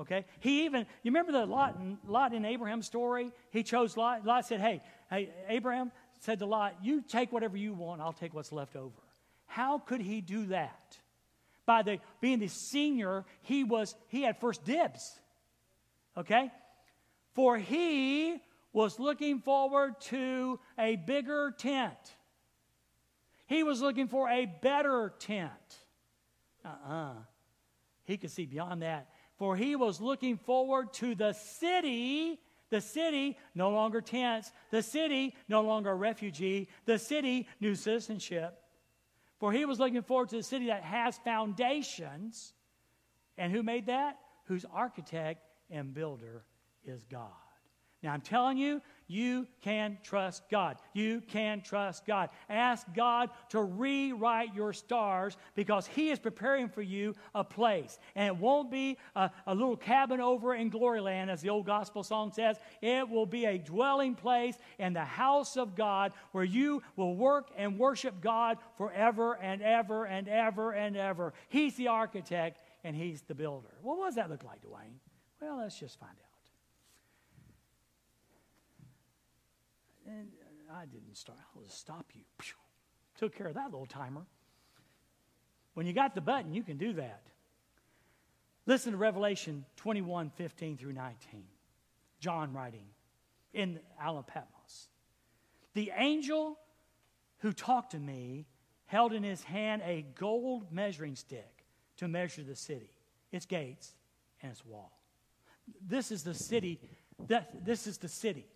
Okay? 0.00 0.24
He 0.40 0.64
even, 0.64 0.86
you 1.02 1.10
remember 1.10 1.32
the 1.32 1.46
Lot, 1.46 1.78
Lot 2.06 2.32
in 2.32 2.44
Abraham's 2.44 2.86
story? 2.86 3.30
He 3.50 3.62
chose 3.62 3.96
Lot. 3.96 4.24
Lot 4.24 4.46
said, 4.46 4.60
hey, 4.60 4.82
hey, 5.10 5.30
Abraham 5.48 5.92
said 6.20 6.38
to 6.38 6.46
Lot, 6.46 6.76
you 6.82 7.02
take 7.02 7.32
whatever 7.32 7.56
you 7.56 7.74
want, 7.74 8.00
I'll 8.00 8.12
take 8.12 8.34
what's 8.34 8.52
left 8.52 8.76
over. 8.76 8.94
How 9.46 9.78
could 9.78 10.00
he 10.00 10.20
do 10.20 10.46
that? 10.46 10.98
by 11.70 11.82
the 11.82 12.00
being 12.20 12.40
the 12.40 12.48
senior, 12.48 13.24
he 13.42 13.62
was 13.62 13.94
he 14.08 14.22
had 14.22 14.40
first 14.40 14.64
dibs. 14.64 15.16
Okay? 16.16 16.50
For 17.34 17.58
he 17.58 18.42
was 18.72 18.98
looking 18.98 19.38
forward 19.38 20.00
to 20.00 20.58
a 20.76 20.96
bigger 20.96 21.54
tent. 21.56 22.16
He 23.46 23.62
was 23.62 23.80
looking 23.80 24.08
for 24.08 24.28
a 24.28 24.46
better 24.46 25.12
tent. 25.20 25.52
Uh-uh. 26.64 27.12
He 28.02 28.16
could 28.16 28.32
see 28.32 28.46
beyond 28.46 28.82
that. 28.82 29.06
For 29.40 29.56
he 29.56 29.74
was 29.74 30.00
looking 30.00 30.36
forward 30.36 30.92
to 30.94 31.16
the 31.16 31.32
city 31.32 32.38
the 32.70 32.80
city, 32.80 33.36
no 33.54 33.70
longer 33.70 34.00
tents. 34.00 34.52
The 34.70 34.82
city, 34.82 35.34
no 35.48 35.62
longer 35.62 35.90
a 35.90 35.94
refugee. 35.94 36.68
The 36.86 36.98
city, 36.98 37.48
new 37.60 37.74
citizenship. 37.74 38.56
For 39.38 39.52
he 39.52 39.64
was 39.64 39.78
looking 39.78 40.02
forward 40.02 40.28
to 40.30 40.36
the 40.36 40.42
city 40.42 40.66
that 40.66 40.84
has 40.84 41.18
foundations. 41.18 42.54
And 43.36 43.52
who 43.52 43.62
made 43.62 43.86
that? 43.86 44.18
Whose 44.44 44.64
architect 44.72 45.42
and 45.70 45.92
builder 45.92 46.44
is 46.84 47.04
God. 47.04 47.30
Now, 48.02 48.12
I'm 48.12 48.20
telling 48.20 48.56
you, 48.56 48.80
you 49.10 49.48
can 49.60 49.98
trust 50.04 50.48
God. 50.48 50.76
You 50.92 51.20
can 51.20 51.62
trust 51.62 52.06
God. 52.06 52.30
Ask 52.48 52.86
God 52.94 53.30
to 53.48 53.60
rewrite 53.60 54.54
your 54.54 54.72
stars 54.72 55.36
because 55.56 55.88
He 55.88 56.10
is 56.10 56.20
preparing 56.20 56.68
for 56.68 56.80
you 56.80 57.14
a 57.34 57.42
place. 57.42 57.98
And 58.14 58.28
it 58.28 58.36
won't 58.36 58.70
be 58.70 58.98
a, 59.16 59.30
a 59.48 59.54
little 59.54 59.76
cabin 59.76 60.20
over 60.20 60.54
in 60.54 60.70
Gloryland, 60.70 61.28
as 61.28 61.40
the 61.40 61.50
old 61.50 61.66
gospel 61.66 62.04
song 62.04 62.30
says. 62.32 62.56
It 62.80 63.08
will 63.08 63.26
be 63.26 63.46
a 63.46 63.58
dwelling 63.58 64.14
place 64.14 64.56
in 64.78 64.92
the 64.92 65.04
house 65.04 65.56
of 65.56 65.74
God 65.74 66.12
where 66.30 66.44
you 66.44 66.80
will 66.94 67.16
work 67.16 67.48
and 67.56 67.78
worship 67.78 68.20
God 68.20 68.58
forever 68.76 69.36
and 69.42 69.60
ever 69.60 70.04
and 70.04 70.28
ever 70.28 70.70
and 70.70 70.96
ever. 70.96 71.32
He's 71.48 71.74
the 71.74 71.88
architect 71.88 72.62
and 72.84 72.94
He's 72.94 73.22
the 73.22 73.34
builder. 73.34 73.74
Well, 73.82 73.98
what 73.98 74.06
does 74.06 74.14
that 74.14 74.30
look 74.30 74.44
like, 74.44 74.60
Dwayne? 74.62 74.98
Well, 75.40 75.58
let's 75.58 75.78
just 75.78 75.98
find 75.98 76.12
out. 76.12 76.29
And 80.10 80.28
I 80.72 80.86
didn't 80.86 81.16
start. 81.16 81.38
I'll 81.54 81.62
just 81.62 81.78
stop 81.78 82.06
you. 82.14 82.22
Pew. 82.38 82.54
Took 83.18 83.36
care 83.36 83.48
of 83.48 83.54
that 83.54 83.70
little 83.70 83.86
timer. 83.86 84.22
When 85.74 85.86
you 85.86 85.92
got 85.92 86.14
the 86.14 86.20
button, 86.20 86.52
you 86.52 86.62
can 86.62 86.78
do 86.78 86.94
that. 86.94 87.22
Listen 88.66 88.92
to 88.92 88.98
Revelation 88.98 89.64
21 89.76 90.30
15 90.30 90.76
through 90.76 90.92
19. 90.92 91.44
John 92.18 92.52
writing 92.52 92.86
in 93.54 93.80
Island 94.00 94.26
Patmos. 94.26 94.88
The 95.74 95.92
angel 95.96 96.58
who 97.38 97.52
talked 97.52 97.92
to 97.92 97.98
me 97.98 98.46
held 98.86 99.12
in 99.12 99.22
his 99.22 99.42
hand 99.42 99.82
a 99.84 100.04
gold 100.18 100.72
measuring 100.72 101.14
stick 101.16 101.64
to 101.96 102.08
measure 102.08 102.42
the 102.42 102.56
city, 102.56 102.90
its 103.32 103.46
gates, 103.46 103.94
and 104.42 104.50
its 104.50 104.64
wall. 104.64 105.00
This 105.86 106.10
is 106.10 106.24
the 106.24 106.34
city. 106.34 106.80
That, 107.28 107.64
this 107.64 107.86
is 107.86 107.98
the 107.98 108.08
city. 108.08 108.46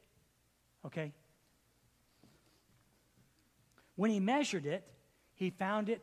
Okay? 0.84 1.12
When 3.96 4.10
he 4.10 4.20
measured 4.20 4.66
it, 4.66 4.84
he 5.34 5.50
found 5.50 5.88
it, 5.88 6.02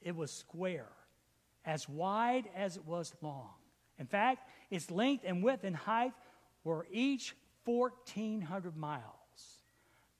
it 0.00 0.14
was 0.14 0.30
square, 0.30 0.88
as 1.64 1.88
wide 1.88 2.48
as 2.54 2.76
it 2.76 2.84
was 2.84 3.12
long. 3.20 3.50
In 3.98 4.06
fact, 4.06 4.48
its 4.70 4.90
length 4.90 5.24
and 5.26 5.42
width 5.42 5.64
and 5.64 5.74
height 5.74 6.12
were 6.64 6.86
each 6.90 7.34
1,400 7.64 8.76
miles. 8.76 9.02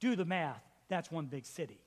Do 0.01 0.17
the 0.17 0.25
math, 0.25 0.62
that's 0.89 1.11
one 1.11 1.27
big 1.27 1.47
city. 1.47 1.81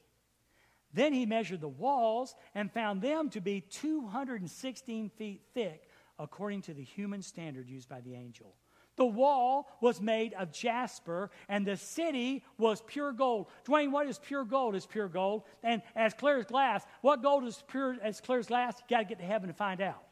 Then 0.94 1.14
he 1.14 1.26
measured 1.26 1.62
the 1.62 1.68
walls 1.68 2.36
and 2.56 2.72
found 2.72 3.02
them 3.02 3.30
to 3.32 3.42
be 3.42 3.62
216 3.62 5.10
feet 5.10 5.42
thick, 5.54 5.90
according 6.18 6.62
to 6.64 6.74
the 6.74 6.84
human 6.84 7.22
standard 7.22 7.70
used 7.70 7.88
by 7.88 8.02
the 8.02 8.16
angel. 8.16 8.56
The 9.00 9.06
wall 9.06 9.72
was 9.80 10.02
made 10.02 10.34
of 10.34 10.52
jasper, 10.52 11.32
and 11.48 11.66
the 11.66 11.78
city 11.78 12.44
was 12.58 12.84
pure 12.86 13.14
gold. 13.14 13.48
Dwayne, 13.66 13.92
what 13.92 14.08
is 14.08 14.20
pure 14.20 14.44
gold? 14.44 14.76
Is 14.76 14.86
pure 14.86 15.08
gold. 15.08 15.44
And 15.64 15.82
as 15.96 16.14
clear 16.14 16.38
as 16.38 16.46
glass. 16.46 16.86
What 17.00 17.24
gold 17.24 17.46
is 17.46 17.64
pure 17.70 17.96
as 18.04 18.20
clear 18.20 18.40
as 18.40 18.48
glass? 18.48 18.76
You 18.78 18.98
got 18.98 19.04
to 19.04 19.06
get 19.06 19.20
to 19.20 19.24
heaven 19.24 19.48
to 19.48 19.54
find 19.54 19.80
out. 19.80 20.04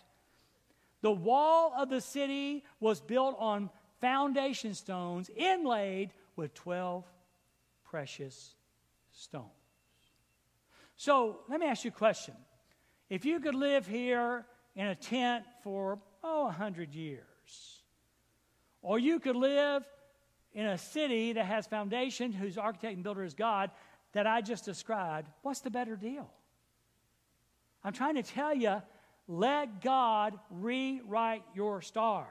The 1.01 1.11
wall 1.11 1.73
of 1.77 1.89
the 1.89 1.99
city 1.99 2.63
was 2.79 3.01
built 3.01 3.35
on 3.39 3.69
foundation 3.99 4.73
stones 4.73 5.29
inlaid 5.35 6.11
with 6.37 6.53
12 6.53 7.03
precious 7.83 8.55
stones. 9.11 9.51
So 10.95 11.39
let 11.49 11.59
me 11.59 11.65
ask 11.65 11.83
you 11.83 11.89
a 11.89 11.93
question. 11.93 12.35
If 13.09 13.25
you 13.25 13.41
could 13.41 13.53
live 13.53 13.85
here 13.85 14.45
in 14.77 14.87
a 14.87 14.95
tent 14.95 15.43
for, 15.61 15.99
oh, 16.23 16.43
a 16.43 16.45
100 16.45 16.95
years, 16.95 17.25
or 18.81 18.99
you 18.99 19.19
could 19.19 19.35
live 19.35 19.83
in 20.53 20.65
a 20.65 20.77
city 20.77 21.33
that 21.33 21.45
has 21.45 21.67
foundation, 21.67 22.31
whose 22.31 22.57
architect 22.57 22.95
and 22.95 23.03
builder 23.03 23.23
is 23.23 23.33
God, 23.33 23.69
that 24.13 24.25
I 24.25 24.41
just 24.41 24.65
described, 24.65 25.29
what's 25.43 25.59
the 25.59 25.69
better 25.69 25.95
deal? 25.95 26.29
I'm 27.83 27.93
trying 27.93 28.15
to 28.15 28.23
tell 28.23 28.55
you, 28.55 28.81
let 29.27 29.81
God 29.81 30.39
rewrite 30.49 31.43
your 31.53 31.81
stars. 31.81 32.27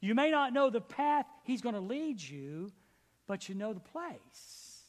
You 0.00 0.14
may 0.14 0.30
not 0.30 0.52
know 0.52 0.70
the 0.70 0.80
path 0.80 1.26
He's 1.44 1.62
going 1.62 1.74
to 1.74 1.80
lead 1.80 2.20
you, 2.20 2.70
but 3.26 3.48
you 3.48 3.54
know 3.54 3.72
the 3.72 3.80
place. 3.80 4.82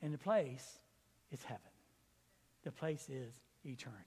And 0.00 0.14
the 0.14 0.18
place 0.18 0.78
is 1.30 1.42
heaven, 1.42 1.60
the 2.64 2.72
place 2.72 3.08
is 3.08 3.32
eternity. 3.64 4.00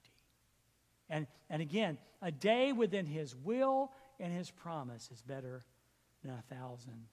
And, 1.09 1.28
and 1.49 1.61
again, 1.61 1.97
a 2.21 2.32
day 2.32 2.71
within 2.71 3.05
His 3.05 3.36
will 3.36 3.91
and 4.20 4.34
his 4.34 4.51
promise 4.51 5.09
is 5.11 5.22
better 5.22 5.63
than 6.24 6.34
a 6.34 6.55
thousand 6.55 7.05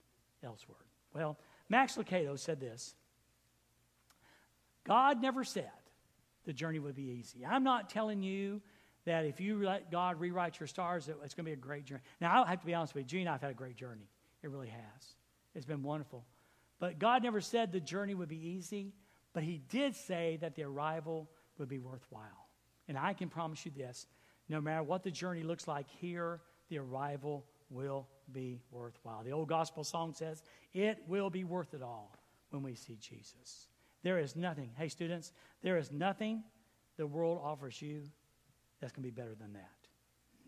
elsewhere. 0.43 0.77
Well, 1.13 1.37
Max 1.69 1.95
Lucado 1.95 2.37
said 2.37 2.59
this 2.59 2.95
God 4.85 5.21
never 5.21 5.43
said 5.43 5.71
the 6.45 6.53
journey 6.53 6.79
would 6.79 6.95
be 6.95 7.17
easy. 7.19 7.45
I'm 7.45 7.63
not 7.63 7.89
telling 7.89 8.21
you 8.21 8.61
that 9.05 9.25
if 9.25 9.39
you 9.39 9.63
let 9.63 9.91
God 9.91 10.19
rewrite 10.19 10.59
your 10.59 10.67
stars, 10.67 11.07
it's 11.07 11.33
going 11.33 11.45
to 11.45 11.49
be 11.49 11.53
a 11.53 11.55
great 11.55 11.85
journey. 11.85 12.01
Now, 12.21 12.43
I 12.43 12.49
have 12.49 12.61
to 12.61 12.65
be 12.65 12.73
honest 12.73 12.93
with 12.95 13.03
you, 13.03 13.19
Gene 13.19 13.27
I've 13.27 13.41
had 13.41 13.51
a 13.51 13.55
great 13.55 13.75
journey. 13.75 14.09
It 14.41 14.49
really 14.49 14.69
has. 14.69 15.15
It's 15.55 15.65
been 15.65 15.83
wonderful. 15.83 16.25
But 16.79 16.99
God 16.99 17.23
never 17.23 17.39
said 17.39 17.71
the 17.71 17.79
journey 17.79 18.13
would 18.13 18.29
be 18.29 18.49
easy, 18.49 18.93
but 19.33 19.43
He 19.43 19.61
did 19.69 19.95
say 19.95 20.37
that 20.41 20.55
the 20.55 20.63
arrival 20.63 21.29
would 21.57 21.69
be 21.69 21.79
worthwhile. 21.79 22.49
And 22.87 22.97
I 22.97 23.13
can 23.13 23.29
promise 23.29 23.65
you 23.65 23.71
this 23.75 24.07
no 24.49 24.59
matter 24.59 24.83
what 24.83 25.03
the 25.03 25.11
journey 25.11 25.43
looks 25.43 25.67
like 25.67 25.89
here 26.01 26.41
the 26.73 26.79
arrival 26.79 27.45
will 27.69 28.07
be 28.31 28.59
worthwhile. 28.71 29.23
The 29.23 29.31
old 29.31 29.47
gospel 29.47 29.83
song 29.83 30.11
says, 30.13 30.41
It 30.73 31.03
will 31.07 31.29
be 31.29 31.43
worth 31.43 31.75
it 31.75 31.83
all 31.83 32.11
when 32.49 32.63
we 32.63 32.73
see 32.73 32.97
Jesus. 32.99 33.67
There 34.01 34.17
is 34.17 34.35
nothing, 34.35 34.71
hey, 34.75 34.87
students, 34.87 35.33
there 35.61 35.77
is 35.77 35.91
nothing 35.91 36.43
the 36.97 37.05
world 37.05 37.39
offers 37.43 37.79
you 37.79 38.01
that's 38.81 38.91
going 38.91 39.03
to 39.03 39.11
be 39.11 39.21
better 39.21 39.35
than 39.35 39.53
that. 39.53 39.69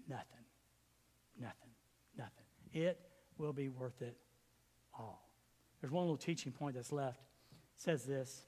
Nothing. 0.10 0.46
Nothing. 1.40 1.70
Nothing. 2.18 2.46
It 2.74 3.00
will 3.38 3.54
be 3.54 3.70
worth 3.70 4.02
it 4.02 4.18
all. 4.98 5.30
There's 5.80 5.92
one 5.92 6.06
little 6.06 6.18
teaching 6.18 6.52
point 6.52 6.76
that's 6.76 6.92
left. 6.92 7.20
It 7.76 7.82
says 7.82 8.04
this 8.04 8.48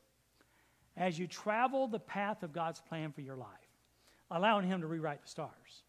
As 0.95 1.19
you 1.19 1.28
travel 1.28 1.88
the 1.88 1.99
path 1.99 2.41
of 2.41 2.53
God's 2.53 2.82
plan 2.82 3.11
for 3.11 3.21
your 3.21 3.38
life, 3.38 3.47
allowing 4.32 4.67
Him 4.67 4.82
to 4.82 4.88
rewrite 4.88 5.21
the 5.21 5.28
stars, 5.28 5.84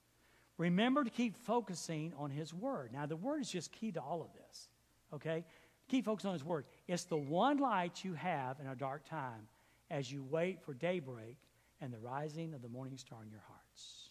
Remember 0.59 1.05
to 1.05 1.11
keep 1.11 1.37
focusing 1.37 2.13
on 2.19 2.31
His 2.31 2.53
Word. 2.53 2.93
Now, 2.93 3.07
the 3.07 3.17
Word 3.17 3.41
is 3.41 3.51
just 3.51 3.73
key 3.73 3.93
to 3.93 4.01
all 4.01 4.21
of 4.21 4.29
this, 4.35 4.69
okay? 5.15 5.45
Keep 5.89 6.05
focusing 6.05 6.29
on 6.29 6.35
His 6.35 6.45
Word. 6.45 6.67
It's 6.89 7.05
the 7.05 7.17
one 7.17 7.59
light 7.59 8.05
you 8.05 8.15
have 8.15 8.59
in 8.61 8.67
a 8.67 8.75
dark 8.75 9.09
time 9.09 9.47
as 9.91 10.11
you 10.11 10.25
wait 10.29 10.61
for 10.61 10.75
daybreak 10.75 11.37
and 11.81 11.93
the 11.93 11.99
rising 11.99 12.55
of 12.55 12.61
the 12.61 12.69
morning 12.69 12.99
star 12.99 13.23
in 13.23 13.31
your 13.31 13.43
hearts. 13.47 14.11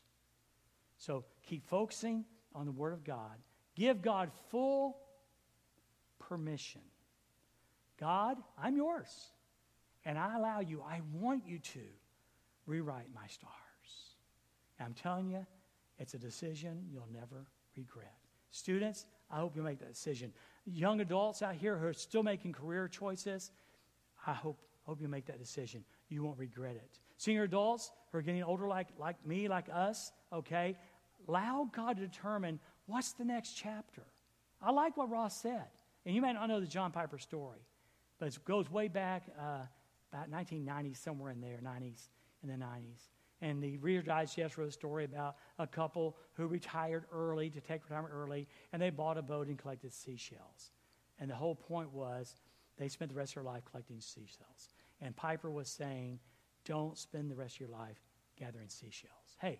So 0.97 1.25
keep 1.45 1.67
focusing 1.67 2.23
on 2.55 2.65
the 2.65 2.71
Word 2.71 2.93
of 2.93 3.03
God. 3.03 3.37
Give 3.75 4.01
God 4.01 4.31
full 4.49 4.97
permission. 6.17 6.81
God, 7.99 8.37
I'm 8.57 8.77
yours. 8.77 9.09
And 10.05 10.17
I 10.17 10.37
allow 10.37 10.61
you, 10.61 10.81
I 10.81 11.01
want 11.13 11.43
you 11.45 11.59
to 11.59 11.81
rewrite 12.65 13.07
my 13.13 13.27
stars. 13.27 13.53
And 14.79 14.85
I'm 14.85 14.93
telling 14.93 15.29
you, 15.29 15.45
it's 15.99 16.13
a 16.13 16.19
decision 16.19 16.85
you'll 16.91 17.09
never 17.11 17.47
regret. 17.75 18.15
Students, 18.51 19.05
I 19.29 19.37
hope 19.37 19.55
you 19.55 19.61
make 19.61 19.79
that 19.79 19.89
decision. 19.89 20.31
Young 20.65 21.01
adults 21.01 21.41
out 21.41 21.55
here 21.55 21.77
who 21.77 21.87
are 21.87 21.93
still 21.93 22.23
making 22.23 22.53
career 22.53 22.87
choices, 22.87 23.51
I 24.25 24.33
hope, 24.33 24.59
hope 24.83 25.01
you 25.01 25.07
make 25.07 25.25
that 25.25 25.39
decision. 25.39 25.83
You 26.09 26.23
won't 26.23 26.37
regret 26.37 26.75
it. 26.75 26.99
Senior 27.17 27.43
adults 27.43 27.91
who 28.11 28.19
are 28.19 28.21
getting 28.21 28.43
older 28.43 28.67
like, 28.67 28.87
like 28.97 29.23
me, 29.25 29.47
like 29.47 29.65
us, 29.73 30.11
okay, 30.31 30.77
allow 31.27 31.69
God 31.71 31.97
to 31.97 32.07
determine 32.07 32.59
what's 32.85 33.13
the 33.13 33.25
next 33.25 33.53
chapter. 33.53 34.03
I 34.61 34.71
like 34.71 34.97
what 34.97 35.09
Ross 35.09 35.39
said. 35.41 35.67
And 36.05 36.15
you 36.15 36.21
may 36.21 36.31
not 36.33 36.47
know 36.47 36.59
the 36.61 36.67
John 36.67 36.91
Piper 36.91 37.17
story, 37.17 37.59
but 38.17 38.29
it 38.29 38.45
goes 38.45 38.71
way 38.71 38.87
back 38.87 39.23
uh, 39.37 39.65
about 40.11 40.29
1990, 40.29 40.93
somewhere 40.93 41.31
in 41.31 41.41
there, 41.41 41.59
90s, 41.61 42.07
in 42.43 42.49
the 42.49 42.55
90s. 42.55 43.01
And 43.41 43.61
the 43.61 43.77
Reader's 43.77 44.05
Digest 44.05 44.57
wrote 44.57 44.69
a 44.69 44.71
story 44.71 45.05
about 45.05 45.35
a 45.59 45.67
couple 45.67 46.17
who 46.33 46.47
retired 46.47 47.05
early 47.11 47.49
to 47.51 47.61
take 47.61 47.83
retirement 47.83 48.13
early, 48.13 48.47
and 48.73 48.81
they 48.81 48.89
bought 48.89 49.17
a 49.17 49.21
boat 49.21 49.47
and 49.47 49.57
collected 49.57 49.93
seashells. 49.93 50.71
And 51.19 51.29
the 51.29 51.35
whole 51.35 51.55
point 51.55 51.91
was 51.93 52.35
they 52.77 52.87
spent 52.87 53.11
the 53.11 53.17
rest 53.17 53.31
of 53.31 53.43
their 53.43 53.51
life 53.51 53.63
collecting 53.69 54.01
seashells. 54.01 54.69
And 55.01 55.15
Piper 55.15 55.51
was 55.51 55.69
saying, 55.69 56.19
don't 56.65 56.97
spend 56.97 57.29
the 57.29 57.35
rest 57.35 57.55
of 57.55 57.61
your 57.61 57.69
life 57.69 57.97
gathering 58.39 58.69
seashells. 58.69 59.35
Hey, 59.39 59.59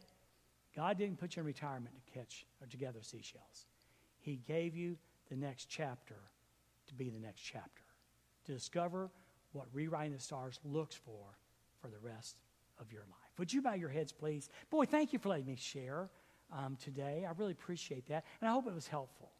God 0.76 0.98
didn't 0.98 1.20
put 1.20 1.36
you 1.36 1.42
in 1.42 1.46
retirement 1.46 1.96
to 1.96 2.14
catch 2.20 2.46
or 2.62 2.68
to 2.68 2.78
gather 2.78 3.02
seashells. 3.02 3.68
He 4.20 4.42
gave 4.48 4.76
you 4.76 4.98
the 5.30 5.36
next 5.36 5.66
chapter 5.66 6.18
to 6.88 6.94
be 6.94 7.10
the 7.10 7.20
next 7.20 7.42
chapter, 7.42 7.84
to 8.46 8.54
discover 8.54 9.10
what 9.52 9.68
rewriting 9.74 10.14
the 10.14 10.20
stars 10.20 10.60
looks 10.64 10.96
for 10.96 11.38
for 11.82 11.90
the 11.90 12.00
rest 12.00 12.38
of 12.80 12.92
your 12.92 13.04
life. 13.04 13.27
Would 13.38 13.54
you 13.54 13.62
bow 13.62 13.74
your 13.74 13.90
heads, 13.90 14.12
please? 14.12 14.50
Boy, 14.70 14.86
thank 14.86 15.14
you 15.14 15.20
for 15.20 15.30
letting 15.30 15.46
me 15.46 15.56
share 15.56 16.10
um, 16.52 16.78
today. 16.82 17.26
I 17.28 17.34
really 17.38 17.52
appreciate 17.52 18.08
that. 18.08 18.26
And 18.42 18.50
I 18.50 18.54
hope 18.54 18.68
it 18.68 18.74
was 18.74 18.88
helpful. 18.88 19.32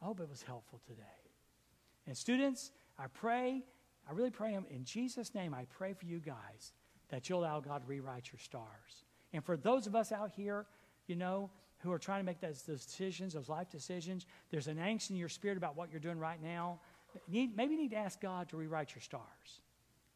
I 0.00 0.06
hope 0.06 0.20
it 0.20 0.28
was 0.28 0.42
helpful 0.42 0.80
today. 0.86 1.02
And 2.06 2.16
students, 2.16 2.70
I 2.98 3.06
pray, 3.08 3.64
I 4.08 4.12
really 4.12 4.30
pray 4.30 4.54
in 4.54 4.84
Jesus' 4.84 5.34
name, 5.34 5.54
I 5.54 5.64
pray 5.76 5.92
for 5.92 6.06
you 6.06 6.20
guys 6.20 6.72
that 7.08 7.28
you'll 7.28 7.40
allow 7.40 7.60
God 7.60 7.82
to 7.82 7.86
rewrite 7.86 8.30
your 8.32 8.38
stars. 8.38 9.04
And 9.32 9.44
for 9.44 9.56
those 9.56 9.86
of 9.86 9.94
us 9.94 10.12
out 10.12 10.30
here, 10.30 10.66
you 11.06 11.16
know, 11.16 11.50
who 11.78 11.92
are 11.92 11.98
trying 11.98 12.20
to 12.20 12.24
make 12.24 12.40
those, 12.40 12.62
those 12.62 12.84
decisions, 12.84 13.34
those 13.34 13.48
life 13.48 13.70
decisions, 13.70 14.26
there's 14.50 14.66
an 14.66 14.76
angst 14.76 15.10
in 15.10 15.16
your 15.16 15.28
spirit 15.28 15.56
about 15.56 15.76
what 15.76 15.90
you're 15.90 16.00
doing 16.00 16.18
right 16.18 16.42
now. 16.42 16.80
Need, 17.28 17.56
maybe 17.56 17.74
you 17.74 17.80
need 17.80 17.90
to 17.90 17.96
ask 17.96 18.20
God 18.20 18.48
to 18.50 18.56
rewrite 18.56 18.94
your 18.94 19.02
stars. 19.02 19.60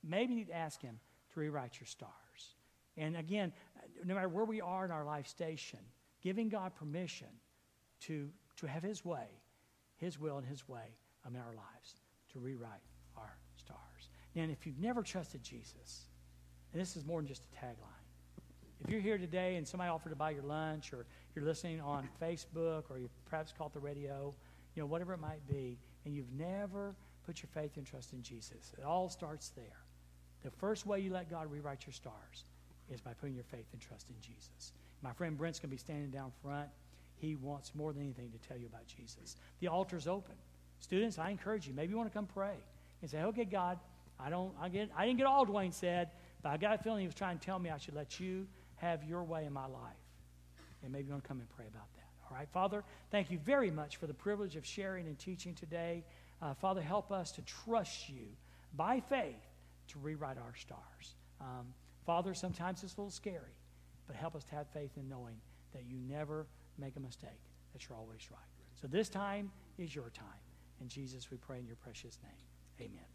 Maybe 0.02 0.32
you 0.32 0.38
need 0.40 0.48
to 0.48 0.56
ask 0.56 0.80
Him 0.80 0.98
to 1.32 1.40
rewrite 1.40 1.78
your 1.78 1.86
stars. 1.86 2.10
And 3.00 3.16
again, 3.16 3.52
uh, 3.76 3.80
no 4.04 4.14
matter 4.14 4.28
where 4.28 4.44
we 4.44 4.60
are 4.60 4.84
in 4.84 4.90
our 4.90 5.04
life 5.04 5.26
station, 5.26 5.78
giving 6.22 6.50
God 6.50 6.74
permission 6.74 7.28
to, 8.02 8.28
to 8.56 8.66
have 8.66 8.82
His 8.82 9.04
way, 9.04 9.26
His 9.96 10.20
will 10.20 10.36
and 10.36 10.46
His 10.46 10.68
way 10.68 10.94
um, 11.26 11.34
in 11.34 11.40
our 11.40 11.54
lives 11.54 11.94
to 12.32 12.38
rewrite 12.38 12.84
our 13.16 13.38
stars. 13.56 14.10
And 14.36 14.52
if 14.52 14.66
you've 14.66 14.78
never 14.78 15.02
trusted 15.02 15.42
Jesus, 15.42 16.04
and 16.72 16.80
this 16.80 16.94
is 16.94 17.06
more 17.06 17.20
than 17.20 17.26
just 17.26 17.42
a 17.44 17.64
tagline, 17.64 18.06
if 18.84 18.90
you're 18.90 19.00
here 19.00 19.18
today 19.18 19.56
and 19.56 19.66
somebody 19.66 19.90
offered 19.90 20.10
to 20.10 20.16
buy 20.16 20.30
your 20.30 20.44
lunch, 20.44 20.92
or 20.92 21.06
you're 21.34 21.44
listening 21.44 21.80
on 21.80 22.08
Facebook, 22.20 22.84
or 22.90 22.98
you 22.98 23.08
perhaps 23.28 23.52
caught 23.56 23.72
the 23.72 23.80
radio, 23.80 24.34
you 24.74 24.82
know, 24.82 24.86
whatever 24.86 25.14
it 25.14 25.20
might 25.20 25.46
be, 25.48 25.78
and 26.04 26.14
you've 26.14 26.32
never 26.32 26.94
put 27.24 27.42
your 27.42 27.48
faith 27.54 27.76
and 27.76 27.86
trust 27.86 28.12
in 28.12 28.22
Jesus, 28.22 28.72
it 28.78 28.84
all 28.84 29.08
starts 29.08 29.50
there. 29.50 29.84
The 30.42 30.50
first 30.50 30.86
way 30.86 31.00
you 31.00 31.12
let 31.12 31.30
God 31.30 31.50
rewrite 31.50 31.86
your 31.86 31.92
stars 31.92 32.44
is 32.90 33.00
by 33.00 33.12
putting 33.12 33.34
your 33.34 33.44
faith 33.44 33.66
and 33.72 33.80
trust 33.80 34.08
in 34.10 34.16
Jesus. 34.20 34.72
My 35.02 35.12
friend 35.12 35.36
Brent's 35.36 35.58
going 35.58 35.70
to 35.70 35.74
be 35.74 35.78
standing 35.78 36.10
down 36.10 36.32
front. 36.42 36.68
He 37.16 37.36
wants 37.36 37.74
more 37.74 37.92
than 37.92 38.02
anything 38.02 38.30
to 38.30 38.48
tell 38.48 38.56
you 38.56 38.66
about 38.66 38.86
Jesus. 38.86 39.36
The 39.60 39.68
altar's 39.68 40.06
open. 40.06 40.34
Students, 40.80 41.18
I 41.18 41.30
encourage 41.30 41.66
you, 41.66 41.74
maybe 41.74 41.90
you 41.90 41.96
want 41.96 42.10
to 42.10 42.14
come 42.14 42.26
pray 42.26 42.54
and 43.02 43.10
say, 43.10 43.22
okay, 43.22 43.44
God, 43.44 43.78
I 44.18 44.30
don't, 44.30 44.52
I, 44.60 44.68
get, 44.68 44.90
I 44.96 45.06
didn't 45.06 45.18
get 45.18 45.26
all 45.26 45.46
Dwayne 45.46 45.72
said, 45.72 46.10
but 46.42 46.50
I 46.50 46.56
got 46.56 46.80
a 46.80 46.82
feeling 46.82 47.00
he 47.00 47.06
was 47.06 47.14
trying 47.14 47.38
to 47.38 47.44
tell 47.44 47.58
me 47.58 47.70
I 47.70 47.78
should 47.78 47.94
let 47.94 48.18
you 48.18 48.46
have 48.76 49.04
your 49.04 49.22
way 49.22 49.44
in 49.44 49.52
my 49.52 49.66
life. 49.66 49.96
And 50.82 50.92
maybe 50.92 51.06
you 51.06 51.12
want 51.12 51.22
to 51.22 51.28
come 51.28 51.40
and 51.40 51.48
pray 51.50 51.66
about 51.66 51.92
that. 51.94 52.00
All 52.30 52.36
right, 52.36 52.48
Father, 52.52 52.84
thank 53.10 53.30
you 53.30 53.38
very 53.38 53.70
much 53.70 53.96
for 53.96 54.06
the 54.06 54.14
privilege 54.14 54.56
of 54.56 54.64
sharing 54.64 55.06
and 55.06 55.18
teaching 55.18 55.54
today. 55.54 56.04
Uh, 56.40 56.54
Father, 56.54 56.80
help 56.80 57.12
us 57.12 57.32
to 57.32 57.42
trust 57.42 58.08
you 58.08 58.24
by 58.74 59.00
faith 59.00 59.34
to 59.88 59.98
rewrite 59.98 60.38
our 60.38 60.54
stars. 60.54 61.14
Um, 61.40 61.66
Father, 62.10 62.34
sometimes 62.34 62.82
it's 62.82 62.96
a 62.96 62.96
little 62.96 63.08
scary, 63.08 63.54
but 64.08 64.16
help 64.16 64.34
us 64.34 64.42
to 64.42 64.50
have 64.56 64.66
faith 64.70 64.90
in 64.96 65.08
knowing 65.08 65.36
that 65.72 65.84
you 65.84 65.96
never 66.08 66.48
make 66.76 66.96
a 66.96 67.00
mistake, 67.00 67.40
that 67.72 67.88
you're 67.88 67.96
always 67.96 68.32
right. 68.32 68.40
So 68.82 68.88
this 68.88 69.08
time 69.08 69.52
is 69.78 69.94
your 69.94 70.10
time. 70.10 70.42
In 70.80 70.88
Jesus, 70.88 71.30
we 71.30 71.36
pray 71.36 71.60
in 71.60 71.68
your 71.68 71.76
precious 71.76 72.18
name. 72.24 72.88
Amen. 72.88 73.10